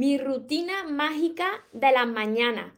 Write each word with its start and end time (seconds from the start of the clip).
mi 0.00 0.16
rutina 0.16 0.84
mágica 0.84 1.62
de 1.74 1.92
las 1.92 2.06
mañanas. 2.06 2.72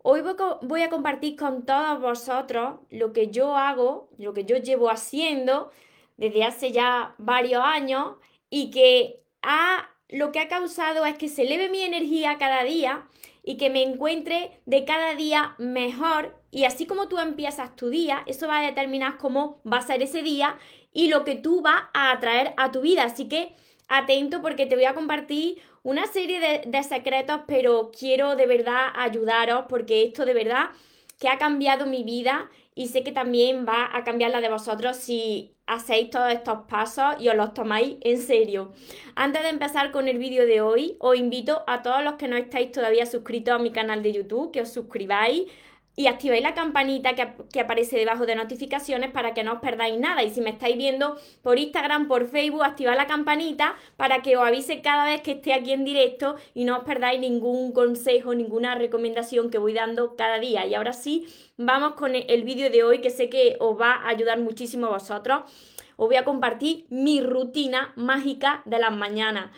Hoy 0.00 0.20
voy 0.62 0.82
a 0.82 0.88
compartir 0.88 1.34
con 1.34 1.66
todos 1.66 2.00
vosotros 2.00 2.78
lo 2.90 3.12
que 3.12 3.32
yo 3.32 3.56
hago, 3.56 4.08
lo 4.16 4.32
que 4.32 4.44
yo 4.44 4.58
llevo 4.58 4.88
haciendo 4.88 5.72
desde 6.18 6.44
hace 6.44 6.70
ya 6.70 7.16
varios 7.18 7.64
años 7.64 8.14
y 8.48 8.70
que 8.70 9.24
ha, 9.42 9.90
lo 10.08 10.30
que 10.30 10.38
ha 10.38 10.46
causado 10.46 11.04
es 11.04 11.18
que 11.18 11.28
se 11.28 11.42
eleve 11.42 11.68
mi 11.68 11.82
energía 11.82 12.38
cada 12.38 12.62
día 12.62 13.08
y 13.42 13.56
que 13.56 13.70
me 13.70 13.82
encuentre 13.82 14.60
de 14.64 14.84
cada 14.84 15.16
día 15.16 15.56
mejor. 15.58 16.40
Y 16.52 16.62
así 16.62 16.86
como 16.86 17.08
tú 17.08 17.18
empiezas 17.18 17.74
tu 17.74 17.88
día, 17.88 18.22
eso 18.26 18.46
va 18.46 18.60
a 18.60 18.66
determinar 18.66 19.18
cómo 19.18 19.60
va 19.66 19.78
a 19.78 19.82
ser 19.82 20.00
ese 20.00 20.22
día 20.22 20.56
y 20.92 21.08
lo 21.08 21.24
que 21.24 21.34
tú 21.34 21.60
vas 21.60 21.86
a 21.92 22.12
atraer 22.12 22.54
a 22.56 22.70
tu 22.70 22.82
vida. 22.82 23.02
Así 23.02 23.28
que 23.28 23.56
atento 23.88 24.42
porque 24.42 24.66
te 24.66 24.76
voy 24.76 24.84
a 24.84 24.94
compartir 24.94 25.60
una 25.82 26.06
serie 26.06 26.62
de, 26.66 26.82
secretos, 26.82 27.40
pero 27.46 27.90
quiero 27.96 28.36
de 28.36 28.46
verdad 28.46 28.88
ayudaros 28.94 29.64
porque 29.68 30.04
esto 30.04 30.24
de 30.24 30.34
verdad 30.34 30.70
que 31.18 31.28
ha 31.28 31.38
cambiado 31.38 31.86
mi 31.86 32.04
vida 32.04 32.50
y 32.74 32.88
sé 32.88 33.02
que 33.02 33.12
también 33.12 33.66
va 33.66 33.90
a 33.92 34.04
cambiar 34.04 34.30
la 34.30 34.40
de 34.40 34.48
vosotros 34.48 34.96
si 34.96 35.54
hacéis 35.66 36.10
todos 36.10 36.32
estos 36.32 36.60
pasos 36.68 37.16
y 37.18 37.28
os 37.28 37.34
los 37.34 37.54
tomáis 37.54 37.96
en 38.02 38.18
serio. 38.18 38.72
Antes 39.16 39.42
de 39.42 39.48
empezar 39.48 39.90
con 39.90 40.08
el 40.08 40.18
vídeo 40.18 40.46
de 40.46 40.60
hoy, 40.60 40.96
os 41.00 41.16
invito 41.16 41.64
a 41.66 41.82
todos 41.82 42.02
los 42.02 42.14
que 42.14 42.28
no 42.28 42.36
estáis 42.36 42.72
todavía 42.72 43.04
suscritos 43.04 43.54
a 43.54 43.58
mi 43.58 43.72
canal 43.72 44.02
de 44.02 44.12
YouTube, 44.12 44.52
que 44.52 44.62
os 44.62 44.72
suscribáis 44.72 45.50
y 45.98 46.06
activéis 46.06 46.44
la 46.44 46.54
campanita 46.54 47.16
que, 47.16 47.60
aparece 47.60 47.96
debajo 47.96 48.24
de 48.24 48.36
notificaciones 48.36 49.10
para 49.10 49.34
que 49.34 49.42
no 49.42 49.54
os 49.54 49.58
perdáis 49.58 49.98
nada. 49.98 50.22
Y 50.22 50.30
si 50.30 50.40
me 50.40 50.50
estáis 50.50 50.76
viendo 50.76 51.16
por 51.42 51.58
Instagram, 51.58 52.06
por 52.06 52.28
Facebook, 52.28 52.62
activad 52.62 52.96
la 52.96 53.08
campanita 53.08 53.74
para 53.96 54.22
que 54.22 54.36
os 54.36 54.46
avise 54.46 54.80
cada 54.80 55.04
vez 55.04 55.22
que 55.22 55.32
esté 55.32 55.52
aquí 55.54 55.72
en 55.72 55.84
directo 55.84 56.36
y 56.54 56.64
no 56.64 56.78
os 56.78 56.84
perdáis 56.84 57.18
ningún 57.18 57.72
consejo, 57.72 58.32
ninguna 58.32 58.76
recomendación 58.76 59.50
que 59.50 59.58
voy 59.58 59.74
dando 59.74 60.14
cada 60.14 60.38
día. 60.38 60.64
Y 60.66 60.76
ahora 60.76 60.92
sí, 60.92 61.26
vamos 61.56 61.94
con 61.94 62.14
el 62.14 62.44
vídeo 62.44 62.70
de 62.70 62.84
hoy 62.84 63.00
que 63.00 63.10
sé 63.10 63.28
que 63.28 63.56
os 63.58 63.76
va 63.76 63.94
a 63.94 64.08
ayudar 64.10 64.38
muchísimo 64.38 64.86
a 64.86 64.90
vosotros. 64.90 65.50
Os 65.96 66.06
voy 66.06 66.14
a 66.14 66.24
compartir 66.24 66.86
mi 66.90 67.20
rutina 67.20 67.92
mágica 67.96 68.62
de 68.66 68.78
las 68.78 68.92
mañanas. 68.92 69.50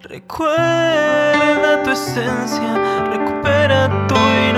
Recuerda 0.00 1.84
tu 1.84 1.90
esencia, 1.90 3.04
recupera 3.12 4.07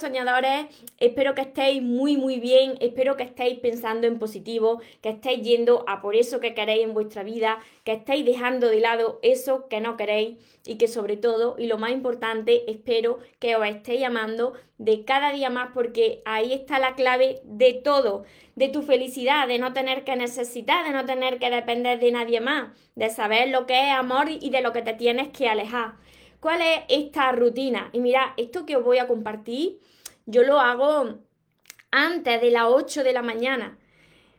soñadores, 0.00 0.66
espero 0.98 1.34
que 1.34 1.42
estéis 1.42 1.82
muy 1.82 2.16
muy 2.16 2.40
bien, 2.40 2.74
espero 2.80 3.16
que 3.16 3.22
estéis 3.22 3.58
pensando 3.58 4.06
en 4.06 4.18
positivo, 4.18 4.80
que 5.02 5.10
estéis 5.10 5.42
yendo 5.42 5.84
a 5.86 6.00
por 6.00 6.16
eso 6.16 6.40
que 6.40 6.54
queréis 6.54 6.84
en 6.84 6.94
vuestra 6.94 7.22
vida, 7.22 7.58
que 7.84 7.92
estéis 7.92 8.24
dejando 8.24 8.68
de 8.68 8.80
lado 8.80 9.18
eso 9.22 9.68
que 9.68 9.80
no 9.80 9.96
queréis 9.96 10.38
y 10.64 10.76
que 10.76 10.88
sobre 10.88 11.16
todo, 11.16 11.56
y 11.58 11.66
lo 11.66 11.78
más 11.78 11.92
importante, 11.92 12.70
espero 12.70 13.18
que 13.38 13.56
os 13.56 13.66
estéis 13.66 14.04
amando 14.04 14.54
de 14.78 15.04
cada 15.04 15.32
día 15.32 15.50
más 15.50 15.70
porque 15.74 16.22
ahí 16.24 16.52
está 16.52 16.78
la 16.78 16.94
clave 16.94 17.40
de 17.44 17.74
todo, 17.74 18.24
de 18.56 18.68
tu 18.68 18.82
felicidad, 18.82 19.46
de 19.46 19.58
no 19.58 19.72
tener 19.72 20.04
que 20.04 20.16
necesitar, 20.16 20.84
de 20.84 20.92
no 20.92 21.04
tener 21.04 21.38
que 21.38 21.50
depender 21.50 21.98
de 21.98 22.12
nadie 22.12 22.40
más, 22.40 22.70
de 22.94 23.10
saber 23.10 23.48
lo 23.48 23.66
que 23.66 23.88
es 23.88 23.92
amor 23.92 24.28
y 24.30 24.50
de 24.50 24.60
lo 24.62 24.72
que 24.72 24.82
te 24.82 24.94
tienes 24.94 25.28
que 25.28 25.48
alejar. 25.48 25.94
¿Cuál 26.40 26.62
es 26.62 26.80
esta 26.88 27.32
rutina? 27.32 27.90
Y 27.92 28.00
mira, 28.00 28.32
esto 28.38 28.64
que 28.64 28.76
os 28.76 28.84
voy 28.84 28.96
a 28.96 29.06
compartir, 29.06 29.78
yo 30.30 30.42
lo 30.44 30.60
hago 30.60 31.18
antes 31.90 32.40
de 32.40 32.50
las 32.50 32.64
8 32.66 33.02
de 33.02 33.12
la 33.12 33.22
mañana. 33.22 33.76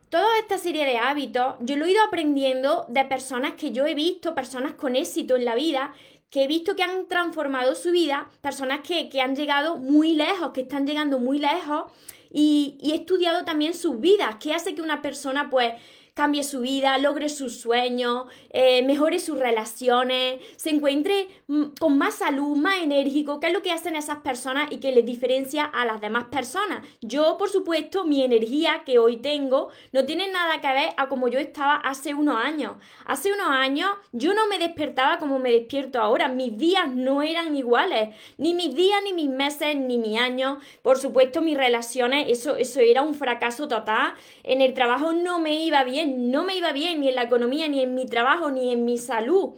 Toda 0.09 0.39
esta 0.39 0.57
serie 0.57 0.85
de 0.85 0.97
hábitos, 0.97 1.55
yo 1.61 1.77
lo 1.77 1.85
he 1.85 1.91
ido 1.91 2.03
aprendiendo 2.03 2.85
de 2.89 3.05
personas 3.05 3.53
que 3.53 3.71
yo 3.71 3.85
he 3.85 3.93
visto, 3.93 4.35
personas 4.35 4.73
con 4.73 4.95
éxito 4.95 5.35
en 5.35 5.45
la 5.45 5.55
vida, 5.55 5.93
que 6.29 6.43
he 6.43 6.47
visto 6.47 6.75
que 6.75 6.83
han 6.83 7.07
transformado 7.07 7.75
su 7.75 7.91
vida, 7.91 8.29
personas 8.41 8.81
que, 8.81 9.21
han 9.21 9.35
llegado 9.35 9.77
muy 9.77 10.13
lejos, 10.15 10.51
que 10.51 10.61
están 10.61 10.87
llegando 10.87 11.19
muy 11.19 11.39
lejos, 11.39 11.91
y, 12.29 12.77
y 12.81 12.91
he 12.91 12.95
estudiado 12.95 13.43
también 13.43 13.73
sus 13.73 13.99
vidas, 13.99 14.35
qué 14.39 14.53
hace 14.53 14.73
que 14.73 14.81
una 14.81 15.01
persona 15.01 15.49
pues 15.49 15.73
cambie 16.21 16.43
su 16.43 16.59
vida, 16.59 16.99
logre 16.99 17.29
sus 17.29 17.59
sueños, 17.59 18.25
eh, 18.51 18.83
mejore 18.83 19.17
sus 19.17 19.39
relaciones, 19.39 20.39
se 20.55 20.69
encuentre 20.69 21.27
mm, 21.47 21.63
con 21.79 21.97
más 21.97 22.13
salud, 22.13 22.55
más 22.55 22.77
enérgico, 22.77 23.39
qué 23.39 23.47
es 23.47 23.53
lo 23.53 23.63
que 23.63 23.71
hacen 23.71 23.95
esas 23.95 24.19
personas 24.19 24.71
y 24.71 24.77
que 24.77 24.91
les 24.91 25.03
diferencia 25.03 25.63
a 25.63 25.83
las 25.83 25.99
demás 25.99 26.25
personas. 26.25 26.85
Yo, 27.01 27.37
por 27.39 27.49
supuesto, 27.49 28.05
mi 28.05 28.23
energía 28.23 28.83
que 28.85 28.99
hoy 28.99 29.17
tengo 29.17 29.69
no 29.93 30.05
tiene 30.05 30.31
nada 30.31 30.61
que 30.61 30.67
ver 30.67 30.89
a 30.95 31.09
como 31.09 31.27
yo 31.27 31.39
estaba 31.39 31.77
hace 31.77 32.13
unos 32.13 32.35
años. 32.35 32.73
Hace 33.07 33.33
unos 33.33 33.47
años 33.49 33.89
yo 34.11 34.35
no 34.35 34.45
me 34.45 34.59
despertaba 34.59 35.17
como 35.17 35.39
me 35.39 35.51
despierto 35.51 35.99
ahora, 35.99 36.27
mis 36.27 36.55
días 36.55 36.87
no 36.93 37.23
eran 37.23 37.55
iguales, 37.55 38.15
ni 38.37 38.53
mis 38.53 38.75
días, 38.75 39.01
ni 39.03 39.13
mis 39.13 39.29
meses, 39.29 39.75
ni 39.75 39.97
mis 39.97 40.19
años. 40.19 40.59
Por 40.83 40.99
supuesto, 40.99 41.41
mis 41.41 41.57
relaciones, 41.57 42.27
eso, 42.29 42.57
eso 42.57 42.79
era 42.79 43.01
un 43.01 43.15
fracaso 43.15 43.67
total. 43.67 44.13
En 44.43 44.61
el 44.61 44.75
trabajo 44.75 45.13
no 45.13 45.39
me 45.39 45.63
iba 45.63 45.83
bien 45.83 46.10
no 46.11 46.43
me 46.43 46.55
iba 46.55 46.71
bien 46.71 47.01
ni 47.01 47.09
en 47.09 47.15
la 47.15 47.23
economía, 47.23 47.67
ni 47.67 47.81
en 47.81 47.95
mi 47.95 48.05
trabajo, 48.05 48.51
ni 48.51 48.71
en 48.71 48.85
mi 48.85 48.97
salud. 48.97 49.55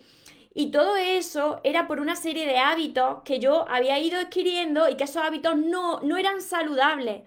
Y 0.54 0.72
todo 0.72 0.96
eso 0.98 1.60
era 1.64 1.88
por 1.88 2.00
una 2.00 2.16
serie 2.16 2.46
de 2.46 2.58
hábitos 2.58 3.24
que 3.24 3.40
yo 3.40 3.68
había 3.68 3.98
ido 4.00 4.20
adquiriendo 4.20 4.88
y 4.88 4.96
que 4.96 5.06
esos 5.06 5.24
hábitos 5.24 5.58
no, 5.58 6.00
no 6.02 6.18
eran 6.18 6.42
saludables. 6.42 7.24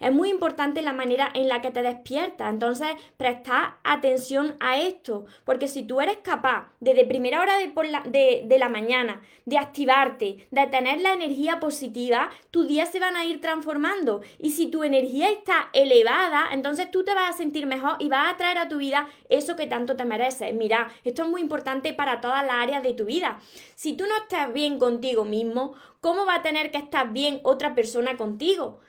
Es 0.00 0.12
muy 0.12 0.30
importante 0.30 0.82
la 0.82 0.92
manera 0.92 1.30
en 1.34 1.48
la 1.48 1.60
que 1.60 1.70
te 1.70 1.82
despiertas. 1.82 2.50
Entonces, 2.50 2.88
presta 3.16 3.78
atención 3.82 4.56
a 4.60 4.78
esto. 4.78 5.26
Porque 5.44 5.68
si 5.68 5.82
tú 5.82 6.00
eres 6.00 6.18
capaz, 6.18 6.68
desde 6.80 7.04
primera 7.04 7.40
hora 7.40 7.58
de, 7.58 7.72
la, 7.90 8.02
de, 8.02 8.58
la 8.58 8.68
mañana, 8.68 9.20
de 9.44 9.58
activarte, 9.58 10.46
de 10.50 10.66
tener 10.66 11.00
la 11.00 11.12
energía 11.12 11.58
positiva, 11.58 12.30
tus 12.50 12.68
días 12.68 12.90
se 12.90 13.00
van 13.00 13.16
a 13.16 13.24
ir 13.24 13.40
transformando. 13.40 14.20
Y 14.38 14.50
si 14.50 14.68
tu 14.68 14.84
energía 14.84 15.30
está 15.30 15.70
elevada, 15.72 16.46
entonces 16.52 16.90
tú 16.90 17.04
te 17.04 17.14
vas 17.14 17.34
a 17.34 17.38
sentir 17.38 17.66
mejor 17.66 17.96
y 17.98 18.08
vas 18.08 18.32
a 18.32 18.36
traer 18.36 18.58
a 18.58 18.68
tu 18.68 18.78
vida 18.78 19.08
eso 19.28 19.56
que 19.56 19.66
tanto 19.66 19.96
te 19.96 20.04
mereces. 20.04 20.54
Mira, 20.54 20.90
esto 21.04 21.22
es 21.22 21.28
muy 21.28 21.40
importante 21.40 21.92
para 21.92 22.20
todas 22.20 22.44
las 22.44 22.56
áreas 22.56 22.82
de 22.82 22.94
tu 22.94 23.04
vida. 23.04 23.40
Si 23.74 23.94
tú 23.94 24.04
no 24.06 24.16
estás 24.16 24.52
bien 24.52 24.78
contigo 24.78 25.24
mismo, 25.24 25.74
¿cómo 26.00 26.24
va 26.24 26.36
a 26.36 26.42
tener 26.42 26.70
que 26.70 26.78
estar 26.78 27.12
bien 27.12 27.40
otra 27.42 27.74
persona 27.74 28.16
contigo? 28.16 28.80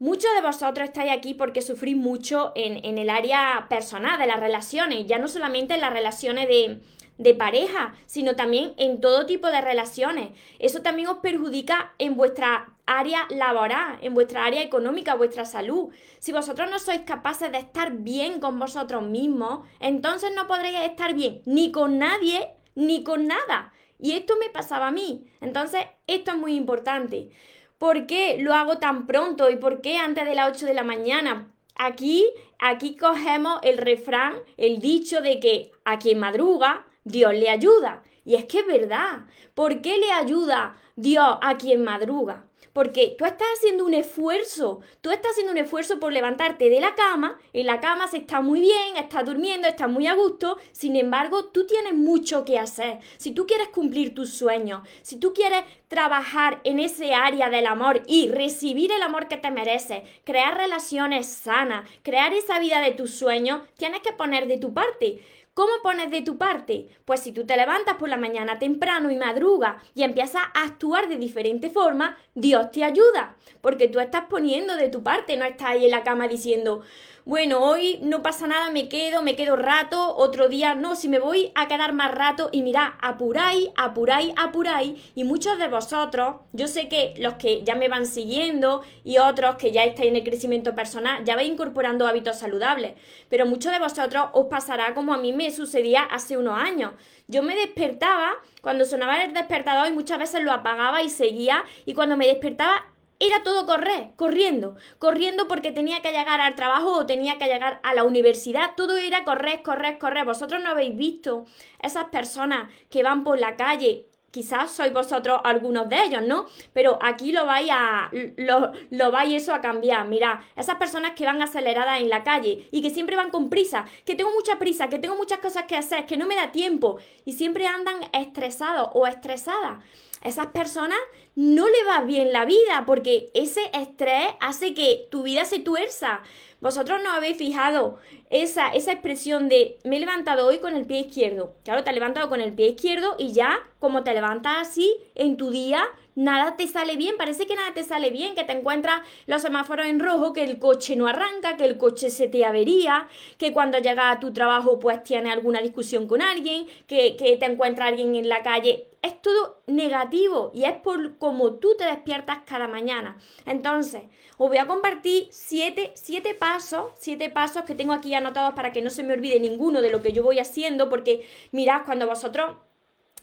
Muchos 0.00 0.34
de 0.34 0.42
vosotros 0.42 0.88
estáis 0.88 1.12
aquí 1.12 1.34
porque 1.34 1.62
sufrís 1.62 1.96
mucho 1.96 2.52
en, 2.56 2.98
el 2.98 3.08
área 3.08 3.66
personal, 3.68 4.18
de 4.18 4.26
las 4.26 4.40
relaciones, 4.40 5.06
ya 5.06 5.18
no 5.18 5.28
solamente 5.28 5.74
en 5.74 5.80
las 5.80 5.92
relaciones 5.92 6.48
de, 6.48 6.80
de 7.16 7.34
pareja, 7.34 7.94
sino 8.06 8.34
también 8.34 8.74
en 8.76 9.00
todo 9.00 9.24
tipo 9.24 9.48
de 9.48 9.60
relaciones. 9.60 10.30
Eso 10.58 10.82
también 10.82 11.08
os 11.08 11.18
perjudica 11.18 11.94
en 11.98 12.16
vuestra 12.16 12.72
área 12.86 13.26
laboral, 13.30 13.98
en 14.02 14.14
vuestra 14.14 14.44
área 14.44 14.62
económica, 14.62 15.14
vuestra 15.14 15.44
salud. 15.44 15.90
Si 16.18 16.32
vosotros 16.32 16.68
no 16.70 16.80
sois 16.80 17.02
capaces 17.02 17.52
de 17.52 17.58
estar 17.58 17.92
bien 17.92 18.40
con 18.40 18.58
vosotros 18.58 19.04
mismos, 19.04 19.60
entonces 19.78 20.32
no 20.34 20.48
podréis 20.48 20.80
estar 20.80 21.14
bien 21.14 21.40
ni 21.46 21.70
con 21.70 21.98
nadie 21.98 22.50
ni 22.74 23.04
con 23.04 23.28
nada. 23.28 23.72
Y 24.00 24.12
esto 24.12 24.34
me 24.40 24.50
pasaba 24.50 24.88
a 24.88 24.90
mí. 24.90 25.24
Entonces, 25.40 25.86
esto 26.08 26.32
es 26.32 26.36
muy 26.36 26.56
importante. 26.56 27.30
¿Por 27.78 28.06
qué 28.06 28.38
lo 28.38 28.54
hago 28.54 28.78
tan 28.78 29.06
pronto 29.06 29.50
y 29.50 29.56
por 29.56 29.80
qué 29.80 29.98
antes 29.98 30.24
de 30.24 30.34
las 30.34 30.50
8 30.50 30.66
de 30.66 30.74
la 30.74 30.84
mañana? 30.84 31.50
Aquí, 31.76 32.24
aquí 32.58 32.96
cogemos 32.96 33.58
el 33.62 33.78
refrán, 33.78 34.36
el 34.56 34.78
dicho 34.78 35.20
de 35.20 35.40
que 35.40 35.72
a 35.84 35.98
quien 35.98 36.18
madruga, 36.20 36.86
Dios 37.02 37.34
le 37.34 37.50
ayuda. 37.50 38.02
Y 38.24 38.36
es 38.36 38.44
que 38.46 38.60
es 38.60 38.66
verdad. 38.66 39.26
¿Por 39.54 39.82
qué 39.82 39.98
le 39.98 40.12
ayuda 40.12 40.76
Dios 40.96 41.36
a 41.42 41.56
quien 41.56 41.84
madruga? 41.84 42.46
Porque 42.74 43.14
tú 43.16 43.24
estás 43.24 43.46
haciendo 43.56 43.84
un 43.86 43.94
esfuerzo, 43.94 44.80
tú 45.00 45.12
estás 45.12 45.30
haciendo 45.30 45.52
un 45.52 45.58
esfuerzo 45.58 46.00
por 46.00 46.12
levantarte 46.12 46.68
de 46.68 46.80
la 46.80 46.96
cama, 46.96 47.38
en 47.52 47.66
la 47.66 47.80
cama 47.80 48.08
se 48.08 48.16
está 48.16 48.40
muy 48.40 48.60
bien, 48.60 48.96
estás 48.96 49.24
durmiendo, 49.24 49.68
estás 49.68 49.88
muy 49.88 50.08
a 50.08 50.14
gusto, 50.14 50.58
sin 50.72 50.96
embargo, 50.96 51.44
tú 51.46 51.68
tienes 51.68 51.94
mucho 51.94 52.44
que 52.44 52.58
hacer. 52.58 52.98
Si 53.16 53.30
tú 53.30 53.46
quieres 53.46 53.68
cumplir 53.68 54.12
tus 54.12 54.34
sueños, 54.34 54.86
si 55.02 55.20
tú 55.20 55.32
quieres 55.32 55.62
trabajar 55.86 56.60
en 56.64 56.80
ese 56.80 57.14
área 57.14 57.48
del 57.48 57.66
amor 57.66 58.02
y 58.08 58.28
recibir 58.28 58.90
el 58.90 59.02
amor 59.02 59.28
que 59.28 59.36
te 59.36 59.52
mereces, 59.52 60.02
crear 60.24 60.56
relaciones 60.56 61.26
sanas, 61.26 61.88
crear 62.02 62.34
esa 62.34 62.58
vida 62.58 62.80
de 62.80 62.90
tus 62.90 63.14
sueños, 63.14 63.62
tienes 63.76 64.00
que 64.00 64.12
poner 64.12 64.48
de 64.48 64.58
tu 64.58 64.74
parte. 64.74 65.20
¿Cómo 65.54 65.70
pones 65.84 66.10
de 66.10 66.22
tu 66.22 66.36
parte? 66.36 66.88
Pues 67.04 67.20
si 67.20 67.30
tú 67.30 67.46
te 67.46 67.56
levantas 67.56 67.94
por 67.94 68.08
la 68.08 68.16
mañana 68.16 68.58
temprano 68.58 69.12
y 69.12 69.16
madrugas 69.16 69.76
y 69.94 70.02
empiezas 70.02 70.42
a 70.52 70.64
actuar 70.64 71.08
de 71.08 71.16
diferente 71.16 71.70
forma, 71.70 72.16
Dios 72.34 72.72
te 72.72 72.82
ayuda, 72.82 73.36
porque 73.60 73.86
tú 73.86 74.00
estás 74.00 74.24
poniendo 74.28 74.74
de 74.74 74.88
tu 74.88 75.04
parte, 75.04 75.36
no 75.36 75.44
estás 75.44 75.68
ahí 75.68 75.84
en 75.84 75.92
la 75.92 76.02
cama 76.02 76.26
diciendo, 76.26 76.82
bueno, 77.26 77.60
hoy 77.60 77.98
no 78.02 78.22
pasa 78.22 78.46
nada, 78.46 78.70
me 78.70 78.86
quedo, 78.90 79.22
me 79.22 79.34
quedo 79.34 79.56
rato, 79.56 80.14
otro 80.14 80.48
día 80.48 80.74
no, 80.74 80.94
si 80.94 81.08
me 81.08 81.18
voy 81.18 81.52
a 81.54 81.68
quedar 81.68 81.94
más 81.94 82.14
rato 82.14 82.50
y 82.52 82.60
mirad, 82.60 82.88
apuráis, 83.00 83.70
apuráis, 83.76 84.34
apuráis 84.36 85.00
y 85.14 85.24
muchos 85.24 85.56
de 85.58 85.68
vosotros, 85.68 86.36
yo 86.52 86.68
sé 86.68 86.88
que 86.88 87.14
los 87.16 87.34
que 87.34 87.64
ya 87.64 87.76
me 87.76 87.88
van 87.88 88.04
siguiendo 88.04 88.82
y 89.04 89.16
otros 89.16 89.56
que 89.56 89.72
ya 89.72 89.84
estáis 89.84 90.10
en 90.10 90.16
el 90.16 90.22
crecimiento 90.24 90.74
personal, 90.74 91.24
ya 91.24 91.34
vais 91.34 91.48
incorporando 91.48 92.06
hábitos 92.06 92.38
saludables, 92.38 92.92
pero 93.30 93.46
muchos 93.46 93.72
de 93.72 93.78
vosotros 93.78 94.26
os 94.34 94.46
pasará 94.46 94.92
como 94.92 95.14
a 95.14 95.18
mí 95.18 95.32
me 95.32 95.50
sucedía 95.50 96.02
hace 96.02 96.36
unos 96.36 96.58
años. 96.58 96.92
Yo 97.26 97.42
me 97.42 97.56
despertaba 97.56 98.32
cuando 98.60 98.84
sonaba 98.84 99.22
el 99.22 99.32
despertador 99.32 99.88
y 99.88 99.92
muchas 99.92 100.18
veces 100.18 100.42
lo 100.42 100.52
apagaba 100.52 101.02
y 101.02 101.08
seguía 101.08 101.64
y 101.86 101.94
cuando 101.94 102.18
me 102.18 102.26
despertaba 102.26 102.84
era 103.20 103.42
todo 103.42 103.66
correr, 103.66 104.10
corriendo, 104.16 104.76
corriendo 104.98 105.46
porque 105.48 105.72
tenía 105.72 106.02
que 106.02 106.12
llegar 106.12 106.40
al 106.40 106.54
trabajo 106.54 106.98
o 106.98 107.06
tenía 107.06 107.38
que 107.38 107.46
llegar 107.46 107.80
a 107.82 107.94
la 107.94 108.04
universidad, 108.04 108.72
todo 108.76 108.96
era 108.96 109.24
correr, 109.24 109.62
correr, 109.62 109.98
correr. 109.98 110.24
Vosotros 110.24 110.62
no 110.62 110.70
habéis 110.70 110.96
visto 110.96 111.46
esas 111.82 112.06
personas 112.06 112.70
que 112.90 113.02
van 113.02 113.24
por 113.24 113.38
la 113.38 113.56
calle. 113.56 114.06
Quizás 114.30 114.72
sois 114.72 114.92
vosotros 114.92 115.40
algunos 115.44 115.88
de 115.88 116.02
ellos, 116.02 116.22
¿no? 116.22 116.46
Pero 116.72 116.98
aquí 117.00 117.30
lo 117.30 117.46
vais 117.46 117.68
a 117.70 118.10
lo, 118.12 118.72
lo 118.90 119.12
vais 119.12 119.32
eso 119.32 119.54
a 119.54 119.60
cambiar. 119.60 120.08
Mirad, 120.08 120.40
esas 120.56 120.74
personas 120.74 121.12
que 121.12 121.24
van 121.24 121.40
aceleradas 121.40 122.00
en 122.00 122.08
la 122.08 122.24
calle 122.24 122.68
y 122.72 122.82
que 122.82 122.90
siempre 122.90 123.14
van 123.14 123.30
con 123.30 123.48
prisa, 123.48 123.84
que 124.04 124.16
tengo 124.16 124.32
mucha 124.32 124.58
prisa, 124.58 124.88
que 124.88 124.98
tengo 124.98 125.14
muchas 125.14 125.38
cosas 125.38 125.66
que 125.66 125.76
hacer, 125.76 126.04
que 126.04 126.16
no 126.16 126.26
me 126.26 126.34
da 126.34 126.50
tiempo 126.50 126.98
y 127.24 127.34
siempre 127.34 127.68
andan 127.68 128.00
estresados 128.12 128.90
o 128.94 129.06
estresadas 129.06 129.84
esas 130.24 130.48
personas 130.48 130.98
no 131.36 131.66
le 131.68 131.84
va 131.84 132.00
bien 132.00 132.32
la 132.32 132.44
vida 132.44 132.84
porque 132.86 133.30
ese 133.34 133.60
estrés 133.72 134.28
hace 134.40 134.74
que 134.74 135.06
tu 135.10 135.22
vida 135.22 135.44
se 135.44 135.60
tuerza. 135.60 136.22
Vosotros 136.60 137.02
no 137.02 137.10
habéis 137.10 137.36
fijado 137.36 137.98
esa, 138.30 138.68
esa 138.68 138.92
expresión 138.92 139.50
de 139.50 139.76
me 139.84 139.98
he 139.98 140.00
levantado 140.00 140.46
hoy 140.46 140.58
con 140.58 140.74
el 140.74 140.86
pie 140.86 141.00
izquierdo. 141.00 141.54
Claro, 141.62 141.84
te 141.84 141.90
has 141.90 141.94
levantado 141.94 142.30
con 142.30 142.40
el 142.40 142.54
pie 142.54 142.68
izquierdo 142.68 143.16
y 143.18 143.32
ya 143.32 143.58
como 143.78 144.02
te 144.02 144.14
levantas 144.14 144.68
así 144.68 144.96
en 145.14 145.36
tu 145.36 145.50
día, 145.50 145.84
nada 146.14 146.56
te 146.56 146.66
sale 146.66 146.96
bien, 146.96 147.16
parece 147.18 147.46
que 147.46 147.54
nada 147.54 147.74
te 147.74 147.82
sale 147.82 148.08
bien, 148.08 148.34
que 148.34 148.44
te 148.44 148.52
encuentras 148.52 149.02
los 149.26 149.42
semáforos 149.42 149.86
en 149.86 150.00
rojo, 150.00 150.32
que 150.32 150.42
el 150.42 150.58
coche 150.58 150.96
no 150.96 151.06
arranca, 151.06 151.58
que 151.58 151.66
el 151.66 151.76
coche 151.76 152.08
se 152.08 152.28
te 152.28 152.46
avería, 152.46 153.08
que 153.36 153.52
cuando 153.52 153.78
llegas 153.78 154.16
a 154.16 154.20
tu 154.20 154.32
trabajo 154.32 154.78
pues 154.78 155.02
tienes 155.04 155.34
alguna 155.34 155.60
discusión 155.60 156.06
con 156.06 156.22
alguien, 156.22 156.66
que, 156.86 157.16
que 157.16 157.36
te 157.36 157.44
encuentra 157.44 157.88
alguien 157.88 158.14
en 158.14 158.30
la 158.30 158.42
calle. 158.42 158.86
Es 159.04 159.20
todo 159.20 159.60
negativo 159.66 160.50
y 160.54 160.64
es 160.64 160.72
por 160.78 161.18
cómo 161.18 161.56
tú 161.56 161.76
te 161.76 161.84
despiertas 161.84 162.38
cada 162.46 162.68
mañana. 162.68 163.18
Entonces, 163.44 164.04
os 164.38 164.48
voy 164.48 164.56
a 164.56 164.66
compartir 164.66 165.28
siete, 165.30 165.92
siete 165.94 166.34
pasos, 166.34 166.92
siete 166.96 167.28
pasos 167.28 167.64
que 167.64 167.74
tengo 167.74 167.92
aquí 167.92 168.14
anotados 168.14 168.54
para 168.54 168.72
que 168.72 168.80
no 168.80 168.88
se 168.88 169.02
me 169.02 169.12
olvide 169.12 169.38
ninguno 169.38 169.82
de 169.82 169.90
lo 169.90 170.00
que 170.00 170.12
yo 170.12 170.22
voy 170.22 170.38
haciendo, 170.38 170.88
porque 170.88 171.28
mirad, 171.52 171.82
cuando 171.84 172.06
vosotros 172.06 172.56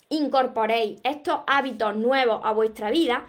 incorporéis 0.09 0.99
estos 1.03 1.39
hábitos 1.47 1.95
nuevos 1.95 2.41
a 2.43 2.51
vuestra 2.51 2.91
vida, 2.91 3.25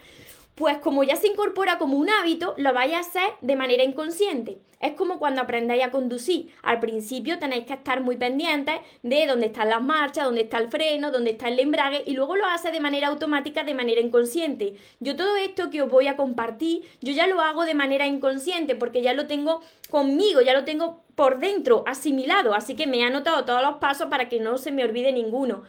pues 0.54 0.78
como 0.78 1.02
ya 1.02 1.16
se 1.16 1.28
incorpora 1.28 1.78
como 1.78 1.96
un 1.96 2.10
hábito, 2.10 2.54
lo 2.58 2.72
vais 2.72 2.93
a 2.94 3.00
hacer 3.00 3.31
de 3.40 3.56
manera 3.56 3.84
inconsciente. 3.84 4.58
Es 4.81 4.94
como 4.94 5.20
cuando 5.20 5.40
aprendéis 5.40 5.84
a 5.84 5.93
conducir. 5.93 6.52
Al 6.62 6.81
principio 6.81 7.38
tenéis 7.38 7.66
que 7.66 7.72
estar 7.72 8.00
muy 8.00 8.16
pendientes 8.16 8.75
de 9.02 9.26
dónde 9.26 9.46
están 9.46 9.69
las 9.69 9.81
marchas, 9.81 10.25
dónde 10.25 10.43
está 10.43 10.58
el 10.58 10.69
freno, 10.69 11.12
dónde 11.12 11.31
está 11.31 11.49
el 11.49 11.60
embrague 11.60 12.02
y 12.04 12.14
luego 12.14 12.34
lo 12.34 12.46
hace 12.46 12.72
de 12.72 12.81
manera 12.81 13.08
automática, 13.08 13.62
de 13.62 13.75
manera 13.75 14.00
inconsciente. 14.00 14.75
Yo 14.99 15.14
todo 15.14 15.37
esto 15.37 15.70
que 15.70 15.82
os 15.82 15.90
voy 15.90 16.08
a 16.08 16.16
compartir, 16.16 16.82
yo 17.00 17.12
ya 17.12 17.28
lo 17.28 17.40
hago 17.40 17.64
de 17.64 17.75
manera 17.75 18.06
inconsciente 18.06 18.75
porque 18.75 19.02
ya 19.02 19.14
lo 19.14 19.28
tengo 19.28 19.62
conmigo, 19.88 20.40
ya 20.40 20.52
lo 20.52 20.64
tengo 20.64 21.04
por 21.14 21.38
dentro, 21.38 21.84
asimilado. 21.87 22.52
Así 22.54 22.75
que 22.75 22.88
me 22.88 22.99
he 22.99 23.04
anotado 23.04 23.44
todos 23.44 23.62
los 23.62 23.76
pasos 23.76 24.08
para 24.08 24.28
que 24.28 24.40
no 24.40 24.58
se 24.58 24.72
me 24.72 24.84
olvide 24.84 25.12
ninguno. 25.12 25.62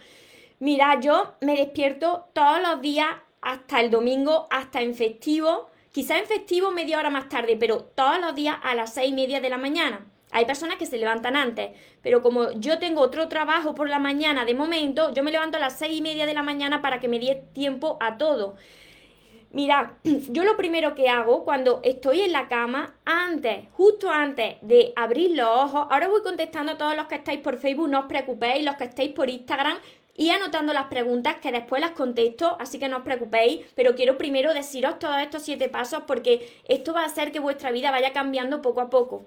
Mira, 0.60 1.00
yo 1.00 1.36
me 1.42 1.56
despierto 1.56 2.26
todos 2.34 2.60
los 2.62 2.82
días 2.82 3.10
hasta 3.44 3.82
el 3.82 3.92
domingo, 3.92 4.48
hasta 4.50 4.82
en 4.82 4.96
festivo, 4.96 5.70
quizá 5.92 6.18
en 6.18 6.26
festivo 6.26 6.72
media 6.72 6.98
hora 6.98 7.10
más 7.10 7.30
tarde, 7.30 7.58
pero 7.58 7.84
todos 7.84 8.20
los 8.20 8.36
días 8.36 8.58
a 8.64 8.76
las 8.76 8.94
seis 8.94 9.12
y 9.12 9.14
media 9.14 9.42
de 9.42 9.50
la 9.50 9.58
mañana. 9.58 10.06
Hay 10.32 10.46
personas 10.46 10.78
que 10.78 10.88
se 10.88 10.98
levantan 10.98 11.36
antes, 11.36 11.78
pero 12.02 12.24
como 12.24 12.52
yo 12.54 12.80
tengo 12.80 13.02
otro 13.02 13.28
trabajo 13.28 13.76
por 13.76 13.88
la 13.88 14.00
mañana 14.00 14.46
de 14.46 14.56
momento, 14.56 15.14
yo 15.14 15.24
me 15.24 15.32
levanto 15.32 15.58
a 15.58 15.62
las 15.62 15.78
seis 15.78 16.00
y 16.00 16.02
media 16.02 16.26
de 16.26 16.34
la 16.34 16.42
mañana 16.42 16.82
para 16.82 17.00
que 17.00 17.08
me 17.08 17.20
dé 17.20 17.44
tiempo 17.54 17.98
a 18.02 18.18
todo. 18.18 18.56
Mira, 19.52 20.00
yo 20.04 20.44
lo 20.44 20.58
primero 20.58 20.96
que 20.96 21.08
hago 21.08 21.44
cuando 21.44 21.80
estoy 21.84 22.22
en 22.22 22.32
la 22.32 22.48
cama, 22.48 22.96
antes, 23.06 23.68
justo 23.74 24.10
antes 24.10 24.56
de 24.62 24.92
abrir 24.96 25.38
los 25.38 25.48
ojos, 25.48 25.88
ahora 25.92 26.08
voy 26.08 26.24
contestando 26.24 26.72
a 26.72 26.78
todos 26.80 26.96
los 26.96 27.06
que 27.06 27.16
estáis 27.16 27.40
por 27.40 27.60
Facebook, 27.60 27.88
no 27.88 28.00
os 28.00 28.06
preocupéis, 28.08 28.66
los 28.66 28.76
que 28.76 28.86
estáis 28.86 29.12
por 29.12 29.30
Instagram, 29.30 29.78
y 30.16 30.30
anotando 30.30 30.74
las 30.74 30.86
preguntas 30.86 31.38
que 31.42 31.52
después 31.52 31.82
las 31.82 31.92
contesto, 31.92 32.56
así 32.60 32.80
que 32.80 32.88
no 32.88 32.98
os 32.98 33.04
preocupéis, 33.04 33.66
pero 33.76 33.96
quiero 33.96 34.18
primero 34.18 34.54
deciros 34.54 35.00
todos 35.00 35.18
estos 35.20 35.44
siete 35.44 35.70
pasos 35.70 36.04
porque 36.06 36.62
esto 36.68 36.94
va 36.94 37.02
a 37.02 37.08
hacer 37.08 37.32
que 37.32 37.40
vuestra 37.40 37.72
vida 37.72 37.92
vaya 37.92 38.14
cambiando 38.14 38.62
poco 38.62 38.82
a 38.82 38.90
poco. 38.90 39.26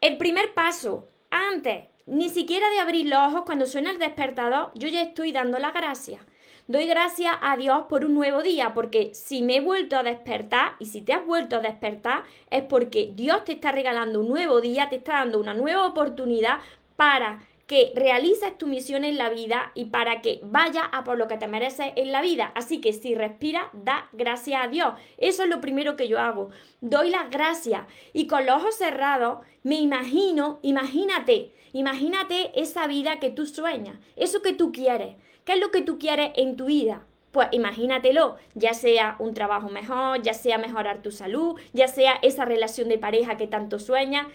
El 0.00 0.16
primer 0.16 0.54
paso, 0.54 1.08
antes 1.30 1.84
ni 2.06 2.28
siquiera 2.28 2.70
de 2.70 2.78
abrir 2.78 3.06
los 3.06 3.18
ojos 3.18 3.42
cuando 3.44 3.66
suena 3.66 3.90
el 3.90 3.98
despertador, 3.98 4.70
yo 4.74 4.88
ya 4.88 5.02
estoy 5.02 5.32
dando 5.32 5.58
las 5.58 5.74
gracias. 5.74 6.20
Doy 6.68 6.86
gracias 6.86 7.32
a 7.40 7.56
Dios 7.56 7.84
por 7.88 8.04
un 8.04 8.14
nuevo 8.14 8.42
día, 8.42 8.74
porque 8.74 9.14
si 9.14 9.42
me 9.42 9.56
he 9.56 9.60
vuelto 9.60 9.96
a 9.96 10.02
despertar 10.02 10.74
y 10.80 10.86
si 10.86 11.00
te 11.00 11.12
has 11.12 11.24
vuelto 11.24 11.56
a 11.56 11.60
despertar, 11.60 12.24
es 12.50 12.62
porque 12.62 13.12
Dios 13.14 13.44
te 13.44 13.52
está 13.52 13.70
regalando 13.70 14.20
un 14.20 14.28
nuevo 14.28 14.60
día, 14.60 14.88
te 14.88 14.96
está 14.96 15.14
dando 15.14 15.38
una 15.38 15.54
nueva 15.54 15.86
oportunidad 15.86 16.58
para 16.96 17.40
que 17.66 17.92
realices 17.96 18.56
tu 18.58 18.66
misión 18.66 19.04
en 19.04 19.18
la 19.18 19.28
vida 19.28 19.72
y 19.74 19.86
para 19.86 20.22
que 20.22 20.40
vaya 20.42 20.82
a 20.84 21.02
por 21.02 21.18
lo 21.18 21.26
que 21.26 21.36
te 21.36 21.48
mereces 21.48 21.92
en 21.96 22.12
la 22.12 22.22
vida. 22.22 22.52
Así 22.54 22.80
que 22.80 22.92
si 22.92 23.14
respiras, 23.14 23.64
da 23.72 24.08
gracias 24.12 24.64
a 24.64 24.68
Dios. 24.68 24.94
Eso 25.18 25.42
es 25.42 25.48
lo 25.48 25.60
primero 25.60 25.96
que 25.96 26.06
yo 26.08 26.20
hago. 26.20 26.50
Doy 26.80 27.10
las 27.10 27.28
gracias 27.30 27.82
y 28.12 28.28
con 28.28 28.46
los 28.46 28.56
ojos 28.56 28.76
cerrados 28.76 29.40
me 29.64 29.76
imagino, 29.76 30.60
imagínate, 30.62 31.52
imagínate 31.72 32.52
esa 32.54 32.86
vida 32.86 33.18
que 33.18 33.30
tú 33.30 33.46
sueñas, 33.46 33.98
eso 34.14 34.42
que 34.42 34.52
tú 34.52 34.70
quieres. 34.70 35.16
¿Qué 35.44 35.54
es 35.54 35.60
lo 35.60 35.70
que 35.72 35.82
tú 35.82 35.98
quieres 35.98 36.30
en 36.36 36.56
tu 36.56 36.66
vida? 36.66 37.04
Pues 37.32 37.48
imagínatelo, 37.50 38.36
ya 38.54 38.72
sea 38.72 39.16
un 39.18 39.34
trabajo 39.34 39.68
mejor, 39.68 40.22
ya 40.22 40.34
sea 40.34 40.56
mejorar 40.56 41.02
tu 41.02 41.10
salud, 41.10 41.60
ya 41.72 41.86
sea 41.86 42.14
esa 42.22 42.44
relación 42.44 42.88
de 42.88 42.96
pareja 42.96 43.36
que 43.36 43.46
tanto 43.46 43.78
sueñas. 43.78 44.26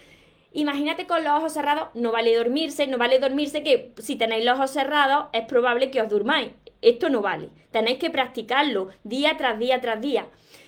Imagínate 0.54 1.06
con 1.06 1.24
los 1.24 1.32
ojos 1.32 1.52
cerrados, 1.54 1.88
no 1.94 2.12
vale 2.12 2.36
dormirse, 2.36 2.86
no 2.86 2.98
vale 2.98 3.18
dormirse 3.18 3.62
que 3.62 3.92
si 3.98 4.16
tenéis 4.16 4.44
los 4.44 4.54
ojos 4.54 4.70
cerrados 4.70 5.26
es 5.32 5.46
probable 5.46 5.90
que 5.90 6.02
os 6.02 6.08
durmáis. 6.08 6.50
Esto 6.82 7.08
no 7.08 7.22
vale. 7.22 7.48
Tenéis 7.70 7.98
que 7.98 8.10
practicarlo 8.10 8.90
día 9.04 9.36
tras 9.38 9.58
día 9.58 9.80
tras 9.80 10.00
día. 10.00 10.26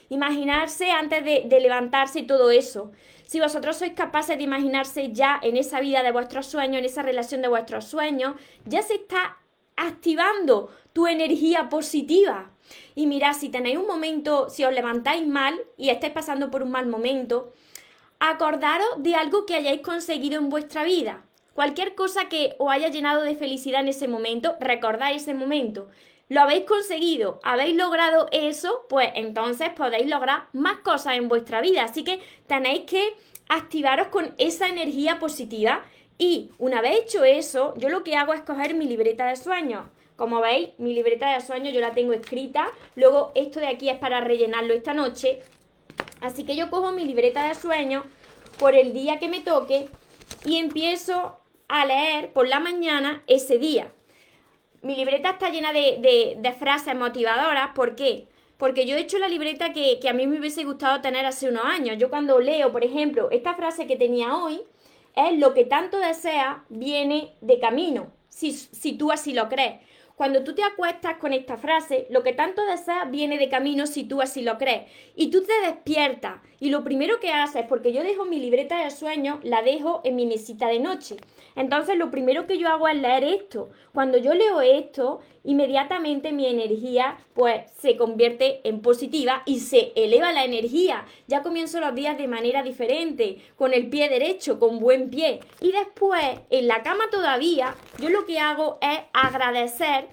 Imaginarse 0.08 0.90
antes 0.90 1.24
de, 1.24 1.60
levantarse 1.60 2.20
y 2.20 2.26
todo 2.26 2.50
eso. 2.50 2.92
Si 3.26 3.40
vosotros 3.40 3.76
sois 3.76 3.92
capaces 3.92 4.38
de 4.38 4.44
imaginarse 4.44 5.12
ya 5.12 5.38
en 5.42 5.56
esa 5.56 5.80
vida 5.80 6.02
de 6.02 6.12
vuestros 6.12 6.46
sueños, 6.46 6.78
en 6.78 6.84
esa 6.84 7.02
relación 7.02 7.42
de 7.42 7.48
vuestros 7.48 7.86
sueños, 7.86 8.34
ya 8.64 8.82
se 8.82 8.94
está 8.94 9.38
activando 9.76 10.70
tu 10.92 11.06
energía 11.06 11.68
positiva. 11.68 12.52
Y 12.94 13.06
mirad, 13.06 13.34
si 13.34 13.48
tenéis 13.48 13.76
un 13.76 13.86
momento, 13.86 14.48
si 14.48 14.64
os 14.64 14.72
levantáis 14.72 15.26
mal 15.26 15.60
y 15.76 15.90
estáis 15.90 16.12
pasando 16.12 16.50
por 16.50 16.62
un 16.62 16.70
mal 16.70 16.86
momento, 16.86 17.52
acordaros 18.30 18.88
de 18.98 19.14
algo 19.14 19.46
que 19.46 19.54
hayáis 19.54 19.80
conseguido 19.80 20.38
en 20.38 20.48
vuestra 20.48 20.84
vida. 20.84 21.24
Cualquier 21.54 21.94
cosa 21.94 22.28
que 22.28 22.56
os 22.58 22.70
haya 22.70 22.88
llenado 22.88 23.22
de 23.22 23.36
felicidad 23.36 23.80
en 23.80 23.88
ese 23.88 24.08
momento, 24.08 24.56
recordad 24.60 25.12
ese 25.12 25.34
momento. 25.34 25.88
Lo 26.28 26.40
habéis 26.40 26.64
conseguido, 26.64 27.38
habéis 27.42 27.76
logrado 27.76 28.28
eso, 28.32 28.86
pues 28.88 29.10
entonces 29.14 29.70
podéis 29.70 30.08
lograr 30.08 30.48
más 30.52 30.78
cosas 30.78 31.16
en 31.16 31.28
vuestra 31.28 31.60
vida. 31.60 31.84
Así 31.84 32.02
que 32.02 32.20
tenéis 32.46 32.84
que 32.84 33.14
activaros 33.48 34.08
con 34.08 34.34
esa 34.38 34.68
energía 34.68 35.18
positiva. 35.18 35.84
Y 36.16 36.50
una 36.58 36.80
vez 36.80 37.02
hecho 37.02 37.24
eso, 37.24 37.74
yo 37.76 37.88
lo 37.88 38.04
que 38.04 38.16
hago 38.16 38.32
es 38.32 38.40
coger 38.40 38.74
mi 38.74 38.86
libreta 38.86 39.26
de 39.26 39.36
sueños. 39.36 39.84
Como 40.16 40.40
veis, 40.40 40.70
mi 40.78 40.94
libreta 40.94 41.34
de 41.34 41.40
sueños 41.40 41.74
yo 41.74 41.80
la 41.80 41.92
tengo 41.92 42.12
escrita. 42.12 42.70
Luego 42.94 43.32
esto 43.34 43.60
de 43.60 43.66
aquí 43.66 43.88
es 43.88 43.98
para 43.98 44.20
rellenarlo 44.20 44.72
esta 44.72 44.94
noche. 44.94 45.42
Así 46.20 46.44
que 46.44 46.56
yo 46.56 46.70
cojo 46.70 46.92
mi 46.92 47.04
libreta 47.04 47.48
de 47.48 47.54
sueños 47.54 48.04
por 48.58 48.74
el 48.74 48.92
día 48.92 49.18
que 49.18 49.28
me 49.28 49.40
toque 49.40 49.88
y 50.44 50.56
empiezo 50.56 51.38
a 51.68 51.86
leer 51.86 52.32
por 52.32 52.48
la 52.48 52.60
mañana 52.60 53.22
ese 53.26 53.58
día. 53.58 53.92
Mi 54.82 54.96
libreta 54.96 55.30
está 55.30 55.48
llena 55.48 55.72
de, 55.72 56.56
frases 56.58 56.94
motivadoras. 56.94 57.70
¿Por 57.74 57.96
qué? 57.96 58.28
Porque 58.58 58.86
yo 58.86 58.96
he 58.96 59.00
hecho 59.00 59.18
la 59.18 59.28
libreta 59.28 59.72
que, 59.72 59.98
a 60.08 60.12
mí 60.12 60.26
me 60.26 60.38
hubiese 60.38 60.64
gustado 60.64 61.00
tener 61.00 61.26
hace 61.26 61.48
unos 61.48 61.64
años. 61.64 61.96
Yo 61.98 62.10
cuando 62.10 62.38
leo, 62.38 62.70
por 62.70 62.84
ejemplo, 62.84 63.30
esta 63.30 63.54
frase 63.54 63.86
que 63.86 63.96
tenía 63.96 64.36
hoy, 64.36 64.60
es 65.16 65.38
lo 65.38 65.54
que 65.54 65.64
tanto 65.64 65.98
deseas 65.98 66.58
viene 66.68 67.34
de 67.40 67.58
camino, 67.60 68.12
si, 68.28 68.52
si 68.52 68.94
tú 68.94 69.12
así 69.12 69.32
lo 69.32 69.48
crees. 69.48 69.80
Cuando 70.16 70.44
tú 70.44 70.54
te 70.54 70.62
acuestas 70.62 71.16
con 71.16 71.32
esta 71.32 71.56
frase, 71.56 72.06
lo 72.08 72.22
que 72.22 72.32
tanto 72.32 72.64
deseas 72.64 73.10
viene 73.10 73.36
de 73.36 73.48
camino 73.48 73.84
si 73.86 74.04
tú 74.04 74.22
así 74.22 74.42
lo 74.42 74.58
crees. 74.58 74.88
Y 75.16 75.30
tú 75.30 75.42
te 75.42 75.52
despiertas 75.66 76.36
y 76.60 76.70
lo 76.70 76.84
primero 76.84 77.18
que 77.18 77.32
haces, 77.32 77.66
porque 77.68 77.92
yo 77.92 78.04
dejo 78.04 78.24
mi 78.24 78.38
libreta 78.38 78.84
de 78.84 78.92
sueños, 78.92 79.40
la 79.42 79.62
dejo 79.62 80.02
en 80.04 80.14
mi 80.14 80.24
mesita 80.26 80.68
de 80.68 80.78
noche. 80.78 81.16
Entonces 81.56 81.96
lo 81.96 82.10
primero 82.10 82.46
que 82.46 82.58
yo 82.58 82.68
hago 82.68 82.88
es 82.88 82.96
leer 82.96 83.24
esto. 83.24 83.70
Cuando 83.92 84.18
yo 84.18 84.34
leo 84.34 84.60
esto, 84.60 85.20
inmediatamente 85.44 86.32
mi 86.32 86.46
energía 86.46 87.18
pues 87.34 87.70
se 87.78 87.96
convierte 87.96 88.60
en 88.68 88.80
positiva 88.80 89.42
y 89.46 89.60
se 89.60 89.92
eleva 89.94 90.32
la 90.32 90.44
energía. 90.44 91.04
Ya 91.26 91.42
comienzo 91.42 91.80
los 91.80 91.94
días 91.94 92.18
de 92.18 92.28
manera 92.28 92.62
diferente, 92.62 93.38
con 93.56 93.72
el 93.72 93.88
pie 93.88 94.08
derecho, 94.08 94.58
con 94.58 94.78
buen 94.78 95.10
pie. 95.10 95.40
Y 95.60 95.72
después, 95.72 96.40
en 96.50 96.68
la 96.68 96.82
cama 96.82 97.04
todavía, 97.10 97.74
yo 97.98 98.10
lo 98.10 98.26
que 98.26 98.38
hago 98.38 98.78
es 98.80 99.00
agradecer 99.12 100.08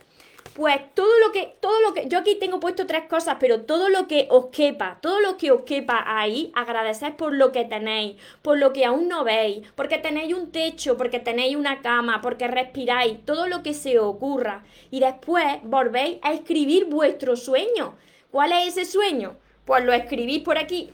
pues 0.54 0.82
todo 0.94 1.20
lo 1.26 1.32
que, 1.32 1.56
todo 1.62 1.80
lo 1.82 1.94
que, 1.94 2.08
yo 2.08 2.20
aquí 2.20 2.36
tengo 2.36 2.60
puesto 2.60 2.86
tres 2.86 3.04
cosas, 3.10 3.38
pero 3.40 3.62
todo 3.62 3.90
lo 3.90 4.08
que 4.08 4.28
os 4.30 4.48
quepa, 4.48 5.00
todo 5.02 5.22
lo 5.22 5.38
que 5.38 5.52
os 5.52 5.62
quepa 5.62 6.04
ahí, 6.06 6.52
agradeced 6.54 7.14
por 7.14 7.34
lo 7.34 7.52
que 7.52 7.64
tenéis, 7.64 8.18
por 8.42 8.58
lo 8.58 8.74
que 8.74 8.86
aún 8.86 9.08
no 9.08 9.24
veis, 9.24 9.66
porque 9.76 9.98
tenéis 9.98 10.34
un 10.34 10.52
techo, 10.52 10.98
porque 10.98 11.20
tenéis 11.20 11.56
una 11.56 11.82
cama, 11.82 12.22
porque 12.22 12.48
respiráis, 12.48 13.26
todo 13.26 13.48
lo 13.48 13.64
que 13.64 13.74
se 13.74 14.00
ocurra. 14.00 14.64
Y 14.90 15.00
después 15.00 15.46
volvéis 15.64 16.18
a 16.22 16.34
escribir 16.34 16.86
vuestro 16.86 17.38
sueño. 17.38 17.96
¿Cuál 18.30 18.52
es 18.52 18.78
ese 18.78 18.86
sueño? 18.86 19.38
Pues 19.66 19.86
lo 19.86 19.94
escribís 19.94 20.44
por 20.44 20.58
aquí. 20.58 20.92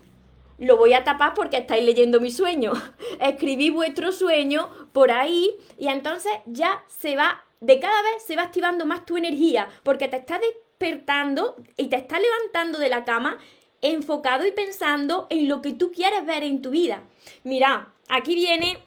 Lo 0.59 0.77
voy 0.77 0.93
a 0.93 1.03
tapar 1.03 1.33
porque 1.33 1.57
estáis 1.57 1.83
leyendo 1.83 2.19
mi 2.19 2.31
sueño. 2.31 2.73
Escribís 3.19 3.71
vuestro 3.71 4.11
sueño 4.11 4.69
por 4.91 5.11
ahí 5.11 5.55
y 5.77 5.87
entonces 5.87 6.31
ya 6.45 6.83
se 6.87 7.15
va 7.15 7.43
de 7.59 7.79
cada 7.79 8.01
vez 8.03 8.23
se 8.25 8.35
va 8.35 8.43
activando 8.43 8.85
más 8.85 9.05
tu 9.05 9.17
energía 9.17 9.67
porque 9.83 10.07
te 10.07 10.17
está 10.17 10.39
despertando 10.39 11.55
y 11.75 11.87
te 11.87 11.95
está 11.95 12.19
levantando 12.19 12.79
de 12.79 12.89
la 12.89 13.03
cama 13.03 13.37
enfocado 13.81 14.45
y 14.45 14.51
pensando 14.51 15.27
en 15.29 15.47
lo 15.47 15.61
que 15.61 15.73
tú 15.73 15.91
quieres 15.91 16.25
ver 16.25 16.43
en 16.43 16.61
tu 16.61 16.71
vida. 16.71 17.03
Mira, 17.43 17.93
aquí 18.09 18.35
viene, 18.35 18.79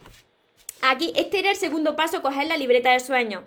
aquí, 0.83 1.13
este 1.17 1.41
era 1.41 1.51
el 1.51 1.57
segundo 1.57 1.97
paso, 1.97 2.23
coger 2.23 2.47
la 2.47 2.57
libreta 2.57 2.93
de 2.93 3.01
sueños. 3.01 3.45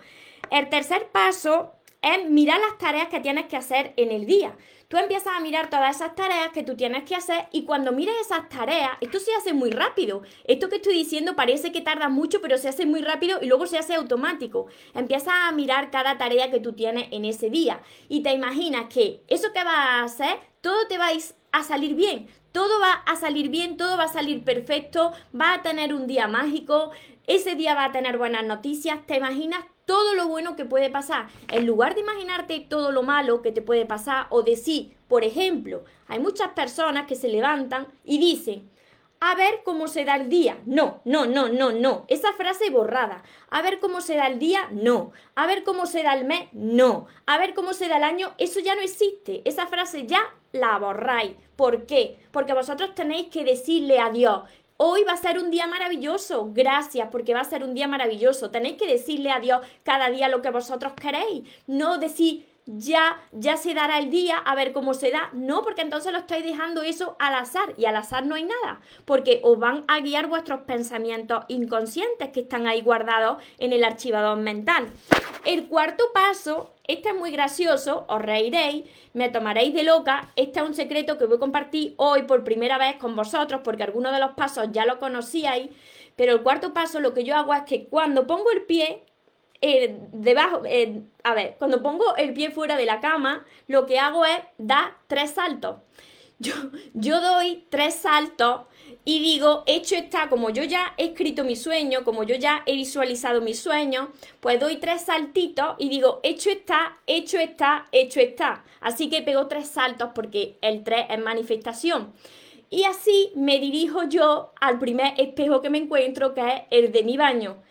El 0.50 0.68
tercer 0.68 1.08
paso 1.08 1.72
es 2.02 2.28
mirar 2.28 2.60
las 2.60 2.78
tareas 2.78 3.08
que 3.08 3.20
tienes 3.20 3.46
que 3.46 3.56
hacer 3.56 3.92
en 3.96 4.10
el 4.10 4.26
día 4.26 4.56
tú 4.94 5.00
empiezas 5.00 5.34
a 5.36 5.40
mirar 5.40 5.70
todas 5.70 5.96
esas 5.96 6.14
tareas 6.14 6.52
que 6.52 6.62
tú 6.62 6.76
tienes 6.76 7.02
que 7.02 7.16
hacer 7.16 7.48
y 7.50 7.64
cuando 7.64 7.90
mires 7.90 8.14
esas 8.20 8.48
tareas, 8.48 8.92
esto 9.00 9.18
se 9.18 9.34
hace 9.34 9.52
muy 9.52 9.72
rápido. 9.72 10.22
Esto 10.44 10.68
que 10.68 10.76
estoy 10.76 10.94
diciendo 10.94 11.34
parece 11.34 11.72
que 11.72 11.80
tarda 11.80 12.08
mucho, 12.08 12.40
pero 12.40 12.58
se 12.58 12.68
hace 12.68 12.86
muy 12.86 13.02
rápido 13.02 13.40
y 13.42 13.46
luego 13.46 13.66
se 13.66 13.76
hace 13.76 13.96
automático. 13.96 14.68
Empiezas 14.94 15.34
a 15.36 15.50
mirar 15.50 15.90
cada 15.90 16.16
tarea 16.16 16.48
que 16.52 16.60
tú 16.60 16.74
tienes 16.74 17.08
en 17.10 17.24
ese 17.24 17.50
día 17.50 17.82
y 18.08 18.22
te 18.22 18.32
imaginas 18.32 18.84
que 18.84 19.24
eso 19.26 19.52
que 19.52 19.64
vas 19.64 19.74
a 19.74 20.04
hacer, 20.04 20.38
todo 20.60 20.86
te 20.86 20.96
va 20.96 21.08
a 21.50 21.62
salir 21.64 21.96
bien. 21.96 22.28
Todo 22.52 22.78
va 22.78 22.92
a 22.92 23.16
salir 23.16 23.48
bien, 23.48 23.76
todo 23.76 23.96
va 23.96 24.04
a 24.04 24.08
salir 24.12 24.44
perfecto, 24.44 25.12
va 25.34 25.54
a 25.54 25.62
tener 25.62 25.92
un 25.92 26.06
día 26.06 26.28
mágico, 26.28 26.92
ese 27.26 27.56
día 27.56 27.74
va 27.74 27.86
a 27.86 27.90
tener 27.90 28.16
buenas 28.16 28.44
noticias, 28.44 29.04
te 29.06 29.16
imaginas 29.16 29.64
todo 29.86 30.14
lo 30.14 30.28
bueno 30.28 30.56
que 30.56 30.64
puede 30.64 30.90
pasar. 30.90 31.28
En 31.48 31.66
lugar 31.66 31.94
de 31.94 32.00
imaginarte 32.00 32.66
todo 32.68 32.92
lo 32.92 33.02
malo 33.02 33.42
que 33.42 33.52
te 33.52 33.62
puede 33.62 33.86
pasar 33.86 34.26
o 34.30 34.42
decir, 34.42 34.96
por 35.08 35.24
ejemplo, 35.24 35.84
hay 36.08 36.18
muchas 36.18 36.48
personas 36.52 37.06
que 37.06 37.14
se 37.14 37.28
levantan 37.28 37.86
y 38.04 38.18
dicen, 38.18 38.70
a 39.20 39.34
ver 39.36 39.62
cómo 39.64 39.88
se 39.88 40.04
da 40.04 40.16
el 40.16 40.28
día. 40.28 40.58
No, 40.66 41.00
no, 41.04 41.24
no, 41.24 41.48
no, 41.48 41.72
no. 41.72 42.04
Esa 42.08 42.34
frase 42.34 42.68
borrada. 42.68 43.22
A 43.48 43.62
ver 43.62 43.80
cómo 43.80 44.02
se 44.02 44.16
da 44.16 44.26
el 44.26 44.38
día. 44.38 44.68
No. 44.70 45.12
A 45.34 45.46
ver 45.46 45.64
cómo 45.64 45.86
se 45.86 46.02
da 46.02 46.12
el 46.12 46.26
mes. 46.26 46.48
No. 46.52 47.06
A 47.24 47.38
ver 47.38 47.54
cómo 47.54 47.72
se 47.72 47.88
da 47.88 47.96
el 47.96 48.04
año. 48.04 48.34
Eso 48.36 48.60
ya 48.60 48.74
no 48.74 48.82
existe. 48.82 49.40
Esa 49.46 49.66
frase 49.66 50.06
ya 50.06 50.20
la 50.52 50.78
borráis. 50.78 51.32
¿Por 51.56 51.86
qué? 51.86 52.18
Porque 52.32 52.52
vosotros 52.52 52.94
tenéis 52.94 53.28
que 53.28 53.44
decirle 53.44 53.98
a 53.98 54.10
Dios, 54.10 54.42
Hoy 54.86 55.02
va 55.04 55.12
a 55.12 55.16
ser 55.16 55.38
un 55.38 55.50
día 55.50 55.66
maravilloso. 55.66 56.50
Gracias, 56.52 57.08
porque 57.10 57.32
va 57.32 57.40
a 57.40 57.44
ser 57.44 57.64
un 57.64 57.72
día 57.72 57.88
maravilloso. 57.88 58.50
Tenéis 58.50 58.76
que 58.76 58.86
decirle 58.86 59.30
a 59.30 59.40
Dios 59.40 59.62
cada 59.82 60.10
día 60.10 60.28
lo 60.28 60.42
que 60.42 60.50
vosotros 60.50 60.92
queréis. 60.92 61.48
No 61.66 61.96
decir 61.96 62.46
ya, 62.66 63.20
ya 63.32 63.56
se 63.56 63.74
dará 63.74 63.98
el 63.98 64.10
día, 64.10 64.38
a 64.38 64.54
ver 64.54 64.72
cómo 64.72 64.94
se 64.94 65.10
da. 65.10 65.30
No, 65.32 65.62
porque 65.62 65.82
entonces 65.82 66.12
lo 66.12 66.18
estáis 66.18 66.44
dejando 66.44 66.82
eso 66.82 67.16
al 67.18 67.34
azar. 67.34 67.74
Y 67.76 67.84
al 67.84 67.96
azar 67.96 68.26
no 68.26 68.34
hay 68.34 68.44
nada. 68.44 68.80
Porque 69.04 69.40
os 69.42 69.58
van 69.58 69.84
a 69.88 70.00
guiar 70.00 70.28
vuestros 70.28 70.60
pensamientos 70.62 71.44
inconscientes 71.48 72.30
que 72.30 72.40
están 72.40 72.66
ahí 72.66 72.80
guardados 72.80 73.42
en 73.58 73.72
el 73.72 73.84
archivador 73.84 74.38
mental. 74.38 74.88
El 75.44 75.68
cuarto 75.68 76.04
paso 76.14 76.74
este 76.86 77.08
es 77.08 77.14
muy 77.14 77.30
gracioso, 77.30 78.04
os 78.08 78.20
reiréis, 78.20 78.84
me 79.14 79.30
tomaréis 79.30 79.72
de 79.72 79.84
loca. 79.84 80.30
Este 80.36 80.60
es 80.60 80.66
un 80.66 80.74
secreto 80.74 81.16
que 81.16 81.24
voy 81.24 81.36
a 81.36 81.40
compartir 81.40 81.94
hoy 81.96 82.24
por 82.24 82.44
primera 82.44 82.76
vez 82.76 82.96
con 82.96 83.16
vosotros, 83.16 83.62
porque 83.64 83.84
algunos 83.84 84.12
de 84.12 84.20
los 84.20 84.32
pasos 84.32 84.68
ya 84.70 84.84
lo 84.84 84.98
conocíais. 84.98 85.70
Pero 86.14 86.32
el 86.32 86.42
cuarto 86.42 86.74
paso 86.74 87.00
lo 87.00 87.14
que 87.14 87.24
yo 87.24 87.36
hago 87.36 87.54
es 87.54 87.62
que 87.62 87.86
cuando 87.86 88.26
pongo 88.26 88.50
el 88.50 88.64
pie 88.64 89.02
eh, 89.66 89.96
debajo, 90.12 90.60
eh, 90.66 91.00
a 91.22 91.32
ver, 91.32 91.56
cuando 91.58 91.82
pongo 91.82 92.14
el 92.16 92.34
pie 92.34 92.50
fuera 92.50 92.76
de 92.76 92.84
la 92.84 93.00
cama, 93.00 93.46
lo 93.66 93.86
que 93.86 93.98
hago 93.98 94.26
es 94.26 94.38
dar 94.58 94.98
tres 95.06 95.30
saltos. 95.30 95.76
Yo, 96.38 96.52
yo 96.92 97.22
doy 97.22 97.64
tres 97.70 97.94
saltos 97.94 98.62
y 99.06 99.20
digo, 99.20 99.62
hecho 99.64 99.94
está, 99.96 100.28
como 100.28 100.50
yo 100.50 100.64
ya 100.64 100.92
he 100.98 101.06
escrito 101.06 101.44
mi 101.44 101.56
sueño, 101.56 102.04
como 102.04 102.24
yo 102.24 102.36
ya 102.36 102.62
he 102.66 102.74
visualizado 102.74 103.40
mi 103.40 103.54
sueño, 103.54 104.12
pues 104.40 104.60
doy 104.60 104.76
tres 104.76 105.00
saltitos 105.00 105.76
y 105.78 105.88
digo, 105.88 106.20
hecho 106.22 106.50
está, 106.50 106.98
hecho 107.06 107.38
está, 107.38 107.86
hecho 107.90 108.20
está. 108.20 108.64
Así 108.82 109.08
que 109.08 109.22
pego 109.22 109.46
tres 109.46 109.68
saltos 109.68 110.10
porque 110.14 110.58
el 110.60 110.84
tres 110.84 111.06
es 111.08 111.18
manifestación. 111.18 112.12
Y 112.68 112.84
así 112.84 113.32
me 113.34 113.60
dirijo 113.60 114.02
yo 114.04 114.52
al 114.60 114.78
primer 114.78 115.18
espejo 115.18 115.62
que 115.62 115.70
me 115.70 115.78
encuentro, 115.78 116.34
que 116.34 116.40
es 116.40 116.62
el 116.70 116.92
de 116.92 117.02
mi 117.02 117.16
baño. 117.16 117.62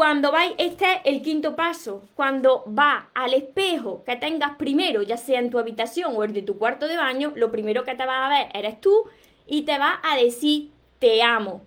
Cuando 0.00 0.32
vais, 0.32 0.54
este 0.56 0.86
es 0.86 1.00
el 1.04 1.20
quinto 1.20 1.54
paso, 1.54 2.04
cuando 2.14 2.64
va 2.66 3.10
al 3.12 3.34
espejo 3.34 4.02
que 4.02 4.16
tengas 4.16 4.56
primero, 4.56 5.02
ya 5.02 5.18
sea 5.18 5.38
en 5.38 5.50
tu 5.50 5.58
habitación 5.58 6.14
o 6.16 6.24
el 6.24 6.32
de 6.32 6.40
tu 6.40 6.56
cuarto 6.56 6.88
de 6.88 6.96
baño, 6.96 7.34
lo 7.36 7.50
primero 7.50 7.84
que 7.84 7.94
te 7.94 8.06
vas 8.06 8.24
a 8.24 8.28
ver 8.30 8.48
eres 8.54 8.80
tú 8.80 9.04
y 9.46 9.66
te 9.66 9.76
va 9.76 10.00
a 10.02 10.16
decir 10.16 10.70
te 11.00 11.22
amo. 11.22 11.60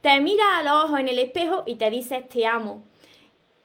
Te 0.00 0.18
mira 0.18 0.58
a 0.58 0.64
los 0.64 0.86
ojos 0.86 0.98
en 0.98 1.06
el 1.06 1.20
espejo 1.20 1.62
y 1.64 1.76
te 1.76 1.88
dices 1.88 2.28
te 2.28 2.48
amo. 2.48 2.82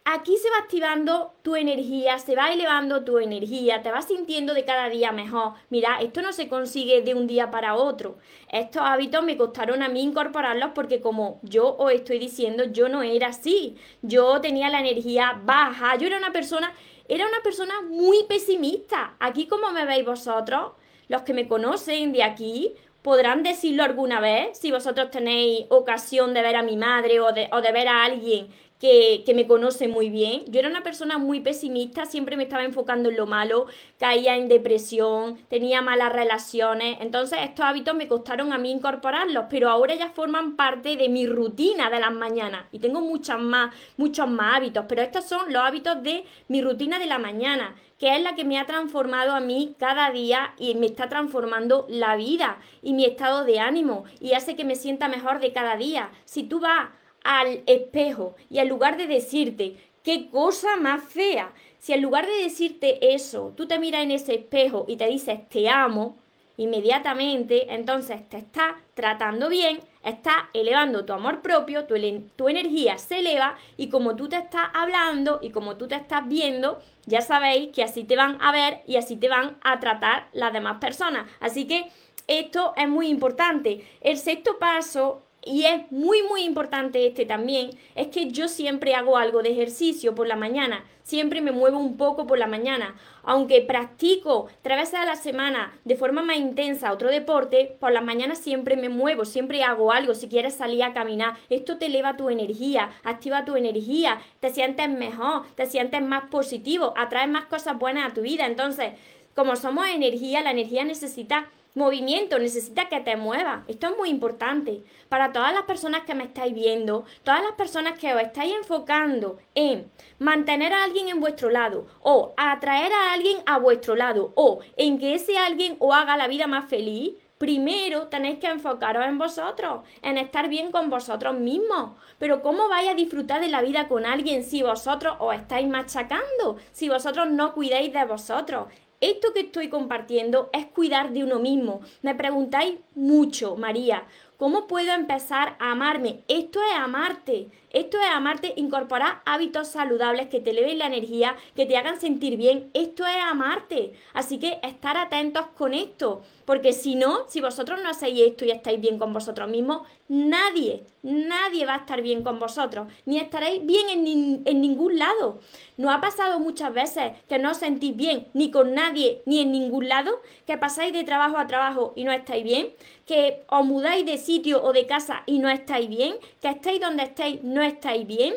Aquí 0.10 0.38
se 0.38 0.50
va 0.50 0.60
activando 0.60 1.34
tu 1.42 1.58
energía, 1.58 2.18
se 2.18 2.34
va 2.34 2.54
elevando 2.54 3.04
tu 3.04 3.18
energía, 3.18 3.82
te 3.82 3.92
vas 3.92 4.08
sintiendo 4.08 4.54
de 4.54 4.64
cada 4.64 4.88
día 4.88 5.12
mejor. 5.12 5.56
Mira, 5.70 6.00
esto 6.00 6.22
no 6.22 6.32
se 6.32 6.48
consigue 6.48 7.02
de 7.02 7.14
un 7.14 7.28
día 7.28 7.52
para 7.52 7.76
otro. 7.76 8.18
Estos 8.50 8.84
hábitos 8.84 9.26
me 9.26 9.36
costaron 9.36 9.84
a 9.84 9.90
mí 9.90 10.02
incorporarlos 10.02 10.72
porque 10.74 11.02
como 11.02 11.42
yo 11.44 11.76
os 11.76 11.92
estoy 11.92 12.20
diciendo, 12.20 12.64
yo 12.72 12.88
no 12.88 13.04
era 13.04 13.28
así. 13.28 13.76
Yo 14.02 14.40
tenía 14.40 14.70
la 14.70 14.80
energía 14.80 15.42
baja, 15.44 15.98
yo 15.98 16.08
era 16.08 16.18
una 16.18 16.32
persona, 16.32 16.72
era 17.10 17.28
una 17.28 17.42
persona 17.44 17.82
muy 17.82 18.24
pesimista. 18.30 19.18
Aquí 19.20 19.46
como 19.46 19.72
me 19.72 19.86
veis 19.86 20.06
vosotros, 20.06 20.72
los 21.10 21.24
que 21.24 21.34
me 21.34 21.50
conocen 21.50 22.14
de 22.14 22.24
aquí, 22.24 22.74
podrán 23.02 23.44
decirlo 23.44 23.84
alguna 23.84 24.20
vez 24.20 24.58
si 24.58 24.72
vosotros 24.72 25.12
tenéis 25.12 25.66
ocasión 25.70 26.34
de 26.34 26.42
ver 26.42 26.56
a 26.56 26.64
mi 26.64 26.78
madre 26.78 27.20
o 27.20 27.32
de, 27.32 27.50
o 27.52 27.62
de 27.62 27.72
ver 27.72 27.88
a 27.88 28.04
alguien 28.04 28.50
que, 28.80 29.24
que, 29.26 29.34
me 29.34 29.48
conoce 29.48 29.88
muy 29.88 30.10
bien. 30.10 30.44
Yo 30.48 30.60
era 30.60 30.70
una 30.70 30.84
persona 30.84 31.18
muy 31.18 31.40
pesimista, 31.40 32.06
siempre 32.06 32.38
me 32.38 32.44
estaba 32.44 32.64
enfocando 32.64 33.10
en 33.10 33.18
lo 33.18 33.26
malo, 33.26 33.66
caía 34.00 34.36
en 34.36 34.48
depresión, 34.48 35.38
tenía 35.50 35.82
malas 35.82 36.14
relaciones. 36.14 36.98
Entonces 37.02 37.40
estos 37.42 37.66
hábitos 37.66 37.96
me 37.96 38.08
costaron 38.08 38.54
a 38.54 38.58
mí 38.58 38.72
incorporarlos, 38.72 39.46
pero 39.50 39.70
ahora 39.70 39.96
ya 39.96 40.10
forman 40.10 40.56
parte 40.56 40.96
de 40.96 41.10
mi 41.10 41.28
rutina 41.28 41.90
de 41.90 42.00
las 42.00 42.14
mañanas. 42.14 42.66
Y 42.72 42.80
tengo 42.80 43.02
muchas 43.02 43.40
más, 43.40 43.74
muchos 43.98 44.30
más 44.30 44.58
hábitos, 44.58 44.86
pero 44.88 45.02
estos 45.02 45.26
son 45.26 45.52
los 45.52 45.64
hábitos 45.64 46.02
de 46.04 46.26
mi 46.48 46.62
rutina 46.62 47.00
de 47.00 47.08
la 47.08 47.18
mañana 47.18 47.76
que 48.00 48.16
es 48.16 48.22
la 48.22 48.36
que 48.36 48.46
me 48.46 48.60
ha 48.60 48.66
transformado 48.66 49.34
a 49.34 49.40
mí 49.40 49.76
cada 49.80 50.12
día 50.12 50.54
y 50.58 50.76
me 50.76 50.86
está 50.86 51.10
transformando 51.10 51.88
la 51.90 52.16
vida 52.16 52.60
y 52.82 52.94
mi 52.94 53.06
estado 53.06 53.44
de 53.44 53.60
ánimo 53.60 54.06
y 54.20 54.34
hace 54.34 54.56
que 54.56 54.66
me 54.66 54.76
sienta 54.76 55.08
mejor 55.08 55.40
de 55.40 55.52
cada 55.52 55.78
día. 55.78 56.12
Si 56.26 56.44
tú 56.44 56.60
vas 56.60 56.90
al 57.28 57.62
espejo 57.66 58.38
y 58.50 58.60
en 58.60 58.70
lugar 58.70 58.96
de 58.96 59.06
decirte 59.06 59.76
qué 60.02 60.30
cosa 60.30 60.78
más 60.78 61.04
fea, 61.04 61.54
si 61.78 61.92
en 61.92 62.02
lugar 62.02 62.26
de 62.26 62.44
decirte 62.44 63.14
eso, 63.14 63.54
tú 63.58 63.68
te 63.68 63.80
miras 63.80 64.04
en 64.04 64.12
ese 64.12 64.36
espejo 64.36 64.86
y 64.88 64.96
te 64.96 65.08
dices 65.08 65.48
te 65.50 65.68
amo, 65.68 66.18
inmediatamente, 66.56 67.74
entonces 67.74 68.28
te 68.30 68.38
estás 68.38 68.76
tratando 68.94 69.50
bien, 69.50 69.82
estás 70.04 70.38
elevando 70.54 71.04
tu 71.04 71.12
amor 71.12 71.42
propio, 71.42 71.86
tu, 71.86 71.96
tu, 72.38 72.48
energía 72.48 72.98
se 72.98 73.20
eleva 73.20 73.58
y 73.76 73.90
como 73.90 74.16
tú 74.16 74.30
te 74.30 74.38
estás 74.38 74.70
hablando 74.74 75.40
y 75.42 75.50
como 75.50 75.76
tú 75.76 75.90
te 75.90 75.96
estás 75.96 76.26
viendo, 76.30 76.80
ya 77.06 77.20
sabéis 77.20 77.76
que 77.76 77.84
así 77.84 78.06
te 78.06 78.16
van 78.16 78.38
a 78.42 78.54
ver 78.54 78.84
y 78.88 78.96
así 78.96 79.18
te 79.18 79.28
van 79.28 79.58
a 79.62 79.82
tratar 79.82 80.30
las 80.32 80.54
demás 80.54 80.78
personas. 80.80 81.30
Así 81.42 81.68
que 81.68 81.92
esto 82.28 82.74
es 82.78 82.88
muy 82.88 83.10
importante. 83.10 83.86
El 84.00 84.18
sexto 84.18 84.58
paso 84.58 85.27
y 85.48 85.66
es 85.66 85.90
muy 85.92 86.22
muy 86.24 86.44
importante 86.44 87.08
este 87.08 87.26
también, 87.26 87.72
es 87.96 88.08
que 88.08 88.30
yo 88.30 88.48
siempre 88.48 88.96
hago 88.96 89.18
algo 89.18 89.42
de 89.42 89.52
ejercicio 89.52 90.14
por 90.14 90.28
la 90.28 90.36
mañana, 90.36 90.84
siempre 91.04 91.40
me 91.42 91.52
muevo 91.52 91.80
un 91.80 91.96
poco 91.96 92.28
por 92.28 92.38
la 92.38 92.48
mañana, 92.48 92.96
aunque 93.24 93.62
practico 93.62 94.48
tres 94.62 94.78
veces 94.78 94.96
a 94.96 95.06
la 95.06 95.16
semana 95.16 95.74
de 95.86 95.96
forma 95.96 96.22
más 96.22 96.38
intensa 96.38 96.92
otro 96.92 97.10
deporte, 97.10 97.78
por 97.80 97.92
la 97.92 98.02
mañana 98.02 98.36
siempre 98.36 98.76
me 98.76 98.90
muevo, 98.90 99.24
siempre 99.24 99.64
hago 99.64 99.92
algo, 99.92 100.14
si 100.14 100.28
quieres 100.28 100.56
salir 100.56 100.84
a 100.84 100.94
caminar, 100.94 101.36
esto 101.50 101.78
te 101.78 101.86
eleva 101.86 102.18
tu 102.18 102.30
energía, 102.30 102.92
activa 103.04 103.46
tu 103.46 103.56
energía, 103.56 104.20
te 104.40 104.50
sientes 104.50 104.90
mejor, 104.90 105.44
te 105.56 105.66
sientes 105.66 106.02
más 106.02 106.26
positivo, 106.30 106.94
atraes 106.98 107.30
más 107.30 107.46
cosas 107.46 107.78
buenas 107.80 108.12
a 108.12 108.14
tu 108.14 108.22
vida, 108.22 108.46
entonces, 108.46 108.94
como 109.34 109.56
somos 109.56 109.88
energía, 109.88 110.42
la 110.42 110.52
energía 110.52 110.84
necesita 110.84 111.48
movimiento, 111.78 112.40
necesita 112.40 112.90
que 112.90 113.00
te 113.00 113.16
muevas. 113.16 113.64
Esto 113.68 113.88
es 113.88 113.98
muy 113.98 114.10
importante 114.10 114.84
para 115.08 115.32
todas 115.32 115.54
las 115.54 115.64
personas 115.64 116.02
que 116.02 116.16
me 116.16 116.26
estáis 116.26 116.54
viendo, 116.54 117.06
todas 117.24 117.42
las 117.42 117.54
personas 117.54 117.98
que 117.98 118.14
os 118.14 118.22
estáis 118.22 118.54
enfocando 118.56 119.38
en 119.56 119.90
mantener 120.20 120.74
a 120.74 120.84
alguien 120.84 121.08
en 121.08 121.20
vuestro 121.20 121.50
lado 121.50 121.88
o 122.02 122.34
atraer 122.36 122.92
a 122.92 123.14
alguien 123.14 123.38
a 123.46 123.60
vuestro 123.60 123.96
lado 123.96 124.34
o 124.36 124.60
en 124.76 124.98
que 124.98 125.14
ese 125.14 125.38
alguien 125.38 125.78
os 125.80 125.96
haga 125.96 126.18
la 126.18 126.28
vida 126.28 126.48
más 126.48 126.68
feliz. 126.68 127.14
Primero 127.38 128.08
tenéis 128.08 128.40
que 128.40 128.48
enfocaros 128.48 129.06
en 129.06 129.20
vosotros, 129.20 129.82
en 130.02 130.18
estar 130.18 130.50
bien 130.50 130.72
con 130.72 130.90
vosotros 130.90 131.36
mismos. 131.36 131.92
Pero 132.18 132.42
¿cómo 132.42 132.68
vais 132.68 132.90
a 132.90 132.96
disfrutar 132.96 133.40
de 133.42 133.48
la 133.48 133.62
vida 133.62 133.88
con 133.88 134.08
alguien 134.08 134.44
si 134.44 134.64
vosotros 134.64 135.16
os 135.20 135.36
estáis 135.36 135.68
machacando? 135.68 136.58
Si 136.72 136.90
vosotros 136.90 137.30
no 137.30 137.54
cuidáis 137.54 137.94
de 137.94 138.06
vosotros. 138.06 138.70
Esto 139.00 139.32
que 139.32 139.42
estoy 139.42 139.70
compartiendo 139.70 140.50
es 140.54 140.66
cuidar 140.66 141.12
de 141.14 141.24
uno 141.24 141.38
mismo. 141.38 141.82
Me 142.02 142.16
preguntáis 142.16 142.80
mucho, 142.96 143.56
María, 143.56 144.08
¿cómo 144.38 144.66
puedo 144.66 144.92
empezar 144.92 145.56
a 145.60 145.72
amarme? 145.72 146.24
Esto 146.28 146.60
es 146.64 146.76
amarte. 146.76 147.50
Esto 147.78 148.00
es 148.00 148.10
amarte, 148.12 148.54
incorporar 148.56 149.22
hábitos 149.24 149.68
saludables 149.68 150.30
que 150.30 150.40
te 150.40 150.50
eleven 150.50 150.80
la 150.80 150.88
energía, 150.88 151.36
que 151.56 151.68
te 151.68 151.78
hagan 151.78 152.02
sentir 152.02 152.36
bien. 152.36 152.72
Esto 152.74 153.06
es 153.06 153.18
amarte. 153.24 153.94
Así 154.16 154.40
que 154.40 154.60
estar 154.64 154.98
atentos 154.98 155.46
con 155.56 155.76
esto. 155.76 156.24
Porque 156.46 156.74
si 156.74 156.96
no, 156.96 157.26
si 157.28 157.40
vosotros 157.40 157.80
no 157.84 157.90
hacéis 157.90 158.22
esto 158.22 158.46
y 158.46 158.52
estáis 158.52 158.82
bien 158.82 158.98
con 158.98 159.14
vosotros 159.14 159.48
mismos, 159.48 159.86
nadie, 160.08 160.86
nadie 161.04 161.66
va 161.66 161.76
a 161.76 161.80
estar 161.80 162.02
bien 162.02 162.24
con 162.24 162.40
vosotros, 162.40 162.88
ni 163.06 163.20
estaréis 163.20 163.66
bien 163.66 163.90
en, 163.90 164.44
en 164.46 164.62
ningún 164.62 164.98
lado. 164.98 165.40
¿No 165.76 165.92
ha 165.92 166.00
pasado 166.02 166.40
muchas 166.40 166.74
veces 166.74 167.12
que 167.28 167.38
no 167.38 167.52
os 167.52 167.58
sentís 167.58 167.96
bien 167.96 168.28
ni 168.34 168.50
con 168.50 168.74
nadie 168.74 169.22
ni 169.26 169.42
en 169.42 169.52
ningún 169.52 169.90
lado? 169.90 170.22
¿Que 170.46 170.58
pasáis 170.58 170.94
de 170.94 171.04
trabajo 171.04 171.38
a 171.38 171.48
trabajo 171.48 171.94
y 171.96 172.04
no 172.04 172.12
estáis 172.12 172.44
bien? 172.44 172.70
¿Que 173.06 173.44
os 173.50 173.66
mudáis 173.66 174.06
de 174.06 174.18
sitio 174.18 174.64
o 174.64 174.74
de 174.74 174.86
casa 174.86 175.24
y 175.26 175.40
no 175.40 175.50
estáis 175.50 175.90
bien? 175.90 176.16
¿Que 176.42 176.48
estáis 176.50 176.80
donde 176.80 177.04
estáis 177.04 177.44
no 177.44 177.62
estáis 177.68 178.08
bien? 178.08 178.34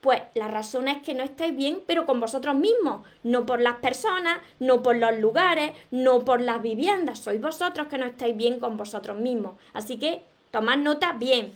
Pues 0.00 0.20
la 0.34 0.48
razón 0.48 0.88
es 0.88 1.00
que 1.02 1.14
no 1.14 1.22
estáis 1.22 1.54
bien, 1.54 1.80
pero 1.86 2.06
con 2.06 2.18
vosotros 2.18 2.56
mismos, 2.56 3.06
no 3.22 3.46
por 3.46 3.60
las 3.60 3.76
personas, 3.76 4.40
no 4.58 4.82
por 4.82 4.96
los 4.96 5.16
lugares, 5.18 5.72
no 5.92 6.24
por 6.24 6.40
las 6.40 6.60
viviendas, 6.60 7.20
sois 7.20 7.40
vosotros 7.40 7.86
que 7.86 7.98
no 7.98 8.06
estáis 8.06 8.36
bien 8.36 8.58
con 8.58 8.76
vosotros 8.76 9.16
mismos. 9.18 9.54
Así 9.72 9.98
que 9.98 10.24
tomad 10.50 10.78
nota 10.78 11.12
bien. 11.12 11.52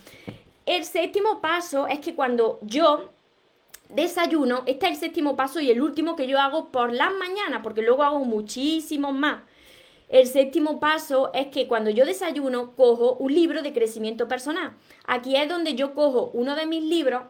El 0.65 0.85
séptimo 0.85 1.41
paso 1.41 1.89
es 1.89 1.99
que 1.99 2.15
cuando 2.15 2.61
yo 2.63 3.11
desayuno, 3.89 4.63
este 4.67 4.87
es 4.87 4.93
el 4.93 4.99
séptimo 4.99 5.35
paso 5.37 5.61
y 5.61 5.71
el 5.71 5.83
último 5.83 6.15
que 6.15 6.27
yo 6.27 6.39
hago 6.39 6.71
por 6.71 6.93
las 6.93 7.13
mañanas, 7.13 7.61
porque 7.63 7.83
luego 7.83 8.05
hago 8.05 8.21
muchísimos 8.21 9.13
más. 9.13 9.43
El 10.09 10.27
séptimo 10.27 10.79
paso 10.79 11.31
es 11.35 11.49
que 11.49 11.67
cuando 11.67 11.91
yo 11.91 12.05
desayuno, 12.05 12.77
cojo 12.77 13.15
un 13.15 13.35
libro 13.35 13.63
de 13.63 13.73
crecimiento 13.73 14.29
personal. 14.29 14.73
Aquí 15.07 15.37
es 15.37 15.49
donde 15.49 15.75
yo 15.75 15.95
cojo 15.95 16.31
uno 16.33 16.55
de 16.55 16.67
mis 16.67 16.83
libros 16.83 17.23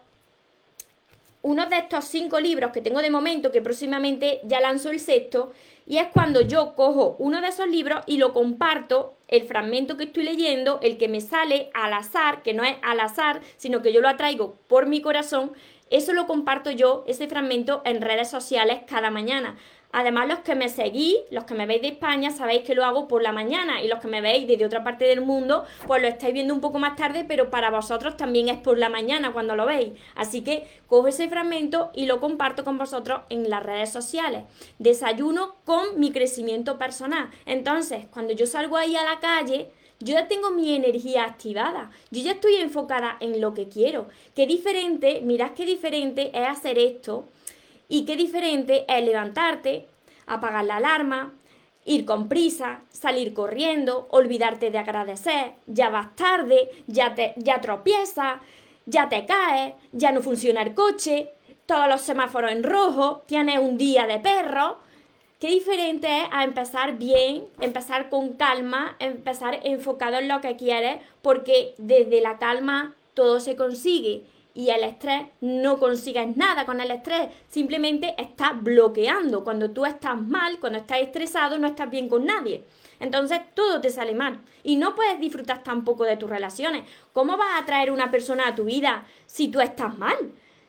uno 1.47 1.67
de 1.67 1.79
estos 1.79 2.07
cinco 2.07 2.41
libros 2.41 2.73
que 2.73 2.81
tengo 2.81 3.01
de 3.01 3.09
momento, 3.09 3.53
que 3.53 3.63
próximamente 3.63 4.41
ya 4.43 4.59
lanzo 4.59 4.91
el 4.91 4.99
sexto, 4.99 5.53
y 5.87 5.99
es 5.99 6.09
cuando 6.13 6.41
yo 6.41 6.75
cojo 6.75 7.15
uno 7.21 7.41
de 7.41 7.47
esos 7.47 7.69
libros 7.69 8.03
y 8.07 8.17
lo 8.17 8.33
comparto, 8.33 9.15
el 9.29 9.45
fragmento 9.45 9.97
que 9.97 10.05
estoy 10.05 10.25
leyendo, 10.25 10.81
el 10.83 10.99
que 10.99 11.07
me 11.07 11.21
sale 11.21 11.71
al 11.73 11.93
azar, 11.93 12.43
que 12.43 12.53
no 12.53 12.65
es 12.65 12.77
al 12.83 12.99
azar, 12.99 13.43
sino 13.59 13.81
que 13.81 13.93
yo 13.93 14.01
lo 14.01 14.09
atraigo 14.09 14.57
por 14.67 14.87
mi 14.87 15.01
corazón, 15.01 15.53
eso 15.89 16.13
lo 16.13 16.27
comparto 16.27 16.73
yo, 16.73 17.05
ese 17.07 17.29
fragmento, 17.29 17.81
en 17.85 18.03
redes 18.03 18.29
sociales 18.29 18.81
cada 18.89 19.11
mañana. 19.11 19.57
Además, 19.99 20.29
los 20.29 20.41
que 20.41 20.55
me 20.55 20.69
seguís, 20.69 21.17
los 21.31 21.45
que 21.45 21.55
me 21.55 21.65
veis 21.65 21.81
de 21.81 21.89
España, 21.89 22.31
sabéis 22.31 22.65
que 22.65 22.75
lo 22.75 22.85
hago 22.85 23.09
por 23.09 23.23
la 23.23 23.33
mañana 23.33 23.83
y 23.83 23.89
los 23.89 23.99
que 23.99 24.09
me 24.09 24.21
veis 24.21 24.47
desde 24.47 24.67
otra 24.67 24.85
parte 24.85 25.07
del 25.07 25.23
mundo, 25.23 25.65
pues 25.87 26.03
lo 26.03 26.09
estáis 26.09 26.35
viendo 26.35 26.53
un 26.53 26.61
poco 26.61 26.79
más 26.79 26.97
tarde, 26.97 27.25
pero 27.27 27.49
para 27.49 27.71
vosotros 27.71 28.15
también 28.15 28.51
es 28.51 28.59
por 28.59 28.77
la 28.77 28.91
mañana 28.91 29.33
cuando 29.33 29.57
lo 29.57 29.65
veis. 29.65 29.95
Así 30.15 30.43
que 30.43 30.69
cojo 30.87 31.09
ese 31.09 31.31
fragmento 31.31 31.93
y 31.95 32.05
lo 32.05 32.21
comparto 32.21 32.63
con 32.63 32.77
vosotros 32.77 33.23
en 33.31 33.49
las 33.49 33.63
redes 33.63 33.91
sociales. 33.91 34.45
Desayuno 34.79 35.57
con 35.65 35.99
mi 35.99 36.13
crecimiento 36.13 36.77
personal. 36.77 37.31
Entonces, 37.47 38.05
cuando 38.11 38.35
yo 38.35 38.47
salgo 38.47 38.77
ahí 38.77 38.97
a 38.97 39.05
la 39.05 39.19
calle, 39.19 39.71
yo 39.99 40.13
ya 40.13 40.29
tengo 40.29 40.51
mi 40.51 40.75
energía 40.75 41.25
activada, 41.25 41.91
yo 42.11 42.23
ya 42.23 42.33
estoy 42.33 42.57
enfocada 42.57 43.17
en 43.21 43.41
lo 43.41 43.55
que 43.55 43.71
quiero. 43.71 44.09
Qué 44.35 44.47
diferente, 44.47 45.23
mirad 45.23 45.53
qué 45.53 45.65
diferente 45.65 46.33
es 46.35 46.47
hacer 46.47 46.79
esto 46.79 47.31
y 47.89 48.05
qué 48.05 48.17
diferente 48.17 48.85
es 48.89 49.05
levantarte, 49.05 49.87
apagar 50.27 50.65
la 50.65 50.77
alarma, 50.77 51.35
ir 51.85 52.05
con 52.05 52.29
prisa, 52.29 52.81
salir 52.91 53.33
corriendo, 53.33 54.09
olvidarte 54.11 54.71
de 54.71 54.79
agradecer, 54.79 55.53
ya 55.67 55.89
vas 55.89 56.15
tarde, 56.17 56.71
ya, 56.87 57.15
te, 57.15 57.35
ya 57.37 57.61
tropiezas, 57.61 58.41
ya 58.87 59.09
te 59.09 59.25
caes, 59.25 59.75
ya 59.93 60.11
no 60.13 60.21
funciona 60.21 60.63
el 60.63 60.75
coche, 60.75 61.31
todos 61.67 61.89
los 61.89 62.01
semáforos 62.01 62.53
en 62.53 62.63
rojo, 62.63 63.23
tienes 63.27 63.59
un 63.59 63.79
día 63.79 64.07
de 64.07 64.19
perro. 64.19 64.79
Qué 65.41 65.49
diferente 65.49 66.07
es 66.09 66.25
a 66.33 66.45
empezar 66.45 66.97
bien, 66.97 67.45
empezar 67.61 68.09
con 68.09 68.35
calma, 68.35 68.97
empezar 68.99 69.61
enfocado 69.65 70.17
en 70.17 70.29
lo 70.29 70.41
que 70.41 70.57
quieres, 70.57 70.99
porque 71.23 71.75
desde 71.79 72.21
la 72.21 72.39
calma 72.39 72.95
todo 73.15 73.41
se 73.41 73.55
consigue 73.55 74.25
y 74.57 74.71
el 74.71 74.85
estrés 74.85 75.27
no 75.43 75.79
consigues 75.79 76.35
nada 76.35 76.65
con 76.65 76.81
el 76.81 76.91
estrés, 76.91 77.29
simplemente 77.47 78.15
estás 78.17 78.53
bloqueando. 78.63 79.45
Cuando 79.45 79.71
tú 79.71 79.85
estás 79.85 80.19
mal, 80.19 80.59
cuando 80.61 80.79
estás 80.79 81.01
estresado, 81.01 81.59
no 81.59 81.67
estás 81.67 81.91
bien 81.91 82.09
con 82.09 82.25
nadie. 82.25 82.65
Entonces 82.99 83.39
todo 83.53 83.83
te 83.83 83.91
sale 83.91 84.15
mal 84.15 84.41
y 84.63 84.77
no 84.77 84.95
puedes 84.95 85.21
disfrutar 85.21 85.63
tampoco 85.63 86.05
de 86.05 86.17
tus 86.17 86.31
relaciones. 86.31 86.85
¿Cómo 87.13 87.37
vas 87.37 87.61
a 87.61 87.67
traer 87.67 87.91
una 87.91 88.11
persona 88.11 88.49
a 88.49 88.55
tu 88.55 88.65
vida 88.65 89.05
si 89.27 89.49
tú 89.49 89.61
estás 89.61 89.99
mal? 89.99 90.17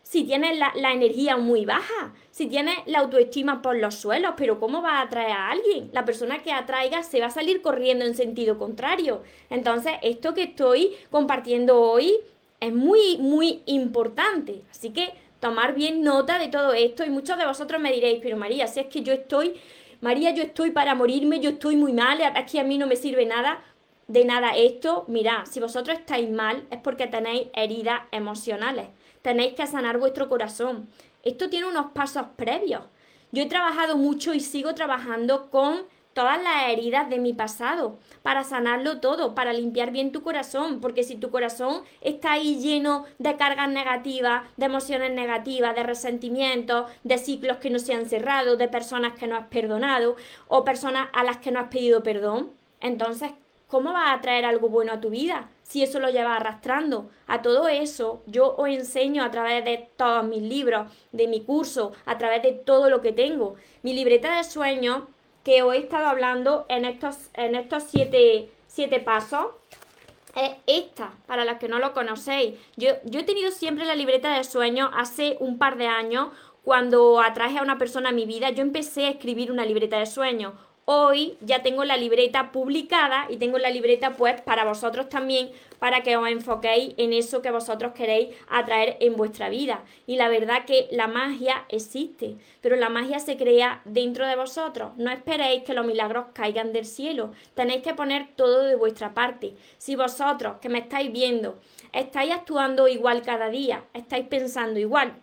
Si 0.04 0.26
tienes 0.26 0.58
la, 0.58 0.73
la, 0.76 0.91
energía 0.91 1.38
muy 1.38 1.65
baja, 1.65 2.13
si 2.32 2.47
tienes 2.47 2.76
la 2.88 3.00
autoestima 3.00 3.62
por 3.62 3.78
los 3.78 3.95
suelos, 3.95 4.34
pero 4.38 4.60
¿cómo 4.60 4.82
vas 4.82 4.95
a 4.95 5.02
atraer 5.02 5.32
a 5.32 5.50
alguien? 5.50 5.89
La 5.93 6.06
persona 6.06 6.39
que 6.39 6.52
atraiga 6.52 7.04
se 7.04 7.19
va 7.19 7.28
a 7.28 7.30
salir 7.30 7.62
corriendo 7.62 8.06
en 8.06 8.15
sentido 8.15 8.58
contrario. 8.58 9.21
Entonces, 9.50 9.93
esto 10.02 10.34
que 10.34 10.43
estoy 10.43 10.95
compartiendo 11.10 11.82
hoy 11.82 12.21
es 12.59 12.73
muy, 12.73 13.17
muy 13.17 13.61
importante. 13.65 14.63
Así 14.71 14.91
que 14.91 15.13
tomar 15.39 15.75
bien 15.75 16.01
nota 16.01 16.39
de 16.39 16.47
todo 16.47 16.73
esto 16.73 17.05
y 17.05 17.09
muchos 17.09 17.37
de 17.37 17.45
vosotros 17.45 17.81
me 17.81 17.91
diréis, 17.91 18.19
pero 18.21 18.37
María, 18.37 18.67
si 18.67 18.79
es 18.79 18.87
que 18.87 19.01
yo 19.01 19.13
estoy, 19.13 19.55
María, 20.01 20.31
yo 20.31 20.43
estoy 20.43 20.71
para 20.71 20.95
morirme, 20.95 21.39
yo 21.39 21.51
estoy 21.51 21.75
muy 21.75 21.93
mal, 21.93 22.19
que 22.49 22.59
a 22.59 22.63
mí 22.63 22.77
no 22.77 22.87
me 22.87 22.95
sirve 22.95 23.25
nada 23.25 23.63
de 24.07 24.25
nada 24.25 24.55
esto. 24.55 25.05
Mirad, 25.07 25.45
si 25.45 25.59
vosotros 25.59 25.99
estáis 25.99 26.29
mal 26.29 26.65
es 26.71 26.79
porque 26.79 27.07
tenéis 27.07 27.47
heridas 27.53 28.01
emocionales, 28.11 28.87
tenéis 29.21 29.53
que 29.53 29.67
sanar 29.67 29.97
vuestro 29.97 30.29
corazón. 30.29 30.87
Esto 31.23 31.49
tiene 31.49 31.67
unos 31.67 31.91
pasos 31.91 32.27
previos. 32.35 32.83
Yo 33.31 33.43
he 33.43 33.47
trabajado 33.47 33.97
mucho 33.97 34.33
y 34.33 34.39
sigo 34.39 34.73
trabajando 34.73 35.49
con 35.49 35.81
todas 36.17 36.41
las 36.41 36.69
heridas 36.69 37.12
de 37.12 37.19
mi 37.19 37.34
pasado, 37.34 37.99
para 38.23 38.43
sanarlo 38.43 38.99
todo, 38.99 39.36
para 39.36 39.53
limpiar 39.53 39.91
bien 39.91 40.12
tu 40.12 40.23
corazón, 40.23 40.82
porque 40.82 41.03
si 41.03 41.15
tu 41.15 41.30
corazón 41.30 41.84
está 42.01 42.32
ahí 42.32 42.60
lleno 42.60 43.06
de 43.19 43.38
cargas 43.38 43.69
negativas, 43.69 44.41
de 44.58 44.65
emociones 44.65 45.12
negativas, 45.12 45.75
de 45.75 45.84
resentimientos, 45.84 46.89
de 47.03 47.19
ciclos 47.19 47.58
que 47.58 47.69
no 47.69 47.77
se 47.77 47.93
han 47.93 48.08
cerrado, 48.08 48.58
de 48.58 48.67
personas 48.67 49.13
que 49.13 49.27
no 49.27 49.36
has 49.36 49.45
perdonado 49.49 50.15
o 50.47 50.63
personas 50.63 51.08
a 51.13 51.23
las 51.23 51.38
que 51.38 51.51
no 51.51 51.60
has 51.60 51.67
pedido 51.67 52.01
perdón, 52.01 52.49
entonces, 52.82 53.30
¿cómo 53.67 53.93
vas 53.93 54.17
a 54.17 54.21
traer 54.21 54.45
algo 54.45 54.69
bueno 54.69 54.93
a 54.93 54.99
tu 54.99 55.12
vida? 55.12 55.51
Si 55.62 55.84
eso 55.84 55.99
lo 55.99 56.10
llevas 56.10 56.38
arrastrando. 56.38 57.12
A 57.27 57.43
todo 57.43 57.67
eso 57.67 58.23
yo 58.25 58.56
os 58.56 58.69
enseño 58.69 59.23
a 59.23 59.30
través 59.30 59.63
de 59.65 59.88
todos 59.97 60.25
mis 60.25 60.41
libros, 60.41 60.91
de 61.12 61.27
mi 61.27 61.41
curso, 61.41 61.91
a 62.08 62.17
través 62.17 62.41
de 62.41 62.53
todo 62.53 62.89
lo 62.89 63.01
que 63.01 63.12
tengo. 63.12 63.53
Mi 63.84 63.93
libreta 63.93 64.36
de 64.38 64.43
sueños 64.43 65.03
que 65.47 65.63
os 65.63 65.73
he 65.73 65.77
estado 65.77 66.07
hablando 66.07 66.65
en 66.67 66.83
estos, 66.83 67.29
en 67.33 67.55
estos 67.55 67.83
siete, 67.83 68.49
pasos 69.05 69.45
es 70.36 70.51
esta, 70.67 71.13
para 71.25 71.45
las 71.45 71.57
que 71.57 71.69
no 71.69 71.79
lo 71.79 71.93
conocéis. 71.93 72.60
Yo, 72.75 72.89
yo 73.05 73.21
he 73.21 73.23
tenido 73.23 73.51
siempre 73.51 73.86
la 73.86 73.95
libreta 73.95 74.36
de 74.36 74.43
sueños 74.43 74.89
hace 74.93 75.38
un 75.39 75.57
par 75.57 75.77
de 75.77 75.88
años, 75.88 76.31
cuando 76.65 77.21
atraje 77.21 77.60
a 77.60 77.62
una 77.62 77.77
persona 77.77 78.10
a 78.10 78.12
mi 78.12 78.25
vida, 78.25 78.49
yo 78.49 78.62
empecé 78.62 79.05
a 79.05 79.12
escribir 79.12 79.49
una 79.49 79.63
libreta 79.63 79.97
de 79.97 80.05
sueños. 80.05 80.51
hoy 80.83 81.38
ya 81.41 81.63
tengo 81.63 81.86
la 81.86 81.95
libreta 81.95 82.51
publicada 82.51 83.27
y 83.29 83.38
tengo 83.38 83.57
la 83.57 83.69
libreta 83.69 84.17
pues 84.17 84.41
para 84.41 84.65
vosotros 84.65 85.07
también, 85.07 85.51
para 85.79 86.03
que 86.03 86.17
os 86.17 86.27
enfoquéis 86.27 86.93
en 86.97 87.13
eso 87.13 87.41
que 87.41 87.51
vosotros 87.51 87.93
queréis 87.93 88.35
atraer 88.49 88.97
en 88.99 89.15
vuestra 89.15 89.49
vida. 89.49 89.83
Y 90.05 90.15
la 90.15 90.29
verdad 90.29 90.65
que 90.65 90.87
la 90.91 91.07
magia 91.07 91.65
existe, 91.69 92.37
pero 92.61 92.75
la 92.75 92.89
magia 92.89 93.19
se 93.19 93.37
crea 93.37 93.81
dentro 93.85 94.27
de 94.27 94.35
vosotros. 94.35 94.91
No 94.97 95.11
esperéis 95.11 95.63
que 95.63 95.73
los 95.73 95.85
milagros 95.85 96.27
caigan 96.33 96.73
del 96.73 96.85
cielo, 96.85 97.31
tenéis 97.53 97.83
que 97.83 97.93
poner 97.93 98.27
todo 98.35 98.63
de 98.63 98.75
vuestra 98.75 99.13
parte. 99.13 99.53
Si 99.77 99.95
vosotros 99.95 100.57
que 100.61 100.69
me 100.69 100.79
estáis 100.79 101.11
viendo 101.11 101.59
estáis 101.93 102.31
actuando 102.31 102.87
igual 102.87 103.21
cada 103.21 103.49
día, 103.49 103.83
estáis 103.93 104.27
pensando 104.27 104.79
igual, 104.79 105.13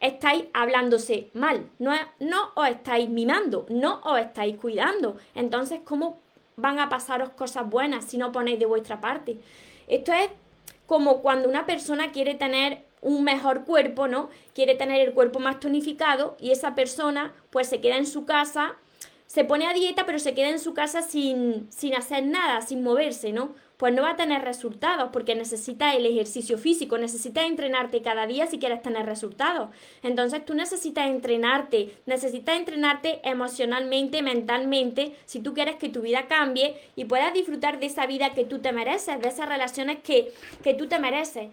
estáis 0.00 0.44
hablándose 0.52 1.30
mal, 1.34 1.68
no, 1.78 1.92
no 2.20 2.52
os 2.54 2.68
estáis 2.68 3.08
mimando, 3.08 3.66
no 3.68 4.00
os 4.04 4.18
estáis 4.18 4.56
cuidando. 4.56 5.16
Entonces, 5.34 5.80
¿cómo 5.84 6.20
van 6.56 6.78
a 6.78 6.88
pasaros 6.88 7.30
cosas 7.30 7.68
buenas 7.68 8.04
si 8.04 8.18
no 8.18 8.32
ponéis 8.32 8.58
de 8.58 8.66
vuestra 8.66 9.00
parte? 9.00 9.38
Esto 9.88 10.12
es 10.12 10.30
como 10.86 11.20
cuando 11.20 11.48
una 11.48 11.66
persona 11.66 12.12
quiere 12.12 12.34
tener 12.34 12.84
un 13.00 13.24
mejor 13.24 13.64
cuerpo, 13.64 14.08
¿no? 14.08 14.28
Quiere 14.54 14.74
tener 14.74 15.00
el 15.00 15.14
cuerpo 15.14 15.38
más 15.38 15.60
tonificado 15.60 16.36
y 16.40 16.50
esa 16.50 16.74
persona 16.74 17.34
pues 17.50 17.68
se 17.68 17.80
queda 17.80 17.96
en 17.96 18.06
su 18.06 18.24
casa, 18.24 18.76
se 19.26 19.44
pone 19.44 19.66
a 19.66 19.74
dieta 19.74 20.06
pero 20.06 20.18
se 20.18 20.34
queda 20.34 20.48
en 20.48 20.58
su 20.58 20.74
casa 20.74 21.02
sin, 21.02 21.70
sin 21.70 21.94
hacer 21.94 22.24
nada, 22.24 22.62
sin 22.62 22.82
moverse, 22.82 23.32
¿no? 23.32 23.54
Pues 23.78 23.94
no 23.94 24.02
va 24.02 24.10
a 24.10 24.16
tener 24.16 24.42
resultados 24.42 25.10
porque 25.12 25.36
necesita 25.36 25.94
el 25.94 26.04
ejercicio 26.04 26.58
físico, 26.58 26.98
necesitas 26.98 27.46
entrenarte 27.46 28.02
cada 28.02 28.26
día 28.26 28.48
si 28.48 28.58
quieres 28.58 28.82
tener 28.82 29.06
resultados. 29.06 29.70
Entonces 30.02 30.44
tú 30.44 30.54
necesitas 30.54 31.06
entrenarte, 31.06 31.94
necesitas 32.04 32.56
entrenarte 32.56 33.20
emocionalmente, 33.22 34.20
mentalmente, 34.20 35.14
si 35.26 35.40
tú 35.40 35.54
quieres 35.54 35.76
que 35.76 35.88
tu 35.88 36.02
vida 36.02 36.26
cambie 36.26 36.76
y 36.96 37.04
puedas 37.04 37.32
disfrutar 37.32 37.78
de 37.78 37.86
esa 37.86 38.06
vida 38.06 38.34
que 38.34 38.44
tú 38.44 38.58
te 38.58 38.72
mereces, 38.72 39.20
de 39.20 39.28
esas 39.28 39.48
relaciones 39.48 39.98
que, 40.02 40.32
que 40.64 40.74
tú 40.74 40.88
te 40.88 40.98
mereces. 40.98 41.48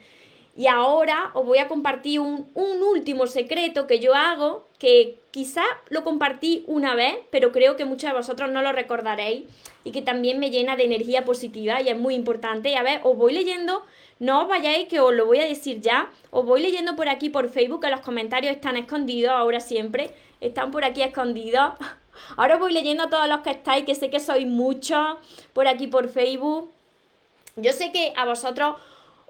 Y 0.58 0.68
ahora 0.68 1.32
os 1.34 1.46
voy 1.46 1.58
a 1.58 1.68
compartir 1.68 2.22
un, 2.22 2.50
un, 2.54 2.82
último 2.82 3.28
secreto 3.28 3.88
que 3.88 4.00
yo 4.00 4.16
hago, 4.16 4.70
que 4.80 5.20
quizá 5.32 5.64
lo 5.90 6.06
compartí 6.06 6.64
una 6.66 6.96
vez, 6.96 7.18
pero 7.30 7.52
creo 7.52 7.76
que 7.76 7.84
muchos 7.84 8.10
de 8.10 8.16
vosotros 8.16 8.50
no 8.50 8.62
lo 8.62 8.72
recordaréis 8.72 9.44
y 9.84 9.92
que 9.92 10.02
también 10.02 10.40
me 10.40 10.52
llena 10.52 10.78
de 10.78 10.86
energía 10.86 11.26
positiva 11.26 11.82
y 11.82 11.90
es 11.90 11.98
muy 11.98 12.16
importante. 12.16 12.70
Y 12.70 12.76
a 12.76 12.84
ver, 12.84 13.02
os 13.04 13.18
voy 13.18 13.34
leyendo, 13.34 13.84
no 14.20 14.44
os 14.44 14.48
vayáis 14.48 14.88
que 14.88 15.02
os 15.02 15.14
lo 15.14 15.26
voy 15.26 15.40
a 15.40 15.46
decir 15.46 15.82
ya, 15.82 16.10
os 16.32 16.46
voy 16.46 16.62
leyendo 16.62 16.96
por 16.96 17.10
aquí 17.10 17.30
por 17.30 17.50
Facebook, 17.50 17.82
que 17.82 17.90
los 17.90 18.00
comentarios 18.00 18.56
están 18.56 18.78
escondidos 18.78 19.34
ahora 19.34 19.60
siempre, 19.60 20.12
están 20.40 20.72
por 20.72 20.86
aquí 20.86 21.02
escondidos. 21.02 21.74
Ahora 22.38 22.56
os 22.56 22.62
voy 22.62 22.72
leyendo 22.72 23.04
a 23.04 23.10
todos 23.10 23.28
los 23.28 23.42
que 23.42 23.52
estáis, 23.52 23.84
que 23.84 23.94
sé 23.94 24.10
que 24.10 24.22
sois 24.22 24.48
muchos 24.48 25.18
por 25.52 25.68
aquí 25.68 25.88
por 25.88 26.08
Facebook. 26.08 26.72
Yo 27.58 27.74
sé 27.74 27.92
que 27.92 28.14
a 28.16 28.24
vosotros 28.24 28.78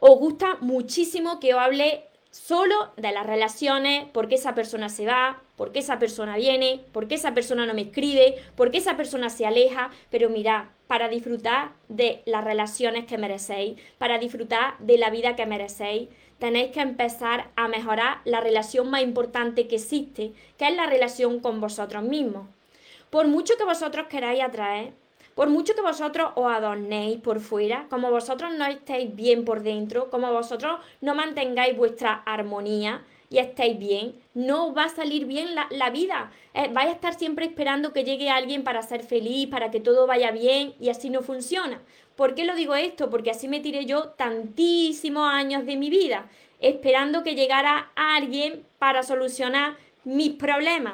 os 0.07 0.19
gusta 0.19 0.57
muchísimo 0.61 1.39
que 1.39 1.55
os 1.55 1.59
hable 1.59 2.03
solo 2.29 2.91
de 2.95 3.11
las 3.11 3.25
relaciones, 3.25 4.07
por 4.09 4.27
qué 4.27 4.35
esa 4.35 4.53
persona 4.53 4.87
se 4.87 5.07
va, 5.07 5.41
por 5.55 5.71
qué 5.71 5.79
esa 5.79 5.97
persona 5.97 6.37
viene, 6.37 6.81
por 6.91 7.07
qué 7.07 7.15
esa 7.15 7.33
persona 7.33 7.65
no 7.65 7.73
me 7.73 7.81
escribe, 7.81 8.35
por 8.55 8.69
qué 8.69 8.77
esa 8.77 8.97
persona 8.97 9.31
se 9.31 9.47
aleja, 9.47 9.89
pero 10.11 10.29
mirad, 10.29 10.65
para 10.85 11.09
disfrutar 11.09 11.71
de 11.89 12.21
las 12.25 12.43
relaciones 12.43 13.05
que 13.05 13.17
merecéis, 13.17 13.81
para 13.97 14.19
disfrutar 14.19 14.77
de 14.77 14.99
la 14.99 15.09
vida 15.09 15.35
que 15.35 15.47
merecéis, 15.47 16.09
tenéis 16.37 16.71
que 16.71 16.81
empezar 16.81 17.49
a 17.55 17.67
mejorar 17.67 18.19
la 18.25 18.41
relación 18.41 18.91
más 18.91 19.01
importante 19.01 19.67
que 19.67 19.77
existe, 19.77 20.33
que 20.59 20.67
es 20.67 20.75
la 20.75 20.85
relación 20.85 21.39
con 21.39 21.59
vosotros 21.59 22.03
mismos. 22.03 22.47
Por 23.09 23.27
mucho 23.27 23.57
que 23.57 23.63
vosotros 23.63 24.05
queráis 24.07 24.43
atraer, 24.43 24.93
por 25.35 25.49
mucho 25.49 25.75
que 25.75 25.81
vosotros 25.81 26.31
os 26.35 26.51
adornéis 26.51 27.19
por 27.19 27.41
fuera, 27.41 27.87
como 27.89 28.09
vosotros 28.09 28.53
no 28.57 28.65
estéis 28.65 29.13
bien 29.13 29.43
por 29.43 29.61
dentro, 29.61 30.09
como 30.09 30.31
vosotros 30.31 30.79
no 31.01 31.13
mantengáis 31.13 31.77
vuestra 31.77 32.23
armonía 32.25 33.03
y 33.29 33.39
estéis 33.39 33.77
bien, 33.77 34.15
no 34.33 34.73
va 34.73 34.85
a 34.85 34.89
salir 34.89 35.25
bien 35.25 35.49
la, 35.53 35.89
vida. 35.89 36.31
Eh, 36.53 36.69
vais 36.71 36.87
a 36.87 36.93
estar 36.93 37.15
siempre 37.15 37.45
esperando 37.45 37.91
que 37.91 38.05
llegue 38.05 38.29
alguien 38.29 38.63
para 38.63 38.81
ser 38.81 39.03
feliz, 39.03 39.49
para 39.49 39.71
que 39.71 39.81
todo 39.81 40.07
vaya 40.07 40.31
bien 40.31 40.73
y 40.79 40.87
así 40.87 41.09
no 41.09 41.21
funciona. 41.21 41.81
¿Por 42.15 42.33
qué 42.33 42.45
lo 42.45 42.55
digo 42.55 42.75
esto? 42.75 43.09
Porque 43.09 43.31
así 43.31 43.49
me 43.49 43.59
tiré 43.59 43.85
yo 43.85 44.09
tantísimos 44.09 45.29
años 45.29 45.65
de 45.65 45.75
mi 45.75 45.89
vida, 45.89 46.29
esperando 46.61 47.23
que 47.23 47.35
llegara 47.35 47.91
alguien 47.95 48.63
para 48.79 49.03
solucionar 49.03 49.75
mis 50.05 50.33
problemas 50.33 50.93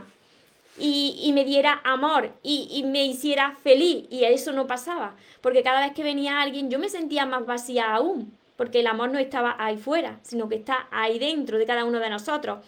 y, 0.78 1.32
me 1.34 1.44
diera 1.46 1.82
amor 1.84 2.32
y, 2.44 2.68
y, 2.72 2.84
me 2.84 3.06
hiciera 3.06 3.56
feliz. 3.64 4.06
Y 4.10 4.24
eso 4.24 4.52
no 4.52 4.68
pasaba, 4.68 5.16
porque 5.42 5.64
cada 5.64 5.82
vez 5.82 5.94
que 5.94 6.04
venía 6.04 6.42
alguien 6.42 6.70
yo 6.70 6.80
me 6.80 6.90
sentía 6.90 7.26
más 7.26 7.46
vacía 7.46 7.94
aún, 7.94 8.38
porque 8.56 8.80
el 8.80 8.88
amor 8.88 9.12
no 9.12 9.20
estaba 9.20 9.56
ahí 9.60 9.78
fuera, 9.78 10.20
sino 10.22 10.48
que 10.48 10.56
está 10.56 10.88
ahí 10.92 11.20
dentro 11.20 11.58
de 11.58 11.66
cada 11.66 11.86
uno 11.86 12.00
de 12.00 12.10
nosotros. 12.10 12.60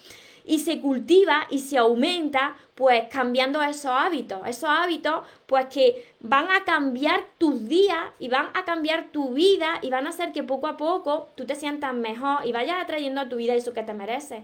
Y 0.46 0.60
se 0.60 0.82
cultiva 0.82 1.48
y 1.50 1.60
se 1.60 1.78
aumenta, 1.78 2.58
pues 2.76 3.06
cambiando 3.10 3.62
esos 3.62 3.92
hábitos, 3.92 4.42
esos 4.46 4.70
hábitos, 4.70 5.24
pues 5.46 5.68
que 5.68 6.14
van 6.20 6.52
a 6.52 6.66
cambiar 6.66 7.24
tus 7.38 7.66
días 7.70 7.98
y 8.20 8.28
van 8.28 8.48
a 8.54 8.66
cambiar 8.66 9.12
tu 9.12 9.30
vida 9.30 9.80
y 9.82 9.90
van 9.90 10.06
a 10.06 10.10
hacer 10.10 10.34
que 10.34 10.44
poco 10.44 10.68
a 10.68 10.76
poco 10.76 11.30
tú 11.38 11.46
te 11.46 11.56
sientas 11.56 11.94
mejor 11.94 12.46
y 12.46 12.52
vayas 12.52 12.82
atrayendo 12.82 13.22
a 13.22 13.30
tu 13.30 13.38
vida 13.38 13.56
eso 13.56 13.72
que 13.72 13.84
te 13.84 13.94
mereces. 13.94 14.44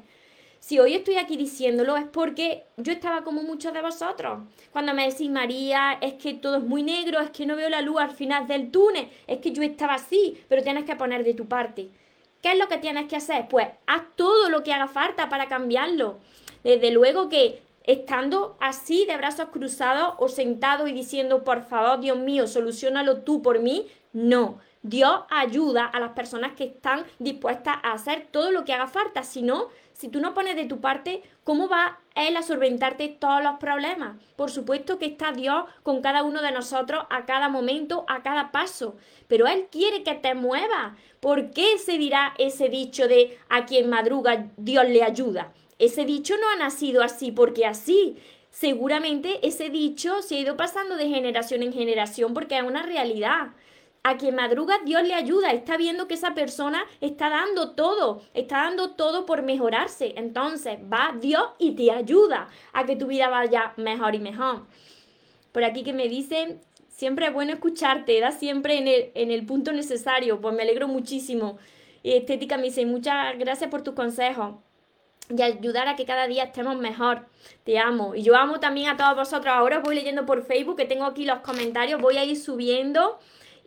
Si 0.59 0.77
hoy 0.77 0.93
estoy 0.93 1.15
aquí 1.15 1.37
diciéndolo 1.37 1.95
es 1.95 2.05
porque 2.05 2.65
yo 2.77 2.91
estaba 2.91 3.23
como 3.23 3.41
muchos 3.41 3.73
de 3.73 3.81
vosotros. 3.81 4.39
Cuando 4.71 4.93
me 4.93 5.09
decís, 5.09 5.29
María, 5.29 5.97
es 6.01 6.15
que 6.15 6.33
todo 6.33 6.57
es 6.57 6.63
muy 6.63 6.83
negro, 6.83 7.19
es 7.21 7.29
que 7.29 7.45
no 7.45 7.55
veo 7.55 7.69
la 7.69 7.81
luz 7.81 8.01
al 8.01 8.11
final 8.11 8.45
del 8.45 8.69
túnel, 8.69 9.09
es 9.25 9.39
que 9.39 9.51
yo 9.51 9.63
estaba 9.63 9.95
así, 9.95 10.43
pero 10.49 10.61
tienes 10.61 10.83
que 10.83 10.95
poner 10.95 11.23
de 11.23 11.33
tu 11.33 11.47
parte. 11.47 11.89
¿Qué 12.41 12.51
es 12.51 12.57
lo 12.57 12.67
que 12.67 12.77
tienes 12.77 13.07
que 13.07 13.15
hacer? 13.15 13.47
Pues 13.47 13.67
haz 13.87 14.03
todo 14.15 14.49
lo 14.49 14.63
que 14.63 14.73
haga 14.73 14.87
falta 14.87 15.29
para 15.29 15.47
cambiarlo. 15.47 16.19
Desde 16.63 16.91
luego 16.91 17.29
que 17.29 17.61
estando 17.83 18.57
así 18.59 19.05
de 19.05 19.17
brazos 19.17 19.49
cruzados 19.49 20.15
o 20.19 20.27
sentado 20.27 20.87
y 20.87 20.91
diciendo, 20.91 21.43
por 21.43 21.63
favor, 21.63 21.99
Dios 21.99 22.17
mío, 22.17 22.47
solucionalo 22.47 23.21
tú 23.21 23.41
por 23.41 23.59
mí, 23.59 23.87
no. 24.13 24.59
Dios 24.81 25.21
ayuda 25.29 25.85
a 25.85 25.99
las 25.99 26.11
personas 26.11 26.53
que 26.53 26.65
están 26.65 27.05
dispuestas 27.17 27.77
a 27.83 27.91
hacer 27.91 28.27
todo 28.31 28.51
lo 28.51 28.63
que 28.63 28.73
haga 28.73 28.87
falta. 28.87 29.23
Si 29.23 29.41
no, 29.41 29.67
si 29.99 30.07
tú 30.07 30.21
no 30.21 30.33
pones 30.33 30.55
de 30.55 30.63
tu 30.63 30.79
parte, 30.79 31.23
¿cómo 31.43 31.67
va 31.67 31.99
Él 32.15 32.37
a 32.37 32.41
solventarte 32.41 33.09
todos 33.09 33.43
los 33.43 33.59
problemas? 33.59 34.15
Por 34.37 34.49
supuesto 34.49 34.97
que 34.97 35.07
está 35.07 35.33
Dios 35.33 35.65
con 35.83 36.01
cada 36.01 36.23
uno 36.23 36.41
de 36.41 36.53
nosotros 36.53 37.03
a 37.09 37.25
cada 37.25 37.49
momento, 37.49 38.05
a 38.07 38.23
cada 38.23 38.53
paso, 38.53 38.95
pero 39.27 39.45
Él 39.45 39.67
quiere 39.69 40.03
que 40.03 40.13
te 40.13 40.35
muevas. 40.35 40.93
¿Por 41.19 41.51
qué 41.51 41.77
se 41.79 41.97
dirá 41.97 42.33
ese 42.37 42.69
dicho 42.69 43.09
de 43.09 43.37
a 43.49 43.65
quien 43.65 43.89
madruga 43.89 44.47
Dios 44.55 44.87
le 44.87 45.03
ayuda? 45.03 45.51
Ese 45.79 46.05
dicho 46.05 46.35
no 46.37 46.47
ha 46.47 46.55
nacido 46.55 47.03
así 47.03 47.33
porque 47.33 47.65
así. 47.65 48.15
Seguramente 48.51 49.45
ese 49.45 49.69
dicho 49.69 50.21
se 50.21 50.35
ha 50.35 50.39
ido 50.39 50.55
pasando 50.55 50.95
de 50.95 51.09
generación 51.09 51.61
en 51.61 51.73
generación 51.73 52.33
porque 52.33 52.57
es 52.57 52.63
una 52.63 52.83
realidad 52.83 53.49
a 54.03 54.17
quien 54.17 54.35
madruga 54.35 54.79
Dios 54.85 55.03
le 55.03 55.13
ayuda, 55.13 55.51
está 55.51 55.77
viendo 55.77 56.07
que 56.07 56.13
esa 56.13 56.33
persona 56.33 56.83
está 57.01 57.29
dando 57.29 57.71
todo, 57.71 58.21
está 58.33 58.63
dando 58.63 58.91
todo 58.91 59.25
por 59.25 59.43
mejorarse. 59.43 60.13
Entonces 60.15 60.79
va 60.91 61.15
Dios 61.19 61.43
y 61.57 61.71
te 61.71 61.91
ayuda 61.91 62.47
a 62.73 62.85
que 62.85 62.95
tu 62.95 63.07
vida 63.07 63.29
vaya 63.29 63.73
mejor 63.77 64.15
y 64.15 64.19
mejor. 64.19 64.65
Por 65.51 65.63
aquí 65.63 65.83
que 65.83 65.93
me 65.93 66.07
dicen, 66.07 66.61
siempre 66.89 67.27
es 67.27 67.33
bueno 67.33 67.53
escucharte, 67.53 68.19
da 68.19 68.31
siempre 68.31 68.77
en 68.77 68.87
el, 68.87 69.11
en 69.15 69.31
el 69.31 69.45
punto 69.45 69.73
necesario, 69.73 70.39
pues 70.39 70.55
me 70.55 70.63
alegro 70.63 70.87
muchísimo. 70.87 71.57
Estética 72.03 72.57
me 72.57 72.63
dice, 72.63 72.85
muchas 72.85 73.37
gracias 73.37 73.69
por 73.69 73.81
tus 73.81 73.93
consejos 73.93 74.55
y 75.29 75.41
ayudar 75.41 75.87
a 75.87 75.95
que 75.95 76.05
cada 76.05 76.27
día 76.27 76.45
estemos 76.45 76.77
mejor. 76.77 77.25
Te 77.63 77.77
amo. 77.77 78.15
Y 78.15 78.23
yo 78.23 78.35
amo 78.35 78.59
también 78.59 78.89
a 78.89 78.97
todos 78.97 79.15
vosotros. 79.15 79.53
Ahora 79.53 79.77
os 79.77 79.83
voy 79.83 79.95
leyendo 79.95 80.25
por 80.25 80.43
Facebook, 80.43 80.77
que 80.77 80.85
tengo 80.85 81.05
aquí 81.05 81.25
los 81.25 81.39
comentarios, 81.39 82.01
voy 82.01 82.17
a 82.17 82.23
ir 82.23 82.37
subiendo 82.37 83.19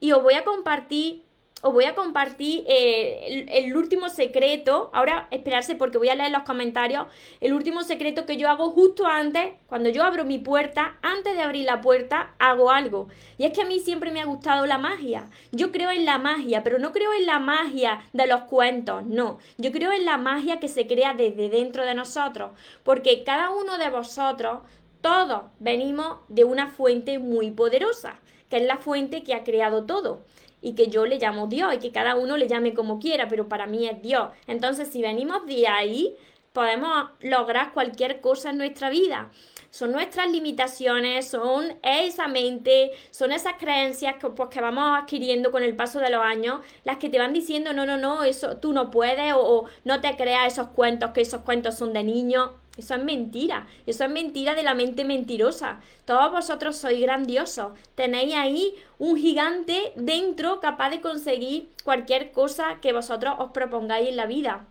y 0.03 0.11
os 0.11 0.23
voy 0.23 0.35
a 0.35 0.45
compartir 0.45 1.23
os 1.65 1.73
voy 1.73 1.85
a 1.85 1.95
compartir 1.95 2.65
eh, 2.67 3.47
el, 3.49 3.77
último 3.77 4.09
secreto. 4.09 4.91
Ahora 4.93 5.29
esperarse 5.31 5.77
porque 5.77 5.97
voy 5.97 6.09
a 6.09 6.17
leer 6.17 6.33
los 6.33 6.43
comentarios. 6.43 7.07
El 7.41 7.53
último 7.53 7.85
secreto 7.85 8.27
que 8.27 8.37
yo 8.37 8.49
hago 8.51 8.73
justo 8.73 9.07
antes, 9.07 9.53
cuando 9.69 9.89
yo 9.89 10.03
abro 10.03 10.25
mi 10.25 10.41
puerta, 10.41 10.99
antes 11.03 11.35
de 11.37 11.43
abrir 11.43 11.65
la 11.65 11.81
puerta, 11.81 12.35
hago 12.41 12.73
algo. 12.73 13.07
Y 13.39 13.45
es 13.45 13.53
que 13.53 13.63
a 13.63 13.65
mí 13.65 13.79
siempre 13.79 14.11
me 14.11 14.21
ha 14.21 14.25
gustado 14.25 14.67
la 14.67 14.79
magia. 14.79 15.31
Yo 15.53 15.71
creo 15.71 15.93
en 15.93 16.05
la 16.05 16.19
magia, 16.19 16.65
pero 16.65 16.81
no 16.81 16.91
creo 16.91 17.13
en 17.13 17.27
la 17.27 17.39
magia 17.39 18.09
de 18.13 18.27
los 18.27 18.41
cuentos, 18.43 19.07
no. 19.07 19.39
Yo 19.57 19.71
creo 19.71 19.93
en 19.93 20.05
la 20.05 20.19
magia 20.19 20.59
que 20.59 20.67
se 20.67 20.89
crea 20.89 21.15
desde 21.15 21.49
dentro 21.49 21.85
de 21.85 21.95
nosotros. 21.95 22.51
Porque 22.83 23.23
cada 23.23 23.51
uno 23.51 23.79
de 23.79 23.89
vosotros, 23.89 24.63
todos 25.01 25.43
venimos 25.61 26.19
de 26.27 26.43
una 26.43 26.67
fuente 26.67 27.21
muy 27.21 27.53
poderosa 27.53 28.19
que 28.53 28.59
es 28.59 28.65
la 28.65 28.77
fuente 28.77 29.23
que 29.23 29.33
ha 29.33 29.45
creado 29.45 29.87
todo 29.87 30.27
y 30.61 30.75
que 30.75 30.89
yo 30.89 31.07
le 31.07 31.17
llamo 31.17 31.47
Dios 31.47 31.73
y 31.73 31.79
que 31.79 31.91
cada 31.91 32.17
uno 32.17 32.37
le 32.37 32.49
llame 32.49 32.75
como 32.75 32.99
quiera, 32.99 33.27
pero 33.27 33.49
para 33.49 33.67
mí 33.67 33.89
es 33.89 34.03
Dios. 34.03 34.29
Entonces, 34.47 34.89
si 34.89 35.01
venimos 35.01 35.47
de 35.47 35.67
ahí, 35.69 36.15
podemos 36.53 37.09
lograr 37.23 37.73
cualquier 37.73 38.21
cosa 38.21 38.51
en 38.51 38.59
nuestra 38.59 38.91
vida. 38.91 39.31
Son 39.73 39.91
nuestras 39.91 40.31
limitaciones, 40.31 41.29
son 41.29 41.79
esa 41.83 42.29
mente, 42.29 42.91
son 43.11 43.33
esas 43.33 43.55
creencias 43.55 44.17
que, 44.17 44.29
pues, 44.29 44.51
que 44.51 44.61
vamos 44.61 45.01
adquiriendo 45.01 45.51
con 45.51 45.63
el 45.63 45.75
paso 45.75 45.99
de 45.99 46.11
los 46.11 46.23
años, 46.23 46.61
las 46.85 46.99
que 46.99 47.09
te 47.09 47.19
van 47.19 47.33
diciendo, 47.33 47.73
no, 47.73 47.87
no, 47.87 47.97
no, 47.97 48.23
eso 48.23 48.59
tú 48.59 48.75
no 48.75 48.91
puedes, 48.91 49.33
o, 49.33 49.41
o 49.41 49.65
no 49.85 50.03
te 50.03 50.15
creas 50.15 50.53
esos 50.53 50.69
cuentos, 50.69 51.13
que 51.13 51.23
esos 51.23 51.41
cuentos 51.41 51.79
son 51.79 51.95
de 51.95 52.05
niños. 52.05 52.51
Eso 52.77 52.95
es 52.97 53.03
mentira, 53.03 53.67
eso 53.87 54.05
es 54.05 54.11
mentira 54.11 54.55
de 54.55 54.63
la 54.63 54.75
mente 54.75 55.07
mentirosa. 55.07 55.81
Todos 56.05 56.31
vosotros 56.33 56.77
sois 56.77 57.01
grandiosos, 57.01 57.73
tenéis 57.95 58.35
ahí 58.35 58.75
un 58.99 59.17
gigante 59.17 59.95
dentro 59.97 60.61
capaz 60.61 60.91
de 60.91 61.01
conseguir 61.01 61.71
cualquier 61.83 62.31
cosa 62.31 62.79
que 62.83 62.93
vosotros 62.93 63.37
os 63.39 63.53
propongáis 63.53 64.11
en 64.11 64.17
la 64.17 64.27
vida. 64.27 64.67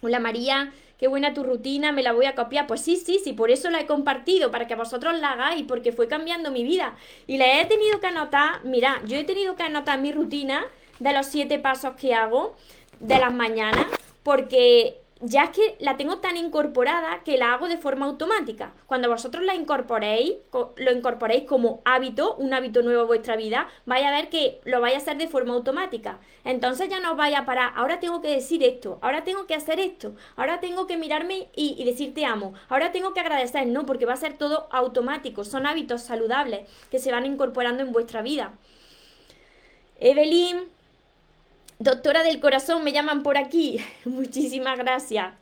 Hola 0.00 0.20
María, 0.20 0.72
qué 0.98 1.08
buena 1.08 1.32
tu 1.32 1.44
rutina, 1.44 1.92
me 1.92 2.02
la 2.02 2.12
voy 2.12 2.26
a 2.26 2.34
copiar. 2.34 2.66
Pues 2.66 2.80
sí, 2.82 2.96
sí, 2.96 3.20
sí, 3.22 3.32
por 3.32 3.50
eso 3.50 3.70
la 3.70 3.80
he 3.80 3.86
compartido, 3.86 4.50
para 4.50 4.66
que 4.66 4.74
vosotros 4.74 5.18
la 5.18 5.32
hagáis, 5.32 5.64
porque 5.66 5.92
fue 5.92 6.08
cambiando 6.08 6.50
mi 6.50 6.64
vida. 6.64 6.96
Y 7.26 7.38
la 7.38 7.60
he 7.60 7.64
tenido 7.64 8.00
que 8.00 8.08
anotar, 8.08 8.64
mira, 8.64 9.00
yo 9.06 9.16
he 9.16 9.24
tenido 9.24 9.56
que 9.56 9.62
anotar 9.62 10.00
mi 10.00 10.12
rutina 10.12 10.64
de 10.98 11.12
los 11.12 11.26
siete 11.26 11.58
pasos 11.58 11.94
que 11.94 12.14
hago 12.14 12.56
de 13.00 13.18
las 13.18 13.32
mañanas, 13.32 13.86
porque 14.22 15.00
ya 15.20 15.44
es 15.44 15.50
que 15.50 15.76
la 15.80 15.96
tengo 15.96 16.18
tan 16.18 16.36
incorporada 16.36 17.22
que 17.24 17.38
la 17.38 17.52
hago 17.52 17.68
de 17.68 17.76
forma 17.76 18.06
automática. 18.06 18.72
Cuando 18.86 19.08
vosotros 19.08 19.44
la 19.44 19.54
incorporéis, 19.54 20.34
lo 20.76 20.92
incorporéis 20.92 21.44
como 21.44 21.82
hábito, 21.84 22.36
un 22.36 22.54
hábito 22.54 22.82
nuevo 22.82 23.02
en 23.02 23.08
vuestra 23.08 23.36
vida, 23.36 23.68
vaya 23.84 24.08
a 24.08 24.12
ver 24.12 24.28
que 24.28 24.60
lo 24.64 24.80
vais 24.80 24.94
a 24.94 24.98
hacer 24.98 25.16
de 25.16 25.28
forma 25.28 25.54
automática. 25.54 26.20
Entonces 26.44 26.88
ya 26.88 27.00
no 27.00 27.12
os 27.12 27.16
vaya 27.16 27.40
a 27.40 27.46
parar, 27.46 27.72
ahora 27.74 28.00
tengo 28.00 28.22
que 28.22 28.28
decir 28.28 28.62
esto, 28.62 28.98
ahora 29.02 29.24
tengo 29.24 29.46
que 29.46 29.54
hacer 29.54 29.80
esto, 29.80 30.14
ahora 30.36 30.60
tengo 30.60 30.86
que 30.86 30.96
mirarme 30.96 31.48
y, 31.54 31.74
y 31.78 31.84
decir 31.84 32.14
te 32.14 32.24
amo, 32.24 32.54
ahora 32.68 32.92
tengo 32.92 33.12
que 33.12 33.20
agradecer, 33.20 33.66
no, 33.66 33.86
porque 33.86 34.06
va 34.06 34.14
a 34.14 34.16
ser 34.16 34.38
todo 34.38 34.68
automático, 34.70 35.44
son 35.44 35.66
hábitos 35.66 36.02
saludables 36.02 36.68
que 36.90 36.98
se 36.98 37.12
van 37.12 37.26
incorporando 37.26 37.82
en 37.82 37.92
vuestra 37.92 38.22
vida. 38.22 38.52
Evelyn, 40.00 40.68
Doctora 41.80 42.24
del 42.24 42.40
corazón, 42.40 42.82
me 42.82 42.92
llaman 42.92 43.22
por 43.22 43.38
aquí. 43.38 43.78
Muchísimas 44.04 44.78
gracias. 44.78 45.34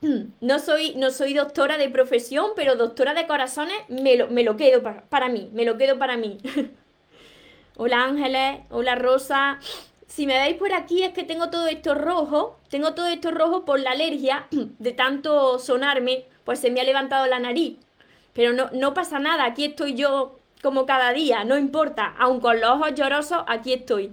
No 0.40 0.60
soy, 0.60 0.94
no 0.94 1.10
soy 1.10 1.34
doctora 1.34 1.76
de 1.76 1.88
profesión, 1.88 2.52
pero 2.54 2.76
doctora 2.76 3.14
de 3.14 3.26
corazones 3.26 3.76
me 3.88 4.16
lo, 4.16 4.28
me 4.28 4.44
lo 4.44 4.56
quedo 4.56 4.80
para, 4.80 5.02
para, 5.06 5.28
mí, 5.28 5.50
me 5.52 5.64
lo 5.64 5.76
quedo 5.76 5.98
para 5.98 6.16
mí. 6.16 6.38
hola 7.76 8.04
Ángeles, 8.04 8.60
hola 8.70 8.94
Rosa. 8.94 9.58
Si 10.06 10.24
me 10.24 10.38
veis 10.38 10.56
por 10.56 10.72
aquí 10.72 11.02
es 11.02 11.12
que 11.12 11.24
tengo 11.24 11.50
todo 11.50 11.66
esto 11.66 11.96
rojo, 11.96 12.60
tengo 12.70 12.94
todo 12.94 13.08
esto 13.08 13.32
rojo 13.32 13.64
por 13.64 13.80
la 13.80 13.90
alergia 13.90 14.46
de 14.52 14.92
tanto 14.92 15.58
sonarme, 15.58 16.26
pues 16.44 16.60
se 16.60 16.70
me 16.70 16.80
ha 16.80 16.84
levantado 16.84 17.26
la 17.26 17.40
nariz. 17.40 17.78
Pero 18.34 18.52
no, 18.52 18.70
no 18.72 18.94
pasa 18.94 19.18
nada, 19.18 19.46
aquí 19.46 19.64
estoy 19.64 19.94
yo 19.94 20.38
como 20.62 20.86
cada 20.86 21.12
día, 21.12 21.42
no 21.42 21.58
importa, 21.58 22.14
aun 22.18 22.40
con 22.40 22.60
los 22.60 22.70
ojos 22.70 22.94
llorosos, 22.94 23.42
aquí 23.48 23.72
estoy. 23.72 24.12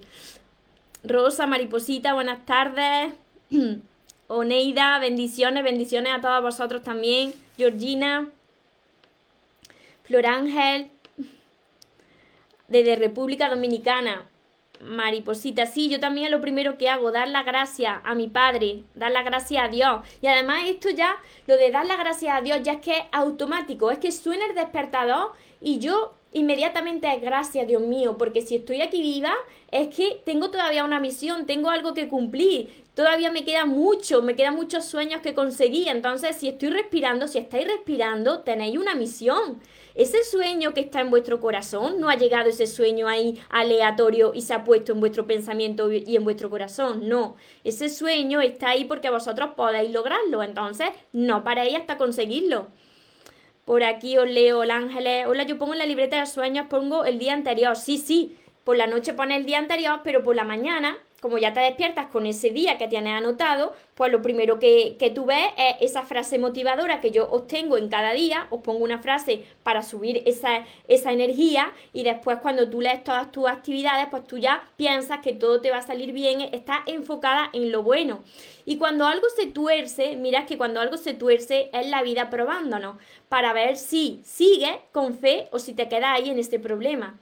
Rosa, 1.07 1.45
Mariposita, 1.45 2.13
buenas 2.13 2.45
tardes. 2.45 3.13
Oneida, 4.27 4.97
bendiciones, 4.99 5.63
bendiciones 5.63 6.13
a 6.13 6.21
todos 6.21 6.41
vosotros 6.41 6.83
también. 6.83 7.33
Georgina, 7.57 8.29
Florángel, 10.03 10.89
desde 12.67 12.95
República 12.95 13.49
Dominicana. 13.49 14.27
Mariposita, 14.81 15.65
sí, 15.67 15.89
yo 15.89 15.99
también 15.99 16.31
lo 16.31 16.41
primero 16.41 16.77
que 16.77 16.89
hago, 16.89 17.11
dar 17.11 17.29
la 17.29 17.43
gracia 17.43 18.01
a 18.03 18.13
mi 18.13 18.27
padre, 18.27 18.83
dar 18.93 19.11
la 19.11 19.23
gracia 19.23 19.63
a 19.63 19.69
Dios. 19.69 20.01
Y 20.21 20.27
además 20.27 20.63
esto 20.65 20.89
ya, 20.89 21.15
lo 21.47 21.55
de 21.55 21.71
dar 21.71 21.85
la 21.85 21.95
gracia 21.95 22.35
a 22.35 22.41
Dios 22.41 22.59
ya 22.61 22.73
es 22.73 22.81
que 22.81 22.97
es 22.97 23.03
automático, 23.11 23.89
es 23.89 23.99
que 23.99 24.11
suena 24.11 24.45
el 24.45 24.55
despertador 24.55 25.31
y 25.61 25.79
yo 25.79 26.13
inmediatamente 26.35 27.07
es 27.11 27.21
gracias, 27.21 27.65
Dios 27.65 27.81
mío, 27.81 28.17
porque 28.17 28.41
si 28.41 28.57
estoy 28.57 28.81
aquí 28.81 29.01
viva 29.01 29.33
es 29.71 29.87
que 29.95 30.21
tengo 30.25 30.51
todavía 30.51 30.83
una 30.83 30.99
misión, 30.99 31.45
tengo 31.45 31.69
algo 31.69 31.93
que 31.93 32.09
cumplir, 32.09 32.83
todavía 32.93 33.31
me 33.31 33.45
queda 33.45 33.65
mucho, 33.65 34.21
me 34.21 34.35
quedan 34.35 34.55
muchos 34.55 34.85
sueños 34.85 35.21
que 35.21 35.33
conseguir. 35.33 35.87
Entonces, 35.87 36.35
si 36.35 36.49
estoy 36.49 36.69
respirando, 36.69 37.27
si 37.27 37.37
estáis 37.37 37.65
respirando, 37.67 38.41
tenéis 38.41 38.77
una 38.77 38.95
misión. 38.95 39.61
Ese 39.95 40.25
sueño 40.25 40.73
que 40.73 40.81
está 40.81 40.99
en 40.99 41.09
vuestro 41.09 41.39
corazón, 41.39 42.01
no 42.01 42.09
ha 42.09 42.15
llegado 42.15 42.49
ese 42.49 42.67
sueño 42.67 43.07
ahí 43.07 43.41
aleatorio 43.49 44.33
y 44.33 44.41
se 44.41 44.53
ha 44.53 44.65
puesto 44.65 44.91
en 44.91 44.99
vuestro 44.99 45.25
pensamiento 45.25 45.89
y 45.89 46.17
en 46.17 46.23
vuestro 46.25 46.49
corazón. 46.49 47.07
No, 47.07 47.37
ese 47.63 47.87
sueño 47.87 48.41
está 48.41 48.71
ahí 48.71 48.83
porque 48.83 49.09
vosotros 49.09 49.51
podéis 49.55 49.91
lograrlo. 49.91 50.43
Entonces, 50.43 50.89
no 51.13 51.45
paréis 51.45 51.77
hasta 51.77 51.97
conseguirlo. 51.97 52.67
Por 53.65 53.84
aquí 53.84 54.15
os 54.19 54.30
leo, 54.30 54.60
hola 54.60 54.75
Ángeles. 54.75 55.25
Hola, 55.25 55.41
yo 55.41 55.58
pongo 55.58 55.73
en 55.73 55.80
la 55.80 55.88
libreta 55.88 56.19
de 56.19 56.28
sueños, 56.28 56.67
pongo 56.69 57.04
el 57.04 57.17
día 57.17 57.34
anterior. 57.34 57.75
Sí, 57.75 57.97
sí, 57.97 58.38
por 58.63 58.78
la 58.78 58.86
noche 58.86 59.13
pone 59.13 59.36
el 59.36 59.45
día 59.47 59.58
anterior, 59.58 60.01
pero 60.04 60.23
por 60.23 60.36
la 60.36 60.43
mañana, 60.43 60.99
como 61.21 61.38
ya 61.38 61.54
te 61.54 61.60
despiertas 61.60 62.08
con 62.08 62.25
ese 62.25 62.49
día 62.49 62.78
que 62.78 62.88
tienes 62.88 63.13
anotado, 63.13 63.73
pues 63.95 64.12
lo 64.12 64.21
primero 64.21 64.60
que, 64.60 64.95
que, 64.99 65.10
tú 65.10 65.25
ves 65.25 65.47
es 65.58 65.91
esa 65.91 66.04
frase 66.04 66.38
motivadora 66.38 67.01
que 67.01 67.12
yo 67.12 67.30
os 67.32 67.47
tengo 67.47 67.78
en 67.78 67.89
cada 67.89 68.13
día, 68.13 68.47
os 68.49 68.62
pongo 68.62 68.84
una 68.84 68.99
frase 68.99 69.45
para 69.63 69.82
subir 69.82 70.21
esa, 70.25 70.65
esa 70.88 71.12
energía 71.12 71.73
y 71.93 72.04
después 72.04 72.39
cuando 72.41 72.69
tú 72.69 72.82
lees 72.82 73.04
todas 73.04 73.32
tus 73.32 73.47
actividades, 73.47 74.08
pues 74.12 74.25
tú 74.25 74.38
ya 74.38 74.69
piensas 74.78 75.19
que 75.19 75.34
todo 75.34 75.62
te 75.62 75.71
va 75.71 75.78
a 75.78 75.82
salir 75.82 76.12
bien, 76.12 76.41
estás 76.41 76.80
enfocada 76.86 77.49
en 77.54 77.71
lo 77.71 77.84
bueno. 77.84 78.23
Y 78.65 78.78
cuando 78.78 79.06
algo 79.06 79.28
se 79.30 79.47
tuerce, 79.47 80.15
miras 80.17 80.45
que 80.45 80.58
cuando 80.58 80.80
algo 80.80 80.97
se 80.97 81.13
tuerce 81.13 81.69
es 81.71 81.88
la 81.88 82.04
vida 82.04 82.30
probándonos 82.30 82.97
para 83.30 83.54
ver 83.54 83.78
si 83.78 84.21
sigue 84.23 84.82
con 84.91 85.17
fe 85.17 85.47
o 85.51 85.60
si 85.60 85.73
te 85.73 85.88
quedas 85.88 86.15
ahí 86.15 86.30
en 86.30 86.39
este 86.39 86.60
problema. 86.60 87.19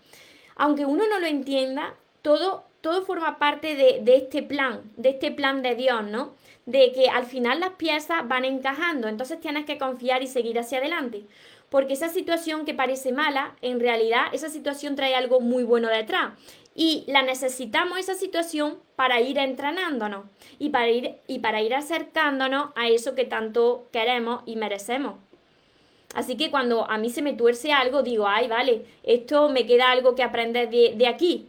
Aunque 0.55 0.85
uno 0.85 1.07
no 1.07 1.19
lo 1.19 1.27
entienda, 1.27 1.95
todo, 2.21 2.65
todo 2.83 3.05
forma 3.05 3.39
parte 3.39 3.75
de, 3.75 4.15
este 4.15 4.43
plan, 4.43 4.81
de 4.97 5.11
este 5.11 5.31
plan 5.31 5.61
de 5.61 5.73
Dios, 5.73 6.03
¿no? 6.03 6.33
De 6.65 6.91
que 6.91 7.09
al 7.09 7.25
final 7.25 7.61
las 7.61 7.71
piezas 7.71 8.27
van 8.27 8.43
encajando, 8.43 9.07
entonces 9.07 9.39
tienes 9.39 9.65
que 9.65 9.77
confiar 9.77 10.21
y 10.21 10.27
seguir 10.27 10.59
hacia 10.59 10.79
adelante 10.79 11.23
porque 11.69 11.93
esa 11.93 12.09
situación 12.09 12.65
que 12.65 12.75
parece 12.75 13.11
mala, 13.11 13.55
en 13.63 13.79
realidad 13.79 14.25
esa 14.31 14.49
situación 14.49 14.95
trae 14.95 15.15
algo 15.15 15.39
muy 15.39 15.63
bueno 15.63 15.87
detrás 15.87 16.33
y 16.75 17.03
la 17.07 17.23
necesitamos 17.23 17.97
esa 17.97 18.13
situación 18.13 18.77
para 18.95 19.21
ir 19.21 19.39
entrenándonos 19.39 20.25
y 20.59 20.69
para 20.69 20.89
ir, 20.89 21.15
y 21.25 21.39
para 21.39 21.63
ir 21.63 21.73
acercándonos 21.73 22.67
a 22.75 22.89
eso 22.89 23.15
que 23.15 23.25
tanto 23.25 23.87
queremos 23.91 24.43
y 24.45 24.55
merecemos. 24.55 25.15
Así 26.13 26.37
que 26.37 26.51
cuando 26.51 26.87
a 26.91 26.99
mí 26.99 27.09
se 27.09 27.23
me 27.23 27.33
tuerce 27.33 27.73
algo, 27.73 28.03
digo, 28.03 28.27
ay, 28.27 28.47
vale, 28.47 28.85
esto 29.01 29.49
me 29.49 29.65
queda 29.65 29.89
algo 29.89 30.13
que 30.13 30.21
aprender 30.21 30.69
de, 30.69 30.93
de 30.95 31.07
aquí. 31.07 31.47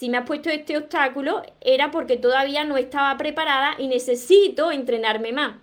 Si 0.00 0.08
me 0.08 0.16
has 0.16 0.24
puesto 0.24 0.48
este 0.48 0.78
obstáculo, 0.78 1.42
era 1.60 1.90
porque 1.90 2.16
todavía 2.16 2.64
no 2.64 2.78
estaba 2.78 3.18
preparada 3.18 3.74
y 3.76 3.86
necesito 3.86 4.72
entrenarme 4.72 5.30
más. 5.30 5.56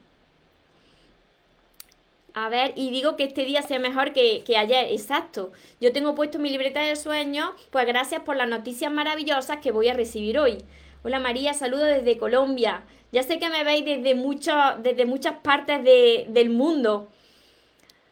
A 2.35 2.47
ver, 2.47 2.73
y 2.75 2.91
digo 2.91 3.15
que 3.15 3.23
este 3.23 3.45
día 3.45 3.63
sea 3.63 3.79
mejor 3.79 4.13
que, 4.13 4.43
ayer, 4.55 4.91
exacto. 4.91 5.51
Yo 5.81 5.91
tengo 5.91 6.13
puesto 6.13 6.37
mi 6.37 6.51
libreta 6.51 6.81
de 6.81 6.95
sueños, 6.95 7.49
pues 7.71 7.87
gracias 7.87 8.21
por 8.21 8.35
las 8.35 8.47
noticias 8.47 8.91
maravillosas 8.91 9.57
que 9.57 9.71
voy 9.71 9.87
a 9.87 9.95
recibir 9.95 10.37
hoy. 10.37 10.59
Hola 11.03 11.19
María, 11.19 11.55
saludo 11.55 11.85
desde 11.85 12.19
Colombia. 12.19 12.83
Ya 13.11 13.23
sé 13.23 13.39
que 13.39 13.49
me 13.49 13.63
veis 13.63 13.85
desde, 13.85 14.13
mucho, 14.13 14.53
desde 14.83 15.07
muchas 15.07 15.37
partes 15.39 15.83
del 15.83 16.51
mundo. 16.51 17.07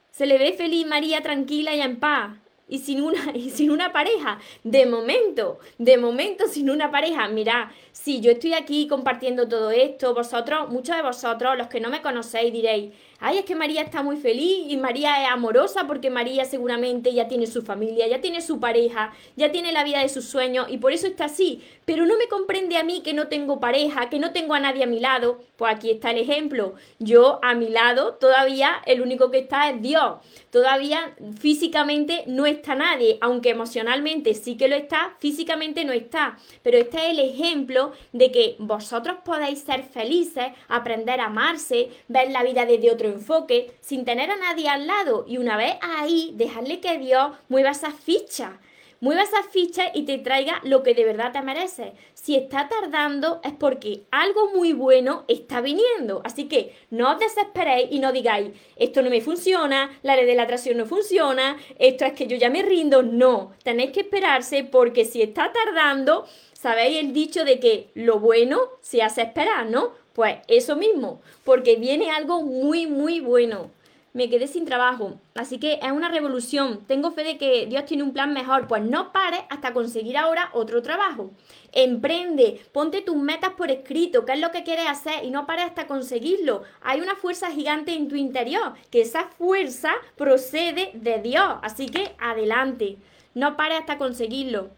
Se 0.09 0.25
le 0.25 0.39
ve 0.39 0.53
feliz 0.53 0.87
María, 0.87 1.21
tranquila 1.21 1.75
y 1.75 1.81
en 1.81 1.99
paz. 1.99 2.31
Y 2.67 2.79
sin, 2.79 3.01
una, 3.01 3.31
y 3.33 3.49
sin 3.49 3.71
una 3.71 3.91
pareja. 3.91 4.39
De 4.63 4.85
momento, 4.85 5.59
de 5.77 5.97
momento 5.97 6.47
sin 6.47 6.69
una 6.69 6.91
pareja. 6.91 7.27
Mira, 7.27 7.71
si 7.91 8.21
yo 8.21 8.31
estoy 8.31 8.53
aquí 8.53 8.87
compartiendo 8.87 9.47
todo 9.47 9.71
esto, 9.71 10.13
vosotros, 10.13 10.69
muchos 10.69 10.95
de 10.95 11.01
vosotros, 11.01 11.57
los 11.57 11.67
que 11.67 11.79
no 11.79 11.89
me 11.89 12.01
conocéis, 12.01 12.51
diréis, 12.51 12.91
ay, 13.19 13.39
es 13.39 13.45
que 13.45 13.55
María 13.55 13.81
está 13.81 14.03
muy 14.03 14.17
feliz 14.17 14.65
y 14.67 14.77
María 14.77 15.23
es 15.23 15.29
amorosa 15.29 15.87
porque 15.87 16.09
María 16.09 16.45
seguramente 16.45 17.13
ya 17.13 17.27
tiene 17.27 17.47
su 17.47 17.61
familia, 17.61 18.07
ya 18.07 18.21
tiene 18.21 18.41
su 18.41 18.59
pareja, 18.59 19.13
ya 19.35 19.51
tiene 19.51 19.71
la 19.71 19.83
vida 19.83 19.99
de 19.99 20.09
sus 20.09 20.25
sueños 20.25 20.67
y 20.69 20.77
por 20.77 20.91
eso 20.91 21.07
está 21.07 21.25
así. 21.25 21.63
Pero 21.85 22.05
no 22.05 22.17
me 22.17 22.27
comprende 22.27 22.77
a 22.77 22.83
mí 22.83 23.01
que 23.01 23.13
no 23.13 23.27
tengo 23.27 23.59
pareja, 23.59 24.09
que 24.09 24.19
no 24.19 24.31
tengo 24.31 24.53
a 24.53 24.59
nadie 24.59 24.83
a 24.83 24.87
mi 24.87 24.99
lado. 24.99 25.39
Pues 25.57 25.75
aquí 25.75 25.91
está 25.91 26.11
el 26.11 26.17
ejemplo. 26.17 26.75
Yo 26.99 27.39
a 27.41 27.55
mi 27.55 27.69
lado 27.69 28.15
todavía 28.15 28.81
el 28.85 29.01
único 29.01 29.31
que 29.31 29.39
está 29.39 29.69
es 29.69 29.81
Dios. 29.81 30.15
Todavía 30.49 31.15
físicamente 31.39 32.23
no 32.27 32.45
está 32.45 32.75
nadie, 32.75 33.17
aunque 33.21 33.51
emocionalmente 33.51 34.33
sí 34.33 34.57
que 34.57 34.67
lo 34.67 34.75
está, 34.75 35.15
físicamente 35.19 35.85
no 35.85 35.93
está. 35.93 36.37
Pero 36.63 36.77
este 36.77 36.97
es 36.97 37.17
el 37.17 37.19
ejemplo 37.19 37.93
de 38.11 38.31
que 38.31 38.55
vosotros 38.59 39.17
podéis 39.23 39.59
ser 39.59 39.83
felices, 39.83 40.47
aprender 40.67 41.19
a 41.19 41.25
amarse, 41.25 41.89
ver 42.07 42.31
la 42.31 42.43
vida 42.43 42.65
desde 42.65 42.91
otro 42.91 43.07
enfoque, 43.07 43.75
sin 43.81 44.05
tener 44.05 44.31
a 44.31 44.37
nadie 44.37 44.69
al 44.69 44.87
lado 44.87 45.25
y 45.27 45.37
una 45.37 45.57
vez 45.57 45.75
ahí, 45.81 46.31
dejarle 46.35 46.79
que 46.79 46.97
Dios 46.97 47.31
mueva 47.49 47.71
esa 47.71 47.91
ficha. 47.91 48.59
Mueva 49.05 49.21
esas 49.21 49.45
fichas 49.51 49.89
y 49.93 50.01
te 50.01 50.17
traiga 50.17 50.59
lo 50.63 50.81
que 50.81 50.95
de 50.95 51.05
verdad 51.05 51.31
te 51.31 51.39
mereces. 51.43 51.93
Si 52.15 52.35
está 52.35 52.67
tardando 52.67 53.39
es 53.43 53.53
porque 53.53 54.01
algo 54.09 54.49
muy 54.49 54.73
bueno 54.73 55.25
está 55.27 55.61
viniendo. 55.61 56.23
Así 56.23 56.45
que 56.45 56.75
no 56.89 57.11
os 57.11 57.19
desesperéis 57.19 57.91
y 57.91 57.99
no 57.99 58.11
digáis, 58.11 58.49
esto 58.77 59.03
no 59.03 59.11
me 59.11 59.21
funciona, 59.21 59.95
la 60.01 60.15
ley 60.15 60.25
de 60.25 60.33
la 60.33 60.41
atracción 60.41 60.77
no 60.77 60.87
funciona, 60.87 61.55
esto 61.77 62.03
es 62.03 62.13
que 62.13 62.25
yo 62.25 62.35
ya 62.35 62.49
me 62.49 62.63
rindo. 62.63 63.03
No, 63.03 63.53
tenéis 63.61 63.91
que 63.91 63.99
esperarse 63.99 64.63
porque 64.63 65.05
si 65.05 65.21
está 65.21 65.53
tardando, 65.53 66.25
sabéis 66.53 66.97
el 66.97 67.13
dicho 67.13 67.45
de 67.45 67.59
que 67.59 67.89
lo 67.93 68.19
bueno 68.19 68.59
se 68.81 69.03
hace 69.03 69.21
esperar, 69.21 69.67
¿no? 69.67 69.91
Pues 70.13 70.37
eso 70.47 70.75
mismo, 70.75 71.21
porque 71.43 71.75
viene 71.75 72.09
algo 72.09 72.41
muy, 72.41 72.87
muy 72.87 73.19
bueno 73.19 73.69
me 74.15 74.29
quedé 74.29 74.47
sin 74.47 74.63
trabajo. 74.63 75.19
Así 75.35 75.59
que 75.59 75.73
es 75.83 75.91
una 75.91 76.07
revolución. 76.07 76.85
Tengo 76.87 77.11
fe 77.11 77.25
de 77.25 77.37
que 77.37 77.65
Dios 77.65 77.83
tiene 77.85 78.01
un 78.01 78.13
plan 78.13 78.33
mejor. 78.33 78.65
Pues 78.65 78.81
no 78.81 79.11
pares 79.11 79.41
hasta 79.49 79.73
conseguir 79.73 80.17
ahora 80.17 80.49
otro 80.53 80.81
trabajo. 80.81 81.31
Emprende, 81.73 82.65
ponte 82.71 83.01
tus 83.01 83.17
metas 83.17 83.51
por 83.57 83.69
escrito, 83.69 84.25
qué 84.25 84.31
es 84.31 84.39
lo 84.39 84.51
que 84.51 84.63
quieres 84.63 84.87
hacer 84.87 85.25
y 85.25 85.31
no 85.31 85.45
pares 85.45 85.65
hasta 85.65 85.85
conseguirlo. 85.85 86.63
Hay 86.81 87.01
una 87.01 87.17
fuerza 87.17 87.51
gigante 87.51 87.93
en 87.93 88.07
tu 88.07 88.15
interior, 88.15 88.73
que 88.89 89.01
esa 89.01 89.25
fuerza 89.25 89.91
procede 90.15 90.91
de 90.93 91.19
Dios. 91.19 91.57
Así 91.61 91.87
que 91.87 92.15
adelante, 92.17 92.95
no 93.33 93.57
pares 93.57 93.81
hasta 93.81 93.97
conseguirlo. 93.97 94.69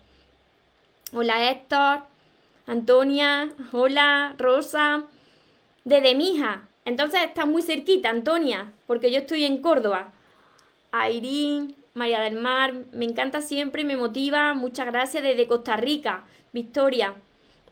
Hola 1.13 1.52
Héctor, 1.52 2.00
Antonia, 2.65 3.52
hola 3.71 4.34
Rosa, 4.39 5.04
desde 5.84 6.15
mi 6.15 6.32
hija. 6.32 6.66
Entonces 6.88 7.19
está 7.21 7.45
muy 7.45 7.63
cerquita, 7.63 8.10
Antonia, 8.10 8.71
porque 8.86 9.12
yo 9.12 9.17
estoy 9.17 9.43
en 9.43 9.58
Córdoba. 9.58 10.13
Airín, 10.93 11.76
María 11.93 12.21
del 12.21 12.36
Mar, 12.36 12.73
me 12.93 13.04
encanta 13.04 13.41
siempre 13.41 13.84
me 13.84 13.97
motiva. 13.97 14.54
Muchas 14.54 14.86
gracias 14.86 15.21
desde 15.21 15.47
Costa 15.47 15.76
Rica. 15.76 16.23
Victoria. 16.54 17.15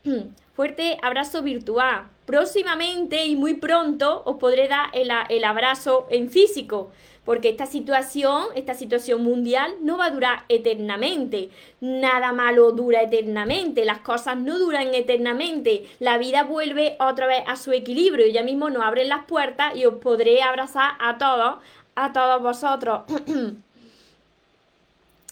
Fuerte 0.54 0.98
abrazo 1.02 1.40
virtual. 1.42 2.08
Próximamente 2.26 3.24
y 3.24 3.36
muy 3.36 3.54
pronto 3.54 4.22
os 4.26 4.36
podré 4.36 4.68
dar 4.68 4.90
el 4.92 5.44
abrazo 5.44 6.06
en 6.10 6.28
físico 6.28 6.90
porque 7.26 7.50
esta 7.50 7.66
situación, 7.66 8.46
esta 8.54 8.72
situación 8.72 9.22
mundial 9.22 9.74
no 9.82 9.98
va 9.98 10.06
a 10.06 10.10
durar 10.10 10.44
eternamente. 10.48 11.50
Nada 11.80 12.32
malo 12.32 12.70
dura 12.70 13.02
eternamente, 13.02 13.84
las 13.84 13.98
cosas 13.98 14.38
no 14.38 14.58
duran 14.58 14.94
eternamente. 14.94 15.88
La 15.98 16.16
vida 16.16 16.44
vuelve 16.44 16.96
otra 17.00 17.26
vez 17.26 17.42
a 17.48 17.56
su 17.56 17.72
equilibrio. 17.72 18.28
Ya 18.28 18.44
mismo 18.44 18.70
nos 18.70 18.84
abren 18.84 19.08
las 19.08 19.24
puertas 19.24 19.76
y 19.76 19.84
os 19.84 19.96
podré 19.96 20.40
abrazar 20.40 20.92
a 21.00 21.18
todos, 21.18 21.56
a 21.96 22.12
todos 22.12 22.40
vosotros. 22.40 23.02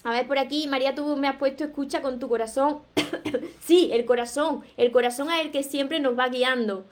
A 0.07 0.11
ver, 0.11 0.27
por 0.27 0.39
aquí, 0.39 0.67
María, 0.67 0.95
tú 0.95 1.17
me 1.17 1.29
has 1.29 1.37
puesto 1.37 1.65
escucha 1.65 2.03
con 2.03 2.19
tu 2.19 2.29
corazón. 2.29 2.81
sí, 3.61 3.89
el 3.91 4.05
corazón. 4.05 4.63
El 4.77 4.93
corazón 4.93 5.31
es 5.31 5.41
el 5.41 5.51
que 5.51 5.63
siempre 5.63 5.99
nos 5.99 6.19
va 6.19 6.29
guiando. 6.29 6.85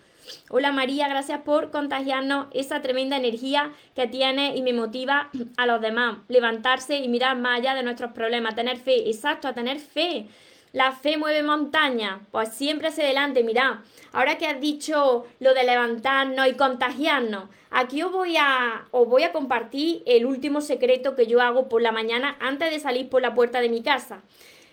Hola 0.51 0.73
María, 0.73 1.09
gracias 1.09 1.41
por 1.41 1.71
contagiarnos 1.71 2.47
esa 2.53 2.83
tremenda 2.83 3.17
energía 3.17 3.73
que 3.95 4.07
tiene 4.07 4.57
y 4.57 4.63
me 4.63 4.73
motiva 4.73 5.31
a 5.57 5.67
los 5.67 5.81
demás. 5.81 6.19
Levantarse 6.29 6.99
y 6.99 7.09
mirar 7.09 7.37
más 7.39 7.59
allá 7.59 7.75
de 7.75 7.83
nuestros 7.83 8.13
problemas, 8.13 8.55
tener 8.55 8.79
fe, 8.79 9.09
exacto, 9.09 9.49
a 9.49 9.55
tener 9.55 9.79
fe. 9.79 10.27
La 10.73 10.93
fe 10.93 11.19
mueve 11.19 11.43
montaña, 11.43 12.21
pues 12.31 12.51
siempre 12.51 12.89
hacia 12.89 13.05
adelante, 13.05 13.43
mira. 13.45 13.83
Ahora 14.13 14.39
que 14.39 14.47
has 14.47 14.61
dicho 14.61 15.27
lo 15.41 15.55
de 15.55 15.65
levantarnos 15.65 16.47
y 16.47 16.55
contagiarnos, 16.55 17.49
aquí 17.71 18.03
voy 18.03 18.37
a 18.39 18.87
os 18.91 19.09
voy 19.09 19.25
a 19.25 19.33
compartir 19.33 20.03
el 20.07 20.25
último 20.25 20.61
secreto 20.61 21.15
que 21.15 21.27
yo 21.27 21.41
hago 21.43 21.69
por 21.69 21.83
la 21.83 21.93
mañana 21.93 22.37
antes 22.41 22.71
de 22.71 22.81
salir 22.81 23.09
por 23.11 23.23
la 23.23 23.35
puerta 23.35 23.61
de 23.61 23.69
mi 23.69 23.83
casa. 23.83 24.23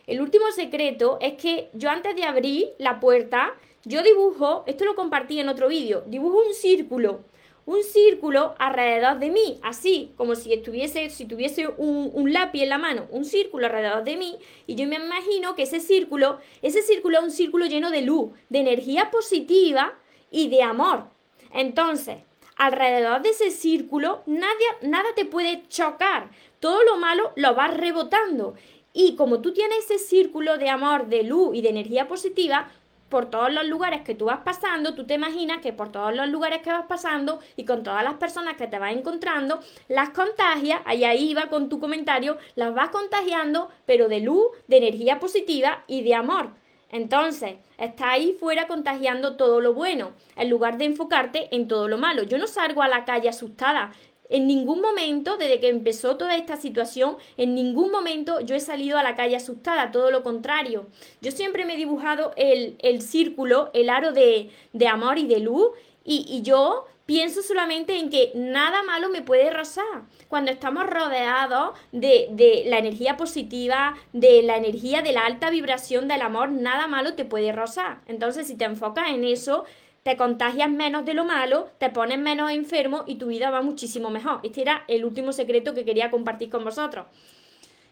El 0.08 0.22
último 0.22 0.52
secreto 0.52 1.18
es 1.22 1.34
que 1.34 1.70
yo 1.74 1.90
antes 1.90 2.16
de 2.16 2.24
abrir 2.24 2.70
la 2.78 3.00
puerta 3.00 3.54
yo 3.86 4.04
dibujo, 4.04 4.64
esto 4.68 4.86
lo 4.86 4.96
compartí 4.96 5.40
en 5.40 5.50
otro 5.50 5.68
vídeo, 5.68 6.04
dibujo 6.08 6.42
un 6.46 6.54
círculo, 6.54 7.22
un 7.66 7.84
círculo 7.84 8.56
alrededor 8.58 9.20
de 9.20 9.30
mí, 9.30 9.60
así 9.62 10.12
como 10.18 10.36
si 10.36 10.52
estuviese, 10.52 11.10
si 11.12 11.26
tuviese 11.26 11.68
un, 11.68 12.34
lápiz 12.34 12.64
en 12.64 12.70
la 12.70 12.78
mano, 12.78 13.08
un 13.12 13.26
círculo 13.26 13.68
alrededor 13.68 14.04
de 14.04 14.18
mí, 14.18 14.38
y 14.66 14.76
yo 14.76 14.88
me 14.88 14.96
imagino 14.96 15.56
que 15.56 15.64
ese 15.64 15.80
círculo, 15.80 16.40
ese 16.62 16.82
círculo 16.82 17.20
es 17.20 17.24
un 17.24 17.32
círculo 17.32 17.68
lleno 17.68 17.92
de 17.92 18.02
luz, 18.02 18.32
de 18.50 18.60
energía 18.60 19.12
positiva 19.12 19.94
y 20.32 20.50
de 20.50 20.64
amor. 20.64 21.06
Entonces, 21.54 22.18
alrededor 22.56 23.22
de 23.22 23.30
ese 23.30 23.52
círculo, 23.52 24.24
nadie, 24.26 24.66
nada 24.82 25.10
te 25.16 25.26
puede 25.26 25.64
chocar, 25.68 26.32
todo 26.60 26.84
lo 26.84 26.98
malo 26.98 27.32
lo 27.36 27.56
vas 27.56 27.76
rebotando. 27.76 28.56
Y 28.94 29.16
como 29.16 29.42
tú 29.42 29.54
tienes 29.54 29.86
ese 29.86 30.00
círculo 30.00 30.58
de 30.58 30.70
amor, 30.70 31.08
de 31.08 31.22
luz 31.22 31.56
y 31.56 31.62
de 31.62 31.70
energía 31.70 32.08
positiva, 32.08 32.72
por 33.10 33.30
todos 33.30 33.52
los 33.52 33.66
lugares 33.66 34.02
que 34.02 34.16
tú 34.16 34.26
vas 34.26 34.40
pasando, 34.40 34.96
tú 34.96 35.06
te 35.06 35.16
imaginas 35.16 35.60
que 35.62 35.74
por 35.74 35.92
todos 35.92 36.16
los 36.16 36.30
lugares 36.30 36.62
que 36.62 36.72
vas 36.72 36.86
pasando 36.88 37.40
y 37.56 37.66
con 37.66 37.84
todas 37.84 38.04
las 38.04 38.16
personas 38.16 38.56
que 38.56 38.68
te 38.68 38.80
vas 38.80 38.94
encontrando, 38.94 39.60
las 39.88 40.10
contagias, 40.12 40.82
ahí 40.86 41.04
ahí 41.04 41.34
va 41.34 41.48
con 41.48 41.70
tu 41.70 41.80
comentario, 41.80 42.38
las 42.56 42.74
vas 42.74 42.90
contagiando, 42.90 43.70
pero 43.86 44.08
de 44.08 44.22
luz, 44.22 44.46
de 44.68 44.78
energía 44.78 45.20
positiva 45.20 45.84
y 45.88 46.04
de 46.04 46.16
amor. 46.16 46.52
Entonces, 46.92 47.58
está 47.78 48.12
ahí 48.12 48.36
fuera 48.40 48.68
contagiando 48.68 49.36
todo 49.38 49.62
lo 49.62 49.74
bueno, 49.74 50.14
en 50.36 50.50
lugar 50.50 50.78
de 50.78 50.86
enfocarte 50.86 51.56
en 51.56 51.68
todo 51.68 51.88
lo 51.88 52.00
malo. 52.00 52.24
Yo 52.24 52.40
no 52.40 52.48
salgo 52.48 52.82
a 52.82 52.88
la 52.88 53.06
calle 53.06 53.30
asustada, 53.30 53.92
en 54.30 54.48
ningún 54.48 54.80
momento, 54.80 55.38
desde 55.38 55.60
que 55.60 55.70
empezó 55.70 56.16
toda 56.16 56.36
esta 56.36 56.56
situación, 56.56 57.18
en 57.36 57.56
ningún 57.56 57.92
momento 57.92 58.40
yo 58.42 58.56
he 58.56 58.60
salido 58.60 58.98
a 58.98 59.04
la 59.04 59.16
calle 59.16 59.36
asustada, 59.36 59.92
todo 59.92 60.12
lo 60.12 60.24
contrario. 60.24 60.88
Yo 61.22 61.32
siempre 61.32 61.66
me 61.66 61.74
he 61.74 61.78
dibujado 61.78 62.32
el, 62.38 63.02
círculo, 63.02 63.72
el 63.74 63.90
aro 63.90 64.12
de, 64.12 64.52
amor 64.88 65.18
y 65.18 65.28
de 65.28 65.40
luz, 65.40 65.70
y, 66.04 66.26
y 66.30 66.44
yo 66.44 66.86
pienso 67.10 67.42
solamente 67.42 67.98
en 67.98 68.12
que 68.12 68.32
nada 68.36 68.84
malo 68.84 69.10
me 69.10 69.24
puede 69.24 69.50
rozar. 69.50 70.04
Cuando 70.28 70.52
estamos 70.52 70.86
rodeados 70.86 71.72
de, 71.92 72.28
de, 72.30 72.66
la 72.68 72.78
energía 72.78 73.18
positiva, 73.18 73.96
de 74.14 74.44
la 74.44 74.58
energía 74.58 75.02
de 75.02 75.12
la 75.12 75.26
alta 75.26 75.50
vibración 75.50 76.08
del 76.08 76.22
amor, 76.22 76.52
nada 76.52 76.86
malo 76.86 77.16
te 77.16 77.26
puede 77.26 77.52
rozar. 77.52 78.02
Entonces, 78.06 78.46
si 78.46 78.56
te 78.56 78.66
enfocas 78.66 79.10
en 79.10 79.24
eso, 79.24 79.66
te 80.04 80.18
contagias 80.18 80.70
menos 80.70 81.06
de 81.06 81.14
lo 81.14 81.26
malo, 81.26 81.70
te 81.78 81.90
pones 81.90 82.18
menos 82.20 82.52
enfermo 82.52 83.04
y 83.06 83.16
tu 83.16 83.28
vida 83.28 83.50
va 83.50 83.62
muchísimo 83.62 84.10
mejor. 84.10 84.40
Este 84.44 84.62
era 84.62 84.84
el 84.88 85.06
último 85.06 85.32
secreto 85.34 85.74
que 85.74 85.86
quería 85.86 86.10
compartir 86.10 86.50
con 86.50 86.64
vosotros. 86.64 87.08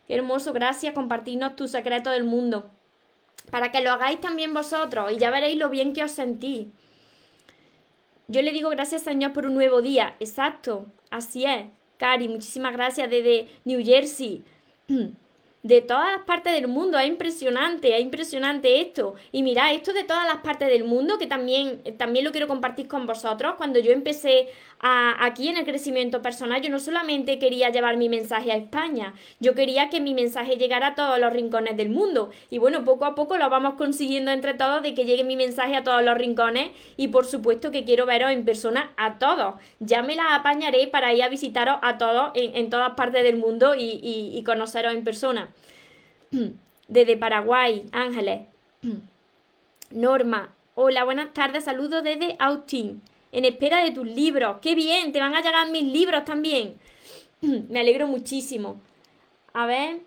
Qué 0.07 0.15
hermoso, 0.15 0.53
gracias, 0.53 0.93
compartirnos 0.93 1.55
tu 1.55 1.67
secreto 1.67 2.09
del 2.09 2.23
mundo. 2.23 2.71
Para 3.51 3.71
que 3.71 3.81
lo 3.81 3.91
hagáis 3.91 4.19
también 4.21 4.53
vosotros 4.53 5.11
y 5.11 5.17
ya 5.17 5.29
veréis 5.29 5.57
lo 5.57 5.69
bien 5.69 5.93
que 5.93 6.03
os 6.03 6.11
sentís. 6.11 6.67
Yo 8.27 8.41
le 8.41 8.51
digo 8.51 8.69
gracias 8.69 9.03
Señor 9.03 9.33
por 9.33 9.45
un 9.45 9.53
nuevo 9.53 9.81
día. 9.81 10.15
Exacto, 10.19 10.85
así 11.09 11.45
es. 11.45 11.67
Cari, 11.97 12.27
muchísimas 12.27 12.73
gracias 12.73 13.09
desde 13.09 13.49
New 13.65 13.83
Jersey. 13.83 14.43
de 15.67 15.81
todas 15.81 16.13
las 16.13 16.25
partes 16.25 16.53
del 16.53 16.69
mundo. 16.69 16.97
Es 16.97 17.07
impresionante, 17.07 17.93
es 17.93 18.01
impresionante 18.01 18.79
esto. 18.79 19.15
Y 19.33 19.43
mira, 19.43 19.73
esto 19.73 19.91
de 19.91 20.05
todas 20.05 20.25
las 20.25 20.37
partes 20.37 20.69
del 20.69 20.85
mundo, 20.85 21.17
que 21.17 21.27
también, 21.27 21.83
también 21.97 22.23
lo 22.23 22.31
quiero 22.31 22.47
compartir 22.47 22.87
con 22.87 23.05
vosotros. 23.05 23.55
Cuando 23.57 23.79
yo 23.79 23.91
empecé 23.91 24.47
aquí 24.79 25.49
en 25.49 25.57
el 25.57 25.65
crecimiento 25.65 26.21
personal, 26.21 26.61
yo 26.61 26.69
no 26.69 26.79
solamente 26.79 27.37
quería 27.37 27.69
llevar 27.69 27.97
mi 27.97 28.07
mensaje 28.07 28.51
a 28.51 28.55
España, 28.55 29.13
yo 29.39 29.55
quería 29.55 29.89
que 29.89 29.99
mi 29.99 30.13
mensaje 30.13 30.55
llegara 30.55 30.87
a 30.87 30.95
todos 30.95 31.19
los 31.19 31.33
rincones 31.33 31.75
del 31.75 31.89
mundo. 31.89 32.29
Y 32.49 32.59
bueno, 32.59 32.85
poco 32.85 33.03
a 33.05 33.15
poco 33.15 33.37
lo 33.37 33.49
vamos 33.49 33.73
consiguiendo 33.73 34.31
entre 34.31 34.53
todos 34.53 34.81
de 34.83 34.93
que 34.93 35.03
llegue 35.03 35.25
mi 35.25 35.35
mensaje 35.35 35.75
a 35.75 35.83
todos 35.83 36.01
los 36.01 36.17
rincones. 36.17 36.69
Y 36.95 37.09
por 37.09 37.25
supuesto 37.25 37.71
que 37.71 37.83
quiero 37.83 38.05
veros 38.05 38.31
en 38.31 38.45
persona 38.45 38.91
a 38.95 39.19
todos. 39.19 39.55
Ya 39.79 40.01
me 40.01 40.15
la 40.15 40.35
apañaré 40.35 40.87
para 40.87 41.13
ir 41.13 41.23
a 41.23 41.29
visitaros 41.29 41.77
a 41.81 41.97
todos 41.97 42.31
en, 42.35 42.69
todas 42.69 42.91
partes 42.91 43.23
del 43.23 43.35
mundo 43.35 43.73
y 43.75 44.41
conoceros 44.45 44.93
en 44.93 45.03
persona. 45.03 45.49
Desde 46.87 47.17
Paraguay, 47.17 47.85
Ángeles. 47.91 48.47
Norma, 49.91 50.53
hola, 50.75 51.03
buenas 51.03 51.33
tardes, 51.33 51.63
saludos 51.63 52.03
desde 52.03 52.35
Austin. 52.39 53.01
En 53.31 53.45
espera 53.45 53.83
de 53.83 53.91
tus 53.91 54.05
libros. 54.05 54.57
¡Qué 54.61 54.75
bien! 54.75 55.11
Te 55.11 55.19
van 55.19 55.35
a 55.35 55.41
llegar 55.41 55.69
mis 55.69 55.83
libros 55.83 56.25
también. 56.25 56.77
Me 57.41 57.79
alegro 57.79 58.07
muchísimo. 58.07 58.81
A 59.53 59.65
ver. 59.65 60.01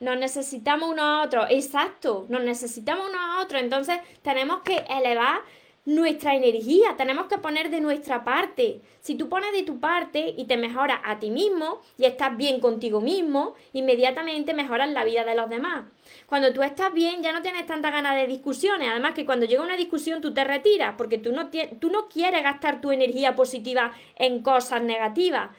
Nos 0.00 0.18
necesitamos 0.18 0.90
uno 0.90 1.02
a 1.02 1.22
otro. 1.22 1.46
Exacto, 1.48 2.26
nos 2.28 2.42
necesitamos 2.42 3.08
uno 3.08 3.20
a 3.20 3.42
otro. 3.42 3.58
Entonces 3.58 3.98
tenemos 4.22 4.62
que 4.62 4.84
elevar 4.88 5.42
nuestra 5.84 6.36
energía, 6.36 6.96
tenemos 6.96 7.26
que 7.26 7.38
poner 7.38 7.68
de 7.68 7.80
nuestra 7.80 8.22
parte. 8.22 8.80
Si 9.00 9.16
tú 9.16 9.28
pones 9.28 9.52
de 9.52 9.64
tu 9.64 9.80
parte 9.80 10.32
y 10.36 10.44
te 10.44 10.56
mejoras 10.56 11.00
a 11.04 11.18
ti 11.18 11.30
mismo 11.30 11.80
y 11.98 12.04
estás 12.04 12.36
bien 12.36 12.60
contigo 12.60 13.00
mismo, 13.00 13.54
inmediatamente 13.72 14.54
mejoras 14.54 14.90
la 14.90 15.02
vida 15.02 15.24
de 15.24 15.34
los 15.34 15.50
demás. 15.50 15.84
Cuando 16.26 16.52
tú 16.52 16.62
estás 16.62 16.92
bien 16.92 17.22
ya 17.22 17.32
no 17.32 17.42
tienes 17.42 17.66
tanta 17.66 17.90
ganas 17.90 18.14
de 18.14 18.28
discusiones, 18.28 18.88
además 18.88 19.14
que 19.14 19.26
cuando 19.26 19.44
llega 19.44 19.62
una 19.62 19.76
discusión 19.76 20.20
tú 20.20 20.32
te 20.32 20.44
retiras 20.44 20.94
porque 20.96 21.18
tú 21.18 21.32
no, 21.32 21.50
tú 21.80 21.90
no 21.90 22.08
quieres 22.08 22.44
gastar 22.44 22.80
tu 22.80 22.92
energía 22.92 23.34
positiva 23.34 23.92
en 24.14 24.40
cosas 24.42 24.82
negativas. 24.82 25.50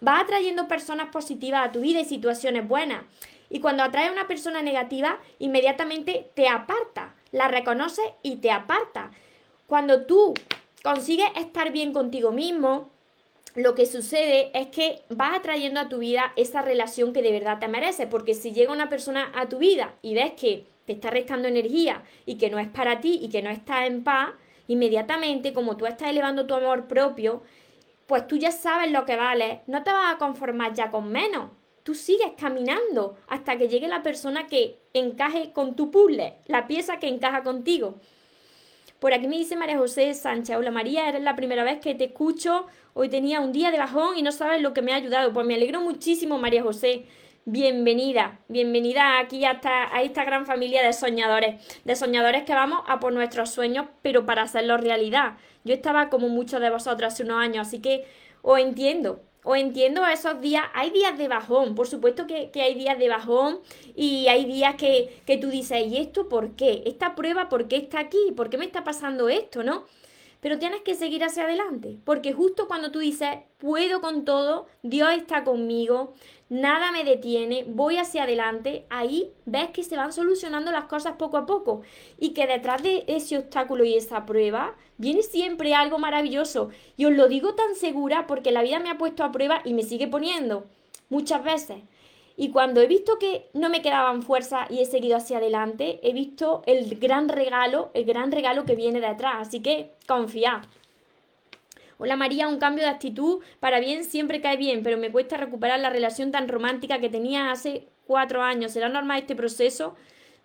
Vas 0.00 0.24
atrayendo 0.24 0.66
personas 0.66 1.10
positivas 1.10 1.68
a 1.68 1.72
tu 1.72 1.80
vida 1.80 2.00
y 2.00 2.04
situaciones 2.04 2.66
buenas. 2.66 3.04
Y 3.48 3.60
cuando 3.60 3.84
atrae 3.84 4.08
a 4.08 4.12
una 4.12 4.26
persona 4.26 4.60
negativa, 4.60 5.18
inmediatamente 5.38 6.30
te 6.34 6.48
aparta, 6.48 7.14
la 7.30 7.48
reconoce 7.48 8.02
y 8.22 8.36
te 8.36 8.50
aparta. 8.50 9.12
Cuando 9.68 10.06
tú 10.06 10.32
consigues 10.82 11.28
estar 11.36 11.70
bien 11.72 11.92
contigo 11.92 12.32
mismo, 12.32 12.88
lo 13.54 13.74
que 13.74 13.84
sucede 13.84 14.50
es 14.58 14.68
que 14.68 15.02
vas 15.10 15.36
atrayendo 15.36 15.78
a 15.78 15.90
tu 15.90 15.98
vida 15.98 16.32
esa 16.36 16.62
relación 16.62 17.12
que 17.12 17.20
de 17.20 17.32
verdad 17.32 17.58
te 17.58 17.68
merece, 17.68 18.06
porque 18.06 18.32
si 18.32 18.52
llega 18.52 18.72
una 18.72 18.88
persona 18.88 19.30
a 19.34 19.46
tu 19.50 19.58
vida 19.58 19.94
y 20.00 20.14
ves 20.14 20.32
que 20.40 20.64
te 20.86 20.94
está 20.94 21.10
restando 21.10 21.48
energía 21.48 22.02
y 22.24 22.36
que 22.36 22.48
no 22.48 22.58
es 22.58 22.68
para 22.68 23.02
ti 23.02 23.18
y 23.20 23.28
que 23.28 23.42
no 23.42 23.50
está 23.50 23.84
en 23.84 24.04
paz, 24.04 24.30
inmediatamente, 24.68 25.52
como 25.52 25.76
tú 25.76 25.84
estás 25.84 26.08
elevando 26.08 26.46
tu 26.46 26.54
amor 26.54 26.86
propio, 26.86 27.42
pues 28.06 28.26
tú 28.26 28.38
ya 28.38 28.52
sabes 28.52 28.90
lo 28.90 29.04
que 29.04 29.16
vale, 29.16 29.60
no 29.66 29.82
te 29.82 29.92
vas 29.92 30.14
a 30.14 30.18
conformar 30.18 30.72
ya 30.72 30.90
con 30.90 31.12
menos. 31.12 31.50
Tú 31.82 31.94
sigues 31.94 32.32
caminando 32.38 33.18
hasta 33.26 33.58
que 33.58 33.68
llegue 33.68 33.86
la 33.86 34.02
persona 34.02 34.46
que 34.46 34.78
encaje 34.94 35.52
con 35.52 35.76
tu 35.76 35.90
puzzle, 35.90 36.36
la 36.46 36.66
pieza 36.66 36.98
que 36.98 37.08
encaja 37.08 37.42
contigo. 37.42 37.96
Por 38.98 39.14
aquí 39.14 39.28
me 39.28 39.36
dice 39.36 39.54
María 39.54 39.78
José 39.78 40.12
Sánchez, 40.12 40.56
hola 40.56 40.72
María, 40.72 41.08
eres 41.08 41.22
la 41.22 41.36
primera 41.36 41.62
vez 41.62 41.78
que 41.78 41.94
te 41.94 42.06
escucho, 42.06 42.66
hoy 42.94 43.08
tenía 43.08 43.40
un 43.40 43.52
día 43.52 43.70
de 43.70 43.78
bajón 43.78 44.18
y 44.18 44.22
no 44.22 44.32
sabes 44.32 44.60
lo 44.60 44.74
que 44.74 44.82
me 44.82 44.92
ha 44.92 44.96
ayudado. 44.96 45.32
Pues 45.32 45.46
me 45.46 45.54
alegro 45.54 45.80
muchísimo 45.80 46.36
María 46.36 46.64
José, 46.64 47.04
bienvenida, 47.44 48.40
bienvenida 48.48 49.20
aquí 49.20 49.44
hasta 49.44 49.94
a 49.94 50.02
esta 50.02 50.24
gran 50.24 50.46
familia 50.46 50.82
de 50.82 50.92
soñadores, 50.92 51.64
de 51.84 51.94
soñadores 51.94 52.42
que 52.42 52.54
vamos 52.54 52.80
a 52.88 52.98
por 52.98 53.12
nuestros 53.12 53.50
sueños, 53.50 53.86
pero 54.02 54.26
para 54.26 54.42
hacerlos 54.42 54.80
realidad. 54.80 55.36
Yo 55.62 55.74
estaba 55.74 56.08
como 56.08 56.28
muchos 56.28 56.60
de 56.60 56.70
vosotros 56.70 57.12
hace 57.12 57.22
unos 57.22 57.38
años, 57.38 57.68
así 57.68 57.80
que 57.80 58.04
os 58.42 58.58
entiendo, 58.58 59.20
o 59.50 59.56
entiendo 59.56 60.06
esos 60.06 60.42
días, 60.42 60.64
hay 60.74 60.90
días 60.90 61.16
de 61.16 61.26
bajón, 61.26 61.74
por 61.74 61.86
supuesto 61.86 62.26
que, 62.26 62.50
hay 62.60 62.74
días 62.74 62.98
de 62.98 63.08
bajón 63.08 63.60
y 63.96 64.28
hay 64.28 64.44
días 64.44 64.74
que, 64.74 65.22
que, 65.24 65.38
tú 65.38 65.48
dices, 65.48 65.86
¿y 65.86 65.96
esto 65.96 66.28
por 66.28 66.50
qué? 66.50 66.82
¿Esta 66.84 67.14
prueba 67.14 67.48
por 67.48 67.66
qué 67.66 67.76
está 67.76 67.98
aquí? 67.98 68.18
¿Por 68.36 68.50
qué 68.50 68.58
me 68.58 68.66
está 68.66 68.84
pasando 68.84 69.30
esto? 69.30 69.62
¿No? 69.62 69.86
Pero 70.40 70.58
tienes 70.58 70.82
que 70.82 70.94
seguir 70.94 71.24
hacia 71.24 71.44
adelante, 71.44 71.98
porque 72.04 72.32
justo 72.32 72.68
cuando 72.68 72.92
tú 72.92 73.00
dices, 73.00 73.28
puedo 73.58 74.00
con 74.00 74.24
todo, 74.24 74.66
Dios 74.82 75.10
está 75.12 75.42
conmigo, 75.42 76.14
nada 76.48 76.92
me 76.92 77.02
detiene, 77.02 77.64
voy 77.66 77.96
hacia 77.96 78.22
adelante, 78.22 78.86
ahí 78.88 79.32
ves 79.46 79.70
que 79.70 79.82
se 79.82 79.96
van 79.96 80.12
solucionando 80.12 80.70
las 80.70 80.84
cosas 80.84 81.16
poco 81.18 81.36
a 81.36 81.46
poco 81.46 81.82
y 82.18 82.30
que 82.30 82.46
detrás 82.46 82.82
de 82.82 83.04
ese 83.08 83.38
obstáculo 83.38 83.84
y 83.84 83.94
esa 83.94 84.26
prueba 84.26 84.76
viene 84.96 85.22
siempre 85.22 85.74
algo 85.74 85.98
maravilloso. 85.98 86.70
Y 86.96 87.06
os 87.06 87.12
lo 87.12 87.26
digo 87.28 87.54
tan 87.54 87.74
segura 87.74 88.26
porque 88.28 88.52
la 88.52 88.62
vida 88.62 88.78
me 88.78 88.90
ha 88.90 88.98
puesto 88.98 89.24
a 89.24 89.32
prueba 89.32 89.60
y 89.64 89.74
me 89.74 89.82
sigue 89.82 90.06
poniendo 90.06 90.66
muchas 91.08 91.42
veces. 91.42 91.82
Y 92.40 92.50
cuando 92.50 92.80
he 92.80 92.86
visto 92.86 93.18
que 93.18 93.50
no 93.52 93.68
me 93.68 93.82
quedaban 93.82 94.22
fuerzas 94.22 94.70
y 94.70 94.78
he 94.78 94.84
seguido 94.84 95.16
hacia 95.16 95.38
adelante, 95.38 95.98
he 96.04 96.12
visto 96.12 96.62
el 96.66 96.96
gran 97.00 97.28
regalo, 97.28 97.90
el 97.94 98.04
gran 98.04 98.30
regalo 98.30 98.64
que 98.64 98.76
viene 98.76 99.00
detrás. 99.00 99.48
Así 99.48 99.58
que 99.58 99.90
confía. 100.06 100.62
Hola 101.98 102.14
María, 102.14 102.46
un 102.46 102.60
cambio 102.60 102.84
de 102.84 102.90
actitud 102.90 103.42
para 103.58 103.80
bien 103.80 104.04
siempre 104.04 104.40
cae 104.40 104.56
bien, 104.56 104.84
pero 104.84 104.98
me 104.98 105.10
cuesta 105.10 105.36
recuperar 105.36 105.80
la 105.80 105.90
relación 105.90 106.30
tan 106.30 106.46
romántica 106.46 107.00
que 107.00 107.08
tenía 107.08 107.50
hace 107.50 107.88
cuatro 108.06 108.40
años. 108.40 108.70
¿Será 108.70 108.88
normal 108.88 109.18
este 109.18 109.34
proceso? 109.34 109.96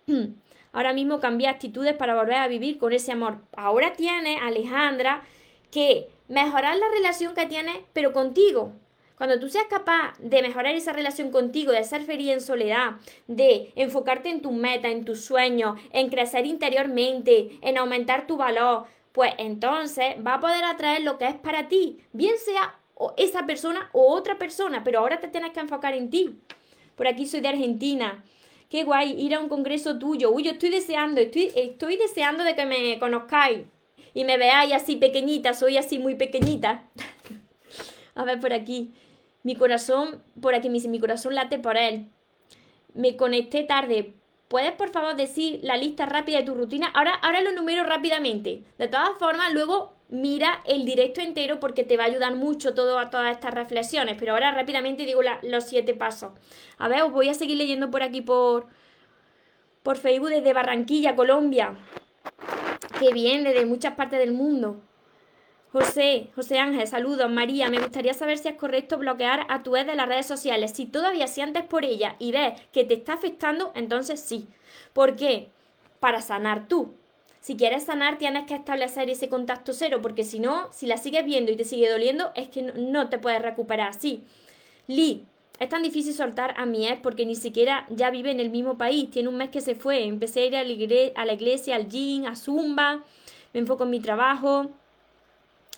Ahora 0.72 0.94
mismo 0.94 1.20
cambié 1.20 1.48
actitudes 1.48 1.94
para 1.94 2.16
volver 2.16 2.38
a 2.38 2.48
vivir 2.48 2.80
con 2.80 2.92
ese 2.92 3.12
amor. 3.12 3.38
Ahora 3.56 3.94
tiene 3.94 4.40
Alejandra 4.40 5.22
que 5.70 6.08
mejorar 6.28 6.76
la 6.76 6.90
relación 6.90 7.36
que 7.36 7.46
tiene, 7.46 7.86
pero 7.94 8.14
contigo. 8.14 8.74
Cuando 9.24 9.40
tú 9.40 9.48
seas 9.48 9.68
capaz 9.70 10.18
de 10.20 10.42
mejorar 10.42 10.76
esa 10.76 10.92
relación 10.92 11.32
contigo, 11.32 11.72
de 11.72 11.86
ser 11.86 12.04
feliz 12.04 12.30
en 12.30 12.42
soledad, 12.42 12.96
de 13.26 13.72
enfocarte 13.78 14.28
en 14.28 14.42
tus 14.42 14.52
metas, 14.52 14.92
en 14.92 15.06
tus 15.06 15.24
sueños, 15.24 15.80
en 15.94 16.10
crecer 16.10 16.46
interiormente, 16.46 17.58
en 17.62 17.78
aumentar 17.78 18.28
tu 18.28 18.36
valor, 18.36 18.84
pues 19.14 19.32
entonces 19.38 20.16
va 20.28 20.34
a 20.34 20.40
poder 20.42 20.66
atraer 20.66 21.04
lo 21.04 21.18
que 21.18 21.28
es 21.28 21.36
para 21.36 21.70
ti, 21.70 22.00
bien 22.12 22.36
sea 22.38 22.78
esa 23.16 23.46
persona 23.46 23.90
o 23.94 24.14
otra 24.14 24.38
persona, 24.38 24.84
pero 24.84 25.00
ahora 25.00 25.22
te 25.22 25.30
tienes 25.30 25.54
que 25.54 25.62
enfocar 25.62 25.94
en 25.94 26.10
ti. 26.10 26.42
Por 26.98 27.08
aquí 27.08 27.26
soy 27.26 27.40
de 27.40 27.48
Argentina. 27.48 28.26
Qué 28.70 28.84
guay 28.84 29.16
ir 29.18 29.36
a 29.36 29.40
un 29.40 29.48
congreso 29.48 29.98
tuyo. 29.98 30.32
Uy, 30.32 30.44
yo 30.44 30.52
estoy 30.52 30.70
deseando, 30.70 31.22
estoy, 31.22 31.50
estoy 31.56 31.96
deseando 31.96 32.44
de 32.44 32.58
que 32.58 32.66
me 32.66 33.00
conozcáis 33.00 33.62
y 34.14 34.26
me 34.26 34.38
veáis 34.38 34.74
así 34.74 34.98
pequeñita, 34.98 35.54
soy 35.54 35.78
así 35.78 35.98
muy 35.98 36.16
pequeñita. 36.16 36.90
a 38.16 38.26
ver 38.26 38.42
por 38.42 38.52
aquí. 38.52 38.94
Mi 39.44 39.56
corazón, 39.56 40.24
por 40.42 40.56
aquí 40.56 40.70
me 40.70 40.76
dice, 40.76 40.88
mi 40.88 41.00
corazón 41.00 41.36
late 41.36 41.60
por 41.60 41.78
él. 41.78 42.08
Me 42.94 43.18
conecté 43.18 43.64
tarde. 43.64 44.14
¿Puedes 44.48 44.72
por 44.74 44.90
favor 44.90 45.16
decir 45.16 45.60
la 45.64 45.78
lista 45.78 46.06
rápida 46.06 46.38
de 46.38 46.46
tu 46.46 46.54
rutina? 46.54 46.88
Ahora, 46.94 47.14
ahora 47.16 47.42
lo 47.42 47.52
numero 47.52 47.84
rápidamente. 47.84 48.64
De 48.78 48.88
todas 48.88 49.18
formas, 49.18 49.54
luego 49.54 49.96
mira 50.10 50.62
el 50.66 50.86
directo 50.86 51.22
entero 51.22 51.60
porque 51.60 51.84
te 51.84 51.98
va 51.98 52.04
a 52.04 52.08
ayudar 52.08 52.36
mucho 52.36 52.74
todo 52.74 53.00
a 53.00 53.10
todas 53.10 53.32
estas 53.32 53.54
reflexiones. 53.54 54.16
Pero 54.18 54.34
ahora 54.34 54.52
rápidamente 54.52 55.06
digo 55.06 55.22
los 55.42 55.64
siete 55.66 55.94
pasos. 55.94 56.32
A 56.78 56.88
ver, 56.88 57.02
os 57.02 57.12
voy 57.12 57.30
a 57.30 57.34
seguir 57.34 57.58
leyendo 57.58 57.90
por 57.90 58.04
aquí 58.04 58.22
por, 58.22 58.68
por 59.82 59.98
Facebook 59.98 60.30
desde 60.30 60.54
Barranquilla, 60.54 61.16
Colombia. 61.16 61.76
Qué 63.00 63.12
bien, 63.12 63.44
desde 63.44 63.66
muchas 63.66 63.96
partes 63.96 64.20
del 64.20 64.34
mundo. 64.34 64.82
José, 65.74 66.30
José 66.36 66.60
Ángel, 66.60 66.86
saludos. 66.86 67.32
María, 67.32 67.68
me 67.68 67.80
gustaría 67.80 68.14
saber 68.14 68.38
si 68.38 68.48
es 68.48 68.54
correcto 68.58 69.00
bloquear 69.00 69.48
a 69.50 69.64
tu 69.64 69.76
ex 69.76 69.88
de 69.88 69.96
las 69.96 70.08
redes 70.08 70.28
sociales. 70.28 70.72
Si 70.76 70.86
todavía 70.86 71.26
sientes 71.26 71.64
por 71.64 71.84
ella 71.84 72.16
y 72.20 72.32
ves 72.32 72.54
que 72.72 72.84
te 72.84 72.94
está 72.94 73.14
afectando, 73.14 73.72
entonces 73.74 74.20
sí. 74.20 74.48
¿Por 74.94 75.16
qué? 75.16 75.50
Para 76.00 76.22
sanar 76.22 76.68
tú. 76.68 76.94
Si 77.42 77.58
quieres 77.58 77.86
sanar, 77.86 78.20
tienes 78.20 78.46
que 78.46 78.54
establecer 78.54 79.10
ese 79.10 79.30
contacto 79.30 79.74
cero, 79.74 79.98
porque 80.00 80.24
si 80.24 80.40
no, 80.40 80.72
si 80.72 80.86
la 80.86 80.98
sigues 80.98 81.26
viendo 81.26 81.52
y 81.52 81.56
te 81.56 81.66
sigue 81.66 81.90
doliendo, 81.90 82.32
es 82.36 82.50
que 82.50 82.62
no 82.62 83.10
te 83.10 83.18
puedes 83.18 83.42
recuperar 83.42 83.90
así. 83.90 84.24
Lee, 84.86 85.26
es 85.58 85.70
tan 85.70 85.82
difícil 85.82 86.14
soltar 86.14 86.54
a 86.56 86.68
mi 86.68 86.88
ex 86.88 87.02
porque 87.02 87.26
ni 87.26 87.36
siquiera 87.36 87.88
ya 87.90 88.12
vive 88.12 88.30
en 88.30 88.40
el 88.40 88.52
mismo 88.52 88.78
país. 88.78 89.10
Tiene 89.10 89.30
un 89.30 89.38
mes 89.38 89.50
que 89.50 89.60
se 89.60 89.74
fue. 89.74 90.04
Empecé 90.04 90.42
a 90.42 90.46
ir 90.46 90.56
a 90.56 91.26
la, 91.26 91.34
iglesia, 91.34 91.76
al 91.76 91.90
gym, 91.90 92.28
a 92.28 92.36
Zumba. 92.36 93.04
Me 93.54 93.60
enfoco 93.60 93.86
en 93.86 93.90
mi 93.90 94.02
trabajo 94.02 94.70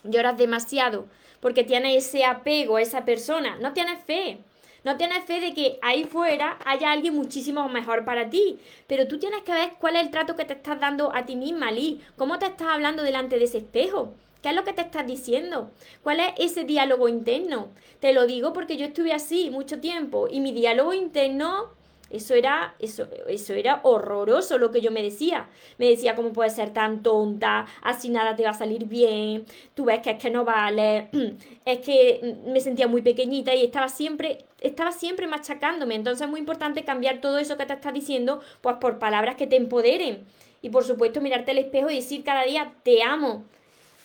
lloras 0.09 0.37
demasiado 0.37 1.07
porque 1.39 1.63
tienes 1.63 2.07
ese 2.07 2.25
apego 2.25 2.77
a 2.77 2.81
esa 2.81 3.05
persona, 3.05 3.57
no 3.61 3.73
tienes 3.73 4.03
fe. 4.03 4.39
No 4.83 4.97
tienes 4.97 5.25
fe 5.25 5.41
de 5.41 5.53
que 5.53 5.79
ahí 5.81 6.03
fuera 6.03 6.59
haya 6.63 6.91
alguien 6.91 7.15
muchísimo 7.15 7.67
mejor 7.69 8.05
para 8.05 8.29
ti. 8.29 8.59
Pero 8.85 9.07
tú 9.07 9.17
tienes 9.17 9.41
que 9.41 9.51
ver 9.51 9.73
cuál 9.79 9.95
es 9.95 10.03
el 10.03 10.11
trato 10.11 10.35
que 10.35 10.45
te 10.45 10.53
estás 10.53 10.79
dando 10.79 11.15
a 11.15 11.25
ti 11.25 11.35
misma, 11.35 11.71
Lee. 11.71 12.01
¿Cómo 12.17 12.37
te 12.37 12.45
estás 12.45 12.67
hablando 12.67 13.01
delante 13.01 13.39
de 13.39 13.45
ese 13.45 13.59
espejo? 13.59 14.13
¿Qué 14.43 14.49
es 14.49 14.55
lo 14.55 14.63
que 14.63 14.73
te 14.73 14.81
estás 14.81 15.07
diciendo? 15.07 15.71
¿Cuál 16.03 16.19
es 16.19 16.33
ese 16.37 16.65
diálogo 16.65 17.07
interno? 17.07 17.69
Te 17.99 18.13
lo 18.13 18.27
digo 18.27 18.53
porque 18.53 18.77
yo 18.77 18.85
estuve 18.85 19.11
así 19.11 19.49
mucho 19.49 19.79
tiempo 19.79 20.27
y 20.29 20.39
mi 20.39 20.51
diálogo 20.51 20.93
interno 20.93 21.69
eso 22.09 22.35
era, 22.35 22.75
eso, 22.79 23.07
eso 23.27 23.53
era 23.53 23.79
horroroso 23.83 24.57
lo 24.57 24.71
que 24.71 24.81
yo 24.81 24.91
me 24.91 25.01
decía. 25.01 25.47
Me 25.77 25.89
decía, 25.89 26.15
¿cómo 26.15 26.31
puedes 26.33 26.53
ser 26.53 26.71
tan 26.71 27.01
tonta? 27.01 27.65
Así 27.81 28.09
nada 28.09 28.35
te 28.35 28.43
va 28.43 28.51
a 28.51 28.53
salir 28.53 28.85
bien. 28.85 29.45
Tú 29.73 29.85
ves 29.85 29.99
que 30.01 30.11
es 30.11 30.19
que 30.19 30.29
no 30.29 30.45
vale. 30.45 31.09
Es 31.65 31.79
que 31.79 32.37
me 32.45 32.59
sentía 32.61 32.87
muy 32.87 33.01
pequeñita 33.01 33.55
y 33.55 33.63
estaba 33.63 33.89
siempre, 33.89 34.45
estaba 34.61 34.91
siempre 34.91 35.25
machacándome. 35.25 35.95
Entonces 35.95 36.21
es 36.25 36.29
muy 36.29 36.39
importante 36.39 36.83
cambiar 36.83 37.21
todo 37.21 37.39
eso 37.39 37.57
que 37.57 37.65
te 37.65 37.73
estás 37.73 37.93
diciendo, 37.93 38.39
pues 38.61 38.75
por 38.75 38.99
palabras 38.99 39.35
que 39.35 39.47
te 39.47 39.55
empoderen. 39.55 40.25
Y 40.61 40.69
por 40.69 40.83
supuesto, 40.83 41.21
mirarte 41.21 41.51
al 41.51 41.57
espejo 41.57 41.89
y 41.89 41.95
decir 41.95 42.23
cada 42.23 42.43
día, 42.43 42.73
te 42.83 43.01
amo. 43.01 43.45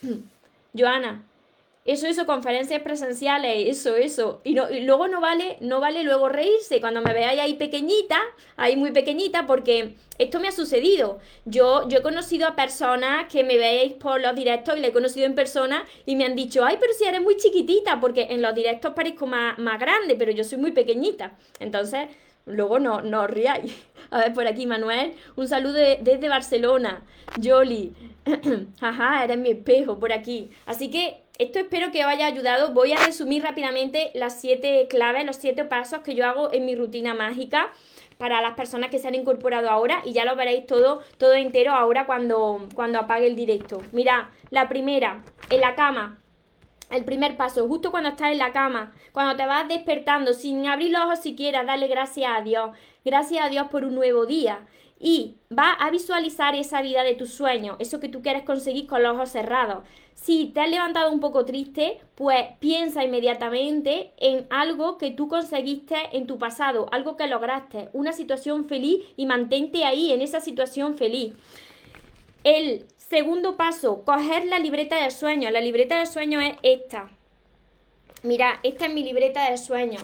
Joana, 0.77 1.23
eso, 1.87 2.07
eso, 2.07 2.27
conferencias 2.27 2.83
presenciales, 2.83 3.69
eso, 3.69 3.97
eso. 3.97 4.43
Y, 4.45 4.51
y 4.51 4.81
luego 4.81 5.09
no 5.09 5.21
vale, 5.21 5.57
no 5.61 5.81
vale 5.81 6.03
luego 6.03 6.29
reírse 6.29 6.81
cuando 6.81 7.01
me 7.01 7.15
veáis 7.15 7.41
ahí 7.41 7.55
pequeñita, 7.55 8.21
ahí 8.57 8.77
muy 8.77 8.93
pequeñita, 8.93 9.47
porque 9.47 9.95
esto 10.19 10.41
me 10.41 10.49
ha 10.49 10.53
sucedido. 10.53 11.19
Yo, 11.47 11.89
yo 11.89 11.99
he 11.99 12.03
conocido 12.03 12.47
a 12.47 12.55
personas 12.55 13.33
que 13.33 13.45
me 13.45 13.57
veis 13.57 13.95
por 13.95 14.21
los 14.21 14.35
directos 14.37 14.77
y 14.77 14.81
le 14.81 14.89
he 14.89 14.93
conocido 14.93 15.25
en 15.25 15.35
persona 15.35 15.87
y 16.05 16.17
me 16.17 16.27
han 16.27 16.37
dicho, 16.37 16.65
ay, 16.65 16.77
pero 16.79 16.93
si 16.93 17.05
eres 17.05 17.23
muy 17.23 17.39
chiquitita, 17.39 17.99
porque 17.99 18.27
en 18.29 18.43
los 18.43 18.55
directos 18.55 18.93
parezco 18.93 19.27
más, 19.27 19.59
más 19.59 19.81
grande, 19.81 20.17
pero 20.17 20.33
yo 20.33 20.45
soy 20.45 20.59
muy 20.59 20.73
pequeñita. 20.73 21.33
Entonces, 21.61 22.09
luego 22.45 22.79
no, 22.79 23.01
no 23.01 23.23
os 23.23 23.31
riáis. 23.31 23.75
A 24.11 24.19
ver, 24.19 24.35
por 24.35 24.47
aquí, 24.47 24.67
Manuel, 24.67 25.15
un 25.37 25.49
saludo 25.49 25.75
desde 25.75 26.29
Barcelona. 26.29 27.03
Jolly, 27.43 27.95
jaja, 28.81 29.25
eres 29.25 29.39
mi 29.39 29.53
espejo 29.53 29.99
por 29.99 30.13
aquí. 30.13 30.51
Así 30.67 30.91
que 30.91 31.20
esto 31.41 31.59
espero 31.59 31.91
que 31.91 32.05
os 32.05 32.11
haya 32.11 32.27
ayudado. 32.27 32.75
Voy 32.75 32.93
a 32.93 32.99
resumir 32.99 33.43
rápidamente 33.43 34.11
las 34.13 34.39
siete 34.39 34.87
claves, 34.91 35.25
los 35.25 35.37
siete 35.37 35.65
pasos 35.65 36.01
que 36.01 36.15
yo 36.15 36.27
hago 36.27 36.53
en 36.53 36.67
mi 36.67 36.77
rutina 36.77 37.15
mágica 37.15 37.73
para 38.19 38.43
las 38.43 38.53
personas 38.53 38.91
que 38.91 38.99
se 38.99 39.09
han 39.09 39.15
incorporado 39.15 39.71
ahora 39.71 40.03
y 40.05 40.13
ya 40.13 40.27
lo 40.27 40.37
veréis 40.37 40.67
todo, 40.67 41.01
todo 41.17 41.33
entero 41.33 41.73
ahora 41.73 42.05
cuando, 42.05 42.69
cuando 42.75 42.99
apague 42.99 43.27
el 43.27 43.37
directo. 43.37 43.81
Mira, 43.93 44.31
la 44.51 44.69
primera, 44.69 45.25
en 45.49 45.63
la 45.63 45.75
cama. 45.75 46.19
El 46.91 47.05
primer 47.05 47.39
paso, 47.39 47.67
justo 47.67 47.91
cuando 47.91 48.11
estás 48.11 48.33
en 48.33 48.39
la 48.39 48.53
cama, 48.53 48.93
cuando 49.13 49.35
te 49.37 49.47
vas 49.47 49.67
despertando, 49.67 50.35
sin 50.35 50.67
abrir 50.67 50.91
los 50.91 51.05
ojos 51.05 51.21
siquiera, 51.21 51.65
dale 51.65 51.89
gracias 51.89 52.31
a 52.37 52.43
Dios. 52.43 52.73
gracias 53.03 53.47
a 53.47 53.49
Dios 53.49 53.69
por 53.69 53.85
un 53.87 53.95
nuevo 53.95 54.27
día. 54.27 54.67
Y 55.03 55.37
va 55.51 55.73
a 55.73 55.91
visualizar 55.91 56.55
esa 56.55 56.83
vida 56.83 57.03
de 57.03 57.15
tus 57.15 57.33
sueños, 57.33 57.77
eso 57.79 58.01
que 58.01 58.11
tú 58.11 58.21
quieres 58.21 58.43
conseguir 58.43 58.87
con 58.87 59.03
los 59.03 59.15
ojos 59.15 59.31
cerrados. 59.31 59.83
Si 60.15 60.51
te 60.53 60.61
has 60.61 60.69
levantado 60.69 61.11
un 61.11 61.21
poco 61.21 61.47
triste, 61.47 61.99
pues 62.15 62.45
piensa 62.59 63.03
inmediatamente 63.03 64.13
en 64.19 64.47
algo 64.51 64.99
que 64.99 65.11
tú 65.11 65.29
conseguiste 65.29 65.97
en 66.13 66.27
tu 66.27 66.37
pasado, 66.37 66.87
algo 66.93 67.17
que 67.17 67.27
lograste, 67.27 67.89
una 67.95 68.13
situación 68.13 68.67
feliz 68.67 69.03
y 69.17 69.25
mantente 69.25 69.87
ahí 69.87 70.13
en 70.13 70.21
esa 70.21 70.41
situación 70.41 70.99
feliz. 70.99 71.33
El 72.45 72.85
segundo 72.97 73.57
paso, 73.57 74.03
coger 74.05 74.47
la 74.47 74.59
libreta 74.59 75.03
de 75.03 75.11
sueños. 75.11 75.51
La 75.51 75.63
libreta 75.63 75.99
de 75.99 76.07
sueños 76.07 76.45
es 76.45 76.57
esta. 76.63 77.11
Mira, 78.23 78.61
esta 78.63 78.87
es 78.87 78.93
mi 78.93 79.03
libreta 79.03 79.51
de 79.51 79.57
sueños. 79.57 80.03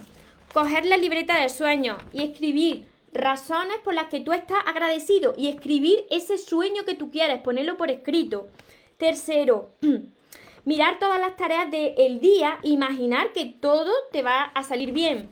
Coger 0.55 0.86
la 0.86 0.97
libreta 0.97 1.40
de 1.40 1.51
sueños 1.51 1.99
y 2.14 2.22
escribir 2.22 2.86
razones 3.13 3.79
por 3.85 3.95
las 3.95 4.09
que 4.09 4.21
tú 4.21 4.33
estás 4.33 4.59
agradecido 4.67 5.35
y 5.37 5.49
escribir 5.49 6.05
ese 6.11 6.39
sueño 6.39 6.85
que 6.85 6.95
tú 6.95 7.11
quieres, 7.11 7.41
ponerlo 7.41 7.77
por 7.77 7.91
escrito. 7.91 8.49
Tercero, 8.97 9.71
mirar 10.65 10.99
todas 10.99 11.21
las 11.21 11.37
tareas 11.37 11.71
del 11.71 12.21
día, 12.21 12.59
imaginar 12.63 13.33
que 13.33 13.47
todo 13.47 13.93
te 14.13 14.23
va 14.23 14.43
a 14.43 14.63
salir 14.63 14.93
bien. 14.93 15.31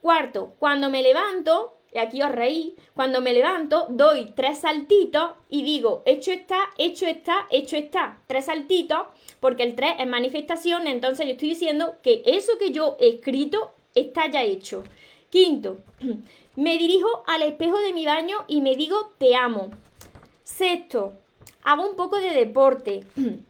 Cuarto, 0.00 0.54
cuando 0.58 0.90
me 0.90 1.02
levanto, 1.02 1.78
y 1.94 1.98
aquí 1.98 2.22
os 2.22 2.32
reí, 2.32 2.74
cuando 2.94 3.20
me 3.20 3.32
levanto 3.32 3.86
doy 3.90 4.32
tres 4.34 4.58
saltitos 4.60 5.32
y 5.48 5.62
digo, 5.62 6.02
hecho 6.06 6.32
está, 6.32 6.70
hecho 6.78 7.06
está, 7.06 7.46
hecho 7.50 7.76
está. 7.76 8.18
Tres 8.26 8.46
saltitos, 8.46 9.06
porque 9.40 9.62
el 9.62 9.74
tres 9.74 9.92
es 9.98 10.06
manifestación, 10.06 10.86
entonces 10.86 11.26
yo 11.26 11.32
estoy 11.32 11.50
diciendo 11.50 11.96
que 12.02 12.22
eso 12.24 12.58
que 12.58 12.70
yo 12.70 12.96
he 12.98 13.16
escrito 13.16 13.72
está 13.94 14.28
ya 14.30 14.42
hecho. 14.42 14.82
Quinto, 15.30 15.78
me 16.56 16.76
dirijo 16.78 17.08
al 17.26 17.42
espejo 17.42 17.78
de 17.80 17.92
mi 17.92 18.06
baño 18.06 18.38
y 18.46 18.60
me 18.60 18.76
digo 18.76 19.12
te 19.18 19.34
amo. 19.34 19.70
Sexto, 20.44 21.14
hago 21.62 21.88
un 21.88 21.96
poco 21.96 22.20
de 22.20 22.30
deporte. 22.30 23.04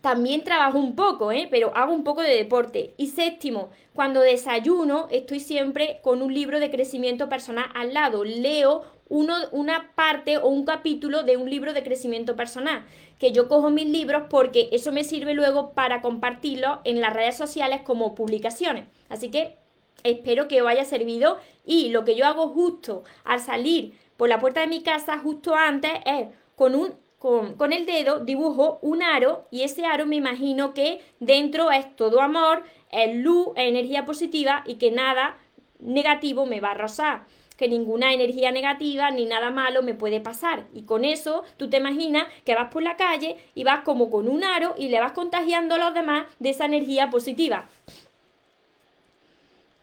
También 0.00 0.44
trabajo 0.44 0.78
un 0.78 0.94
poco, 0.94 1.32
¿eh? 1.32 1.48
pero 1.50 1.76
hago 1.76 1.92
un 1.92 2.04
poco 2.04 2.22
de 2.22 2.34
deporte. 2.34 2.94
Y 2.96 3.08
séptimo, 3.08 3.70
cuando 3.92 4.20
desayuno 4.20 5.08
estoy 5.10 5.40
siempre 5.40 5.98
con 6.02 6.22
un 6.22 6.32
libro 6.32 6.60
de 6.60 6.70
crecimiento 6.70 7.28
personal 7.28 7.66
al 7.74 7.92
lado. 7.92 8.22
Leo 8.22 8.84
uno, 9.08 9.34
una 9.50 9.92
parte 9.94 10.38
o 10.38 10.48
un 10.48 10.64
capítulo 10.64 11.22
de 11.24 11.36
un 11.36 11.50
libro 11.50 11.72
de 11.72 11.82
crecimiento 11.82 12.36
personal. 12.36 12.84
Que 13.18 13.32
yo 13.32 13.48
cojo 13.48 13.70
mis 13.70 13.88
libros 13.88 14.24
porque 14.30 14.68
eso 14.70 14.92
me 14.92 15.02
sirve 15.02 15.34
luego 15.34 15.72
para 15.72 16.02
compartirlo 16.02 16.80
en 16.84 17.00
las 17.00 17.12
redes 17.12 17.36
sociales 17.36 17.80
como 17.82 18.14
publicaciones. 18.14 18.84
Así 19.08 19.30
que 19.30 19.56
espero 20.02 20.48
que 20.48 20.62
os 20.62 20.68
haya 20.68 20.84
servido 20.84 21.38
y 21.64 21.90
lo 21.90 22.04
que 22.04 22.16
yo 22.16 22.26
hago 22.26 22.48
justo 22.48 23.04
al 23.24 23.40
salir 23.40 23.98
por 24.16 24.28
la 24.28 24.38
puerta 24.38 24.60
de 24.60 24.66
mi 24.66 24.82
casa, 24.82 25.18
justo 25.18 25.54
antes, 25.54 25.92
es 26.04 26.28
con 26.54 26.74
un 26.74 26.94
con, 27.18 27.72
el 27.72 27.86
dedo 27.86 28.20
dibujo 28.20 28.78
un 28.82 29.02
aro 29.02 29.46
y 29.50 29.62
ese 29.62 29.84
aro 29.84 30.06
me 30.06 30.16
imagino 30.16 30.74
que 30.74 31.00
dentro 31.18 31.72
es 31.72 31.96
todo 31.96 32.20
amor, 32.20 32.62
es 32.90 33.16
luz, 33.16 33.48
es 33.56 33.68
energía 33.68 34.04
positiva 34.04 34.62
y 34.66 34.76
que 34.76 34.90
nada 34.90 35.38
negativo 35.80 36.46
me 36.46 36.60
va 36.60 36.70
a 36.70 36.74
rozar 36.74 37.24
que 37.56 37.68
ninguna 37.68 38.12
energía 38.12 38.52
negativa 38.52 39.10
ni 39.10 39.24
nada 39.24 39.50
malo 39.50 39.82
me 39.82 39.94
puede 39.94 40.20
pasar. 40.20 40.66
Y 40.74 40.82
con 40.82 41.06
eso 41.06 41.42
tú 41.56 41.70
te 41.70 41.78
imaginas 41.78 42.26
que 42.44 42.54
vas 42.54 42.70
por 42.70 42.82
la 42.82 42.96
calle 42.96 43.38
y 43.54 43.64
vas 43.64 43.82
como 43.82 44.10
con 44.10 44.28
un 44.28 44.44
aro 44.44 44.74
y 44.76 44.88
le 44.88 45.00
vas 45.00 45.12
contagiando 45.12 45.76
a 45.76 45.78
los 45.78 45.94
demás 45.94 46.26
de 46.38 46.50
esa 46.50 46.66
energía 46.66 47.08
positiva. 47.08 47.68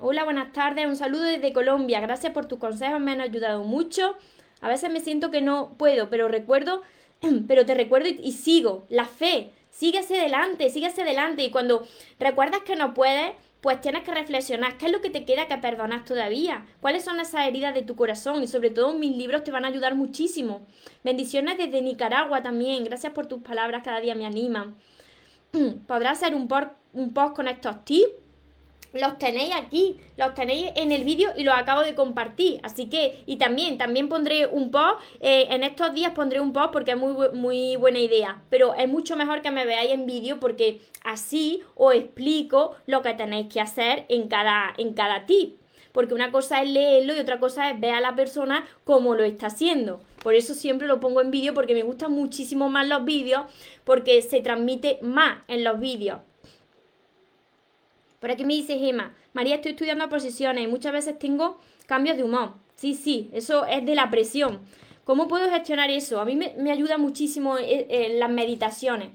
Hola, 0.06 0.26
buenas 0.26 0.52
tardes, 0.52 0.86
un 0.86 0.98
saludo 0.98 1.22
desde 1.22 1.54
Colombia. 1.54 2.02
Gracias 2.02 2.34
por 2.34 2.46
tus 2.46 2.60
consejos, 2.60 3.00
me 3.00 3.14
han 3.14 3.22
ayudado 3.22 3.64
mucho. 3.64 4.18
A 4.60 4.68
veces 4.68 4.92
me 4.92 5.00
siento 5.00 5.32
que 5.32 5.40
no 5.40 5.76
puedo, 5.78 6.10
pero 6.10 6.28
recuerdo, 6.28 6.82
pero 7.48 7.66
te 7.66 7.74
recuerdo 7.74 8.10
y, 8.10 8.34
sigo. 8.34 8.86
La 8.90 9.06
fe, 9.06 9.54
hacia 9.72 10.20
adelante, 10.20 10.66
hacia 10.66 11.04
adelante. 11.04 11.44
Y 11.44 11.52
cuando 11.52 11.88
recuerdas 12.20 12.64
que 12.64 12.76
no 12.76 12.94
puedes, 12.94 13.32
pues 13.62 13.80
tienes 13.80 14.04
que 14.04 14.14
reflexionar 14.14 14.78
qué 14.78 14.88
es 14.88 14.92
lo 14.92 15.00
que 15.00 15.10
te 15.10 15.24
queda 15.24 15.48
que 15.48 15.58
perdonas 15.58 16.04
todavía, 16.04 16.66
cuáles 16.82 17.06
son 17.06 17.22
esas 17.22 17.48
heridas 17.48 17.74
de 17.74 17.84
tu 17.84 17.96
corazón 17.96 18.44
y 18.44 18.48
sobre 18.48 18.72
todo 18.72 18.94
mis 18.96 19.16
libros 19.16 19.46
te 19.46 19.52
van 19.52 19.64
a 19.64 19.70
ayudar 19.70 19.96
muchísimo. 19.96 20.68
Bendiciones 21.06 21.58
desde 21.58 21.82
Nicaragua 21.82 22.44
también, 22.44 22.84
gracias 22.84 23.14
por 23.14 23.28
tus 23.28 23.42
palabras, 23.42 23.84
cada 23.86 24.02
día 24.02 24.16
me 24.16 24.26
animan. 24.26 24.76
Podrás 25.88 26.22
hacer 26.22 26.36
un, 26.36 26.50
un 26.92 27.14
post 27.14 27.38
con 27.38 27.48
estos 27.48 27.86
tips 27.86 28.23
los 28.94 29.18
tenéis 29.18 29.54
aquí, 29.56 29.98
los 30.18 30.34
tenéis 30.34 30.72
en 30.76 30.92
el 30.92 31.04
vídeo 31.04 31.32
y 31.36 31.44
los 31.44 31.56
acabo 31.56 31.82
de 31.82 31.96
compartir. 31.96 32.60
Así 32.64 32.90
que, 32.90 33.24
y 33.26 33.38
también, 33.38 33.78
también 33.78 34.08
pondré 34.08 34.48
un 34.48 34.72
post, 34.72 35.02
eh, 35.20 35.48
en 35.50 35.64
estos 35.64 35.94
días 35.94 36.12
pondré 36.14 36.40
un 36.40 36.54
post 36.54 36.72
porque 36.72 36.92
es 36.92 36.98
muy, 36.98 37.16
muy 37.34 37.76
buena 37.76 38.00
idea. 38.00 38.42
Pero 38.50 38.76
es 38.76 38.88
mucho 38.88 39.16
mejor 39.16 39.42
que 39.42 39.52
me 39.52 39.66
veáis 39.66 39.92
en 39.92 40.06
vídeo 40.06 40.40
porque 40.40 40.82
así 41.04 41.62
os 41.76 41.94
explico 41.96 42.76
lo 42.86 43.02
que 43.02 43.14
tenéis 43.14 43.52
que 43.52 43.62
hacer 43.62 44.06
en 44.10 44.28
cada, 44.28 44.74
en 44.78 44.94
cada 44.94 45.26
tip. 45.26 45.58
Porque 45.92 46.16
una 46.16 46.32
cosa 46.32 46.62
es 46.64 46.70
leerlo 46.70 47.16
y 47.16 47.20
otra 47.20 47.40
cosa 47.40 47.70
es 47.70 47.80
ver 47.80 47.94
a 47.94 48.02
la 48.02 48.16
persona 48.16 48.68
cómo 48.84 49.14
lo 49.14 49.24
está 49.24 49.48
haciendo. 49.48 50.02
Por 50.24 50.34
eso 50.34 50.54
siempre 50.54 50.88
lo 50.88 51.00
pongo 51.00 51.22
en 51.22 51.30
vídeo 51.30 51.54
porque 51.54 51.76
me 51.76 51.84
gustan 51.84 52.12
muchísimo 52.12 52.70
más 52.70 52.88
los 52.88 53.06
vídeos 53.06 53.44
porque 53.84 54.22
se 54.22 54.42
transmite 54.42 54.98
más 55.02 55.40
en 55.48 55.64
los 55.64 55.80
vídeos. 55.80 56.20
Por 58.24 58.32
aquí 58.32 58.46
me 58.46 58.54
dice 58.54 58.80
Gema, 58.80 59.14
María, 59.34 59.56
estoy 59.56 59.72
estudiando 59.72 60.08
posiciones 60.08 60.64
y 60.64 60.68
muchas 60.68 60.94
veces 60.94 61.20
tengo 61.20 61.60
cambios 61.88 62.16
de 62.16 62.24
humor. 62.24 62.54
Sí, 62.78 62.96
sí, 62.96 63.30
eso 63.34 63.66
es 63.66 63.86
de 63.86 63.96
la 63.96 64.10
presión. 64.10 64.62
¿Cómo 65.04 65.28
puedo 65.28 65.50
gestionar 65.50 65.90
eso? 65.90 66.22
A 66.22 66.24
mí 66.24 66.38
me, 66.38 66.72
ayuda 66.72 66.98
muchísimo 66.98 67.58
eh, 67.58 67.86
eh, 67.90 68.16
las 68.18 68.30
meditaciones. 68.30 69.10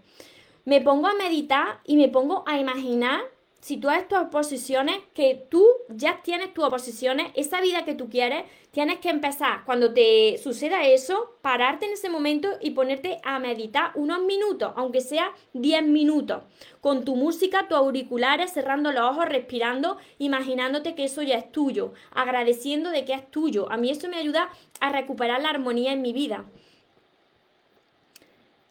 Me 0.67 0.83
pongo 0.83 1.07
a 1.07 1.15
meditar 1.15 1.81
y 1.87 1.97
me 1.97 2.09
pongo 2.09 2.45
a 2.47 2.59
imaginar 2.59 3.23
si 3.61 3.77
tú 3.77 3.89
haces 3.89 4.09
tus 4.09 4.19
oposiciones, 4.19 4.97
que 5.15 5.47
tú 5.51 5.67
ya 5.89 6.23
tienes 6.23 6.55
tus 6.55 6.65
oposiciones, 6.65 7.33
esa 7.35 7.61
vida 7.61 7.85
que 7.85 7.95
tú 7.95 8.09
quieres, 8.09 8.45
tienes 8.71 8.99
que 9.01 9.11
empezar, 9.11 9.65
cuando 9.65 9.93
te 9.93 10.39
suceda 10.39 10.87
eso, 10.87 11.37
pararte 11.43 11.87
en 11.87 11.93
ese 11.93 12.09
momento 12.09 12.49
y 12.61 12.71
ponerte 12.71 13.19
a 13.25 13.39
meditar 13.39 13.91
unos 13.95 14.23
minutos, 14.23 14.73
aunque 14.77 15.01
sea 15.01 15.33
10 15.55 15.85
minutos, 15.85 16.43
con 16.81 17.05
tu 17.05 17.17
música, 17.17 17.67
tus 17.69 17.79
auriculares, 17.79 18.53
cerrando 18.53 18.93
los 18.93 19.03
ojos, 19.03 19.25
respirando, 19.27 19.97
imaginándote 20.19 20.95
que 20.95 21.05
eso 21.05 21.23
ya 21.23 21.37
es 21.37 21.51
tuyo, 21.51 21.93
agradeciendo 22.13 22.91
de 22.91 23.05
que 23.05 23.15
es 23.15 23.31
tuyo. 23.31 23.71
A 23.73 23.77
mí 23.77 23.91
eso 23.91 24.09
me 24.09 24.19
ayuda 24.19 24.51
a 24.81 24.93
recuperar 24.93 25.43
la 25.43 25.51
armonía 25.51 25.93
en 25.93 26.03
mi 26.03 26.13
vida. 26.13 26.45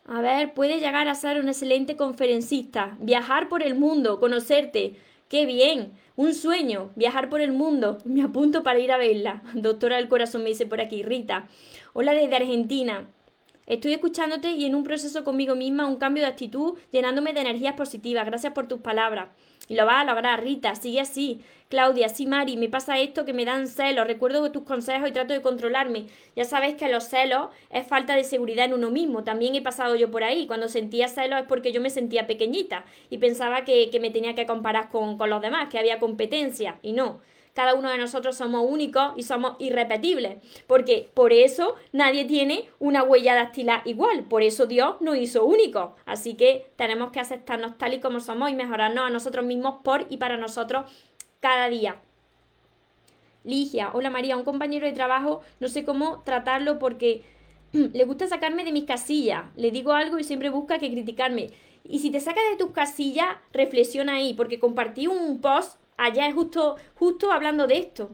A 0.08 0.22
ver, 0.22 0.54
puede 0.54 0.80
llegar 0.80 1.10
a 1.10 1.16
ser 1.16 1.38
un 1.38 1.50
excelente 1.50 1.98
conferencista, 1.98 2.96
viajar 3.02 3.50
por 3.50 3.62
el 3.62 3.76
mundo, 3.76 4.22
conocerte. 4.22 4.96
¡Qué 5.28 5.46
bien! 5.46 5.92
Un 6.16 6.34
sueño, 6.34 6.92
viajar 6.96 7.28
por 7.30 7.42
el 7.42 7.52
mundo. 7.52 7.98
Me 8.06 8.24
apunto 8.24 8.64
para 8.64 8.80
ir 8.80 8.94
a 8.94 8.98
verla. 8.98 9.44
Doctora 9.54 9.98
del 9.98 10.08
corazón 10.08 10.44
me 10.44 10.50
dice 10.50 10.66
por 10.66 10.80
aquí, 10.80 11.04
Rita. 11.04 11.50
Hola 11.92 12.14
desde 12.14 12.38
Argentina. 12.38 13.10
Estoy 13.66 13.94
escuchándote 13.94 14.52
y 14.52 14.66
en 14.66 14.76
un 14.76 14.86
proceso 14.86 15.26
conmigo 15.26 15.56
misma, 15.56 15.88
un 15.88 15.98
cambio 15.98 16.24
de 16.24 16.30
actitud, 16.30 16.78
llenándome 16.90 17.34
de 17.34 17.42
energías 17.42 17.74
positivas. 17.74 18.26
Gracias 18.26 18.54
por 18.54 18.70
tus 18.70 18.80
palabras. 18.80 19.28
Y 19.68 19.76
lo 19.76 19.86
vas 19.86 20.02
a 20.02 20.06
lograr, 20.06 20.44
Rita, 20.44 20.76
sigue 20.76 21.02
así. 21.02 21.42
Claudia, 21.70 22.08
sí, 22.08 22.26
Mari, 22.26 22.56
me 22.56 22.70
pasa 22.70 22.98
esto 23.00 23.26
que 23.26 23.34
me 23.34 23.44
dan 23.44 23.68
celos. 23.68 24.08
Recuerdo 24.08 24.52
tus 24.52 24.64
consejos 24.64 25.10
y 25.10 25.12
trato 25.12 25.34
de 25.34 25.42
controlarme. 25.42 26.06
Ya 26.36 26.46
sabes 26.46 26.76
que 26.76 26.88
los 26.88 27.04
celos 27.04 27.50
es 27.70 27.86
falta 27.86 28.16
de 28.16 28.24
seguridad 28.24 28.66
en 28.66 28.74
uno 28.74 28.90
mismo. 28.90 29.24
También 29.24 29.56
he 29.56 29.62
pasado 29.62 29.96
yo 29.96 30.10
por 30.10 30.24
ahí. 30.24 30.48
Cuando 30.48 30.70
sentía 30.70 31.10
celos 31.10 31.42
es 31.42 31.46
porque 31.46 31.74
yo 31.74 31.82
me 31.82 31.90
sentía 31.90 32.26
pequeñita 32.26 32.86
y 33.10 33.18
pensaba 33.18 33.66
que, 33.66 33.90
me 34.00 34.12
tenía 34.12 34.36
que 34.36 34.46
comparar 34.46 34.90
con, 34.90 35.18
con 35.18 35.30
los 35.30 35.42
demás, 35.42 35.68
que 35.70 35.78
había 35.78 36.00
competencia. 36.00 36.80
Y 36.82 36.94
no 36.94 37.20
cada 37.58 37.74
uno 37.74 37.90
de 37.90 37.98
nosotros 37.98 38.38
somos 38.38 38.64
únicos 38.70 39.14
y 39.16 39.24
somos 39.24 39.56
irrepetibles, 39.58 40.38
porque 40.68 41.10
por 41.16 41.34
eso 41.34 41.74
nadie 41.92 42.24
tiene 42.26 42.70
una 42.78 43.02
huella 43.02 43.34
dactilar 43.34 43.82
igual, 43.86 44.26
por 44.26 44.44
eso 44.44 44.68
Dios 44.68 44.98
nos 45.00 45.18
hizo 45.18 45.44
únicos. 45.44 45.94
Así 46.06 46.36
que 46.36 46.72
tenemos 46.76 47.10
que 47.10 47.20
aceptarnos 47.20 47.80
tal 47.80 47.96
y 47.96 48.00
como 48.00 48.20
somos 48.20 48.52
y 48.52 48.54
mejorarnos 48.54 49.06
a 49.06 49.10
nosotros 49.10 49.44
mismos 49.44 49.78
por 49.84 50.06
y 50.12 50.18
para 50.18 50.38
nosotros 50.38 50.86
cada 51.40 51.68
día. 51.68 52.00
Ligia, 53.44 53.90
hola 53.92 54.12
María, 54.12 54.38
un 54.38 54.44
compañero 54.44 54.86
de 54.86 54.94
trabajo, 54.94 55.42
no 55.60 55.68
sé 55.68 55.84
cómo 55.84 56.22
tratarlo 56.24 56.78
porque 56.78 57.24
le 57.72 58.06
gusta 58.06 58.28
sacarme 58.28 58.66
de 58.66 58.72
mis 58.72 58.84
casillas, 58.84 59.46
le 59.56 59.72
digo 59.72 59.94
algo 59.94 60.20
y 60.20 60.24
siempre 60.24 60.52
busca 60.52 60.78
que 60.78 60.92
criticarme. 60.92 61.50
Y 61.84 61.98
si 62.00 62.12
te 62.12 62.20
sacas 62.20 62.44
de 62.52 62.58
tus 62.58 62.70
casillas, 62.70 63.30
reflexiona 63.52 64.18
ahí, 64.18 64.36
porque 64.36 64.60
compartí 64.60 65.08
un 65.08 65.42
post 65.42 65.80
es 65.98 66.34
justo, 66.34 66.78
justo 66.96 67.32
hablando 67.32 67.68
de 67.68 67.78
esto. 67.78 68.12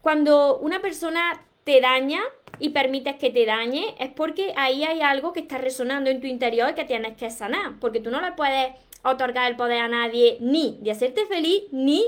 Cuando 0.00 0.58
una 0.58 0.80
persona 0.80 1.44
te 1.64 1.80
daña 1.80 2.20
y 2.58 2.70
permites 2.70 3.16
que 3.16 3.30
te 3.30 3.44
dañe, 3.44 3.94
es 3.98 4.10
porque 4.10 4.52
ahí 4.56 4.84
hay 4.84 5.00
algo 5.00 5.32
que 5.32 5.40
está 5.40 5.58
resonando 5.58 6.10
en 6.10 6.20
tu 6.20 6.26
interior 6.26 6.70
y 6.70 6.74
que 6.74 6.84
tienes 6.84 7.16
que 7.16 7.30
sanar. 7.30 7.78
Porque 7.80 8.00
tú 8.00 8.10
no 8.10 8.20
le 8.20 8.32
puedes 8.32 8.72
otorgar 9.02 9.50
el 9.50 9.56
poder 9.56 9.80
a 9.80 9.88
nadie 9.88 10.38
ni 10.40 10.78
de 10.80 10.90
hacerte 10.90 11.26
feliz 11.26 11.64
ni 11.72 12.04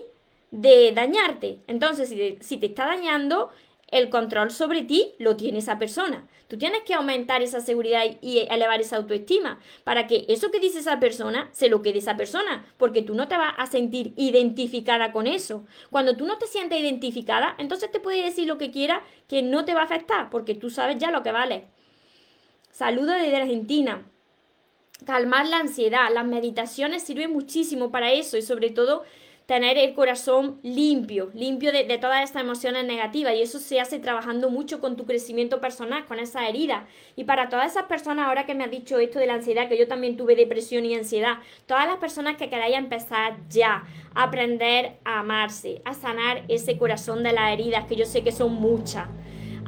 de 0.50 0.92
dañarte. 0.92 1.58
Entonces, 1.66 2.08
si 2.08 2.38
si 2.40 2.56
te 2.56 2.66
está 2.66 2.86
dañando, 2.86 3.50
el 3.90 4.10
control 4.10 4.50
sobre 4.50 4.82
ti 4.82 5.14
lo 5.18 5.36
tiene 5.36 5.58
esa 5.58 5.78
persona. 5.78 6.26
Tú 6.46 6.56
tienes 6.56 6.82
que 6.82 6.94
aumentar 6.94 7.42
esa 7.42 7.60
seguridad 7.60 8.04
y 8.20 8.38
elevar 8.50 8.80
esa 8.80 8.96
autoestima 8.96 9.60
para 9.84 10.06
que 10.06 10.24
eso 10.28 10.50
que 10.50 10.60
dice 10.60 10.78
esa 10.78 10.98
persona 10.98 11.48
se 11.52 11.68
lo 11.68 11.82
quede 11.82 11.98
esa 11.98 12.16
persona, 12.16 12.64
porque 12.76 13.02
tú 13.02 13.14
no 13.14 13.28
te 13.28 13.36
vas 13.36 13.54
a 13.56 13.66
sentir 13.66 14.14
identificada 14.16 15.12
con 15.12 15.26
eso. 15.26 15.64
Cuando 15.90 16.16
tú 16.16 16.26
no 16.26 16.38
te 16.38 16.46
sientes 16.46 16.80
identificada, 16.80 17.54
entonces 17.58 17.90
te 17.90 18.00
puede 18.00 18.22
decir 18.22 18.46
lo 18.46 18.58
que 18.58 18.70
quiera 18.70 19.02
que 19.26 19.42
no 19.42 19.64
te 19.64 19.74
va 19.74 19.82
a 19.82 19.84
afectar, 19.84 20.30
porque 20.30 20.54
tú 20.54 20.70
sabes 20.70 20.98
ya 20.98 21.10
lo 21.10 21.22
que 21.22 21.32
vale. 21.32 21.66
Saludo 22.70 23.12
desde 23.12 23.36
Argentina. 23.36 24.06
Calmar 25.04 25.48
la 25.48 25.58
ansiedad. 25.58 26.08
Las 26.12 26.26
meditaciones 26.26 27.02
sirven 27.02 27.32
muchísimo 27.32 27.90
para 27.90 28.12
eso 28.12 28.36
y 28.36 28.42
sobre 28.42 28.70
todo 28.70 29.04
tener 29.48 29.78
el 29.78 29.94
corazón 29.94 30.60
limpio, 30.62 31.30
limpio 31.32 31.72
de, 31.72 31.84
todas 31.96 32.22
estas 32.22 32.42
emociones 32.42 32.84
negativas 32.84 33.34
y 33.34 33.40
eso 33.40 33.58
se 33.58 33.80
hace 33.80 33.98
trabajando 33.98 34.50
mucho 34.50 34.78
con 34.78 34.94
tu 34.94 35.06
crecimiento 35.06 35.58
personal, 35.58 36.04
con 36.04 36.18
esa 36.18 36.46
herida. 36.46 36.86
Y 37.16 37.24
para 37.24 37.48
todas 37.48 37.70
esas 37.70 37.84
personas, 37.84 38.26
ahora 38.26 38.44
que 38.44 38.54
me 38.54 38.64
has 38.64 38.70
dicho 38.70 38.98
esto 38.98 39.18
de 39.18 39.26
la 39.26 39.32
ansiedad, 39.32 39.66
que 39.66 39.78
yo 39.78 39.88
también 39.88 40.18
tuve 40.18 40.36
depresión 40.36 40.84
y 40.84 40.94
ansiedad, 40.94 41.38
todas 41.64 41.86
las 41.86 41.96
personas 41.96 42.36
que 42.36 42.50
queráis 42.50 42.76
empezar 42.76 43.38
ya 43.48 43.84
a 44.14 44.24
aprender 44.24 44.98
a 45.06 45.20
amarse, 45.20 45.80
a 45.86 45.94
sanar 45.94 46.44
ese 46.48 46.76
corazón 46.76 47.22
de 47.22 47.32
las 47.32 47.50
heridas, 47.50 47.86
que 47.86 47.96
yo 47.96 48.04
sé 48.04 48.22
que 48.22 48.32
son 48.32 48.52
muchas 48.52 49.08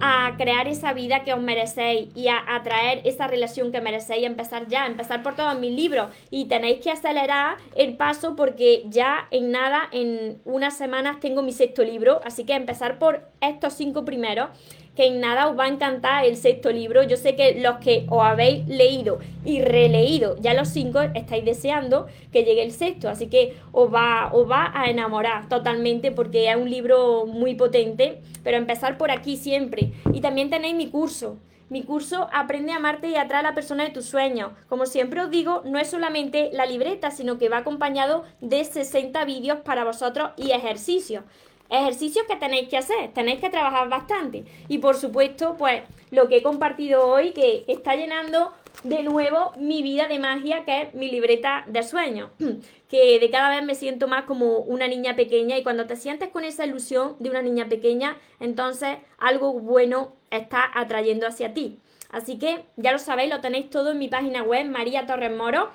a 0.01 0.35
crear 0.37 0.67
esa 0.69 0.93
vida 0.93 1.23
que 1.25 1.35
os 1.35 1.41
merecéis 1.41 2.09
y 2.15 2.29
a 2.29 2.43
atraer 2.55 3.03
esa 3.05 3.27
relación 3.27 3.71
que 3.73 3.81
merecéis, 3.81 4.25
empezar 4.25 4.67
ya, 4.69 4.87
empezar 4.87 5.23
por 5.23 5.37
todos 5.37 5.59
mis 5.59 5.73
libros. 5.73 6.09
Y 6.31 6.47
tenéis 6.47 6.81
que 6.81 6.91
acelerar 6.91 7.59
el 7.77 7.97
paso 7.97 8.37
porque 8.37 8.83
ya 8.87 9.29
en 9.31 9.53
nada, 9.53 9.89
en 9.93 10.41
unas 10.45 10.77
semanas 10.77 11.21
tengo 11.21 11.43
mi 11.43 11.53
sexto 11.53 11.83
libro, 11.83 12.21
así 12.25 12.45
que 12.45 12.55
empezar 12.55 12.99
por 12.99 13.29
estos 13.41 13.75
cinco 13.75 14.05
primeros 14.05 14.49
que 14.95 15.07
en 15.07 15.21
nada 15.21 15.49
os 15.49 15.59
va 15.59 15.65
a 15.65 15.69
encantar 15.69 16.25
el 16.25 16.37
sexto 16.37 16.71
libro. 16.71 17.03
Yo 17.03 17.17
sé 17.17 17.37
que 17.37 17.61
los 17.61 17.77
que 17.77 18.07
os 18.09 18.23
habéis 18.23 18.67
leído 18.69 19.19
y 19.45 19.63
releído 19.63 20.37
ya 20.41 20.55
los 20.55 20.69
cinco 20.69 21.01
estáis 21.01 21.45
deseando 21.45 22.07
que 22.33 22.45
llegue 22.45 22.63
el 22.63 22.73
sexto, 22.73 23.09
así 23.09 23.29
que 23.29 23.57
os 23.73 23.93
va, 23.93 24.31
os 24.33 24.51
va 24.51 24.73
a 24.75 24.91
enamorar 24.91 25.49
totalmente 25.49 26.13
porque 26.13 26.51
es 26.51 26.57
un 26.57 26.71
libro 26.71 27.27
muy 27.27 27.55
potente, 27.55 28.21
pero 28.43 28.57
empezar 28.57 28.99
por 28.99 29.11
aquí 29.11 29.37
siempre. 29.37 29.93
Y 30.13 30.21
también 30.21 30.51
tenéis 30.51 30.75
mi 30.75 30.89
curso. 30.89 31.39
Mi 31.69 31.85
curso 31.85 32.29
Aprende 32.33 32.73
a 32.73 32.77
amarte 32.77 33.09
y 33.09 33.15
atrae 33.15 33.41
a 33.41 33.45
la 33.45 33.55
persona 33.55 33.85
de 33.85 33.91
tus 33.91 34.07
sueños. 34.07 34.51
Como 34.69 34.87
siempre 34.87 35.21
os 35.21 35.31
digo, 35.31 35.63
no 35.65 35.79
es 35.79 35.89
solamente 35.89 36.51
la 36.53 36.67
libreta, 36.67 37.13
sino 37.13 37.39
que 37.39 37.49
va 37.49 37.59
acompañado 37.59 38.25
de 38.41 38.65
60 38.65 39.25
vídeos 39.25 39.61
para 39.61 39.85
vosotros 39.85 40.31
y 40.37 40.51
ejercicios 40.51 41.23
ejercicios 41.71 42.27
que 42.27 42.37
tenéis 42.37 42.69
que 42.69 42.77
hacer, 42.77 43.13
tenéis 43.13 43.41
que 43.41 43.51
trabajar 43.51 43.89
bastante. 43.89 44.45
Y 44.69 44.79
por 44.79 44.97
supuesto, 44.97 45.57
pues 45.57 45.83
lo 46.11 46.29
que 46.29 46.39
he 46.39 46.43
compartido 46.43 47.07
hoy, 47.07 47.31
que 47.31 47.65
está 47.69 47.95
llenando 47.95 48.53
de 48.83 49.03
nuevo 49.03 49.53
mi 49.59 49.83
vida 49.83 50.09
de 50.09 50.19
magia, 50.19 50.65
que 50.65 50.83
es 50.83 50.95
mi 50.95 51.11
libreta 51.11 51.65
de 51.67 51.83
sueños, 51.83 52.31
que 52.89 53.19
de 53.19 53.31
cada 53.31 53.51
vez 53.51 53.65
me 53.65 53.75
siento 53.75 54.09
más 54.09 54.25
como 54.25 54.59
una 54.59 54.89
niña 54.89 55.17
pequeña 55.17 55.59
y 55.59 55.63
cuando 55.63 55.87
te 55.87 55.97
sientes 55.97 56.31
con 56.31 56.45
esa 56.45 56.67
ilusión 56.67 57.17
de 57.19 57.31
una 57.31 57.43
niña 57.43 57.69
pequeña, 57.69 58.17
entonces 58.41 58.99
algo 59.19 59.53
bueno 59.53 60.15
está 60.31 60.71
atrayendo 60.75 61.27
hacia 61.27 61.55
ti. 61.55 61.79
Así 62.11 62.39
que 62.39 62.65
ya 62.77 62.91
lo 62.91 62.99
sabéis, 62.99 63.31
lo 63.31 63.41
tenéis 63.41 63.71
todo 63.71 63.93
en 63.93 63.99
mi 63.99 64.09
página 64.09 64.43
web, 64.43 64.67
María 64.67 65.07
Torres 65.07 65.35
Moro 65.37 65.71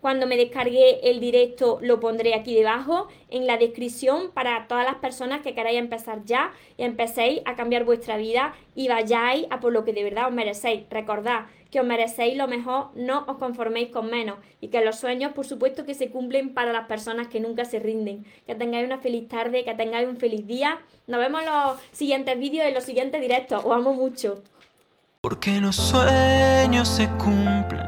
cuando 0.00 0.26
me 0.26 0.36
descargue 0.36 1.10
el 1.10 1.18
directo 1.18 1.78
lo 1.80 1.98
pondré 1.98 2.34
aquí 2.34 2.54
debajo 2.54 3.08
en 3.30 3.46
la 3.46 3.56
descripción 3.56 4.30
para 4.32 4.68
todas 4.68 4.84
las 4.84 4.96
personas 4.96 5.40
que 5.40 5.54
queráis 5.54 5.78
empezar 5.78 6.24
ya 6.24 6.52
y 6.76 6.84
empecéis 6.84 7.40
a 7.46 7.56
cambiar 7.56 7.84
vuestra 7.84 8.16
vida 8.16 8.54
y 8.74 8.88
vayáis 8.88 9.46
a 9.50 9.60
por 9.60 9.72
lo 9.72 9.84
que 9.84 9.92
de 9.92 10.04
verdad 10.04 10.28
os 10.28 10.34
merecéis. 10.34 10.82
Recordad 10.90 11.46
que 11.70 11.80
os 11.80 11.86
merecéis 11.86 12.36
lo 12.36 12.48
mejor, 12.48 12.88
no 12.94 13.24
os 13.26 13.38
conforméis 13.38 13.88
con 13.88 14.10
menos 14.10 14.38
y 14.60 14.68
que 14.68 14.84
los 14.84 14.96
sueños 14.96 15.32
por 15.32 15.46
supuesto 15.46 15.84
que 15.84 15.94
se 15.94 16.10
cumplen 16.10 16.54
para 16.54 16.72
las 16.72 16.86
personas 16.86 17.28
que 17.28 17.40
nunca 17.40 17.64
se 17.64 17.78
rinden. 17.78 18.24
Que 18.46 18.54
tengáis 18.54 18.86
una 18.86 18.98
feliz 18.98 19.26
tarde, 19.28 19.64
que 19.64 19.74
tengáis 19.74 20.06
un 20.06 20.18
feliz 20.18 20.46
día. 20.46 20.78
Nos 21.06 21.18
vemos 21.18 21.40
en 21.42 21.46
los 21.46 21.78
siguientes 21.92 22.38
vídeos, 22.38 22.66
en 22.66 22.74
los 22.74 22.84
siguientes 22.84 23.20
directos. 23.20 23.64
Os 23.64 23.72
amo 23.72 23.94
mucho. 23.94 24.42
Porque 25.20 25.60
los 25.60 25.76
sueños 25.76 26.88
se 26.88 27.08
cumplen 27.18 27.87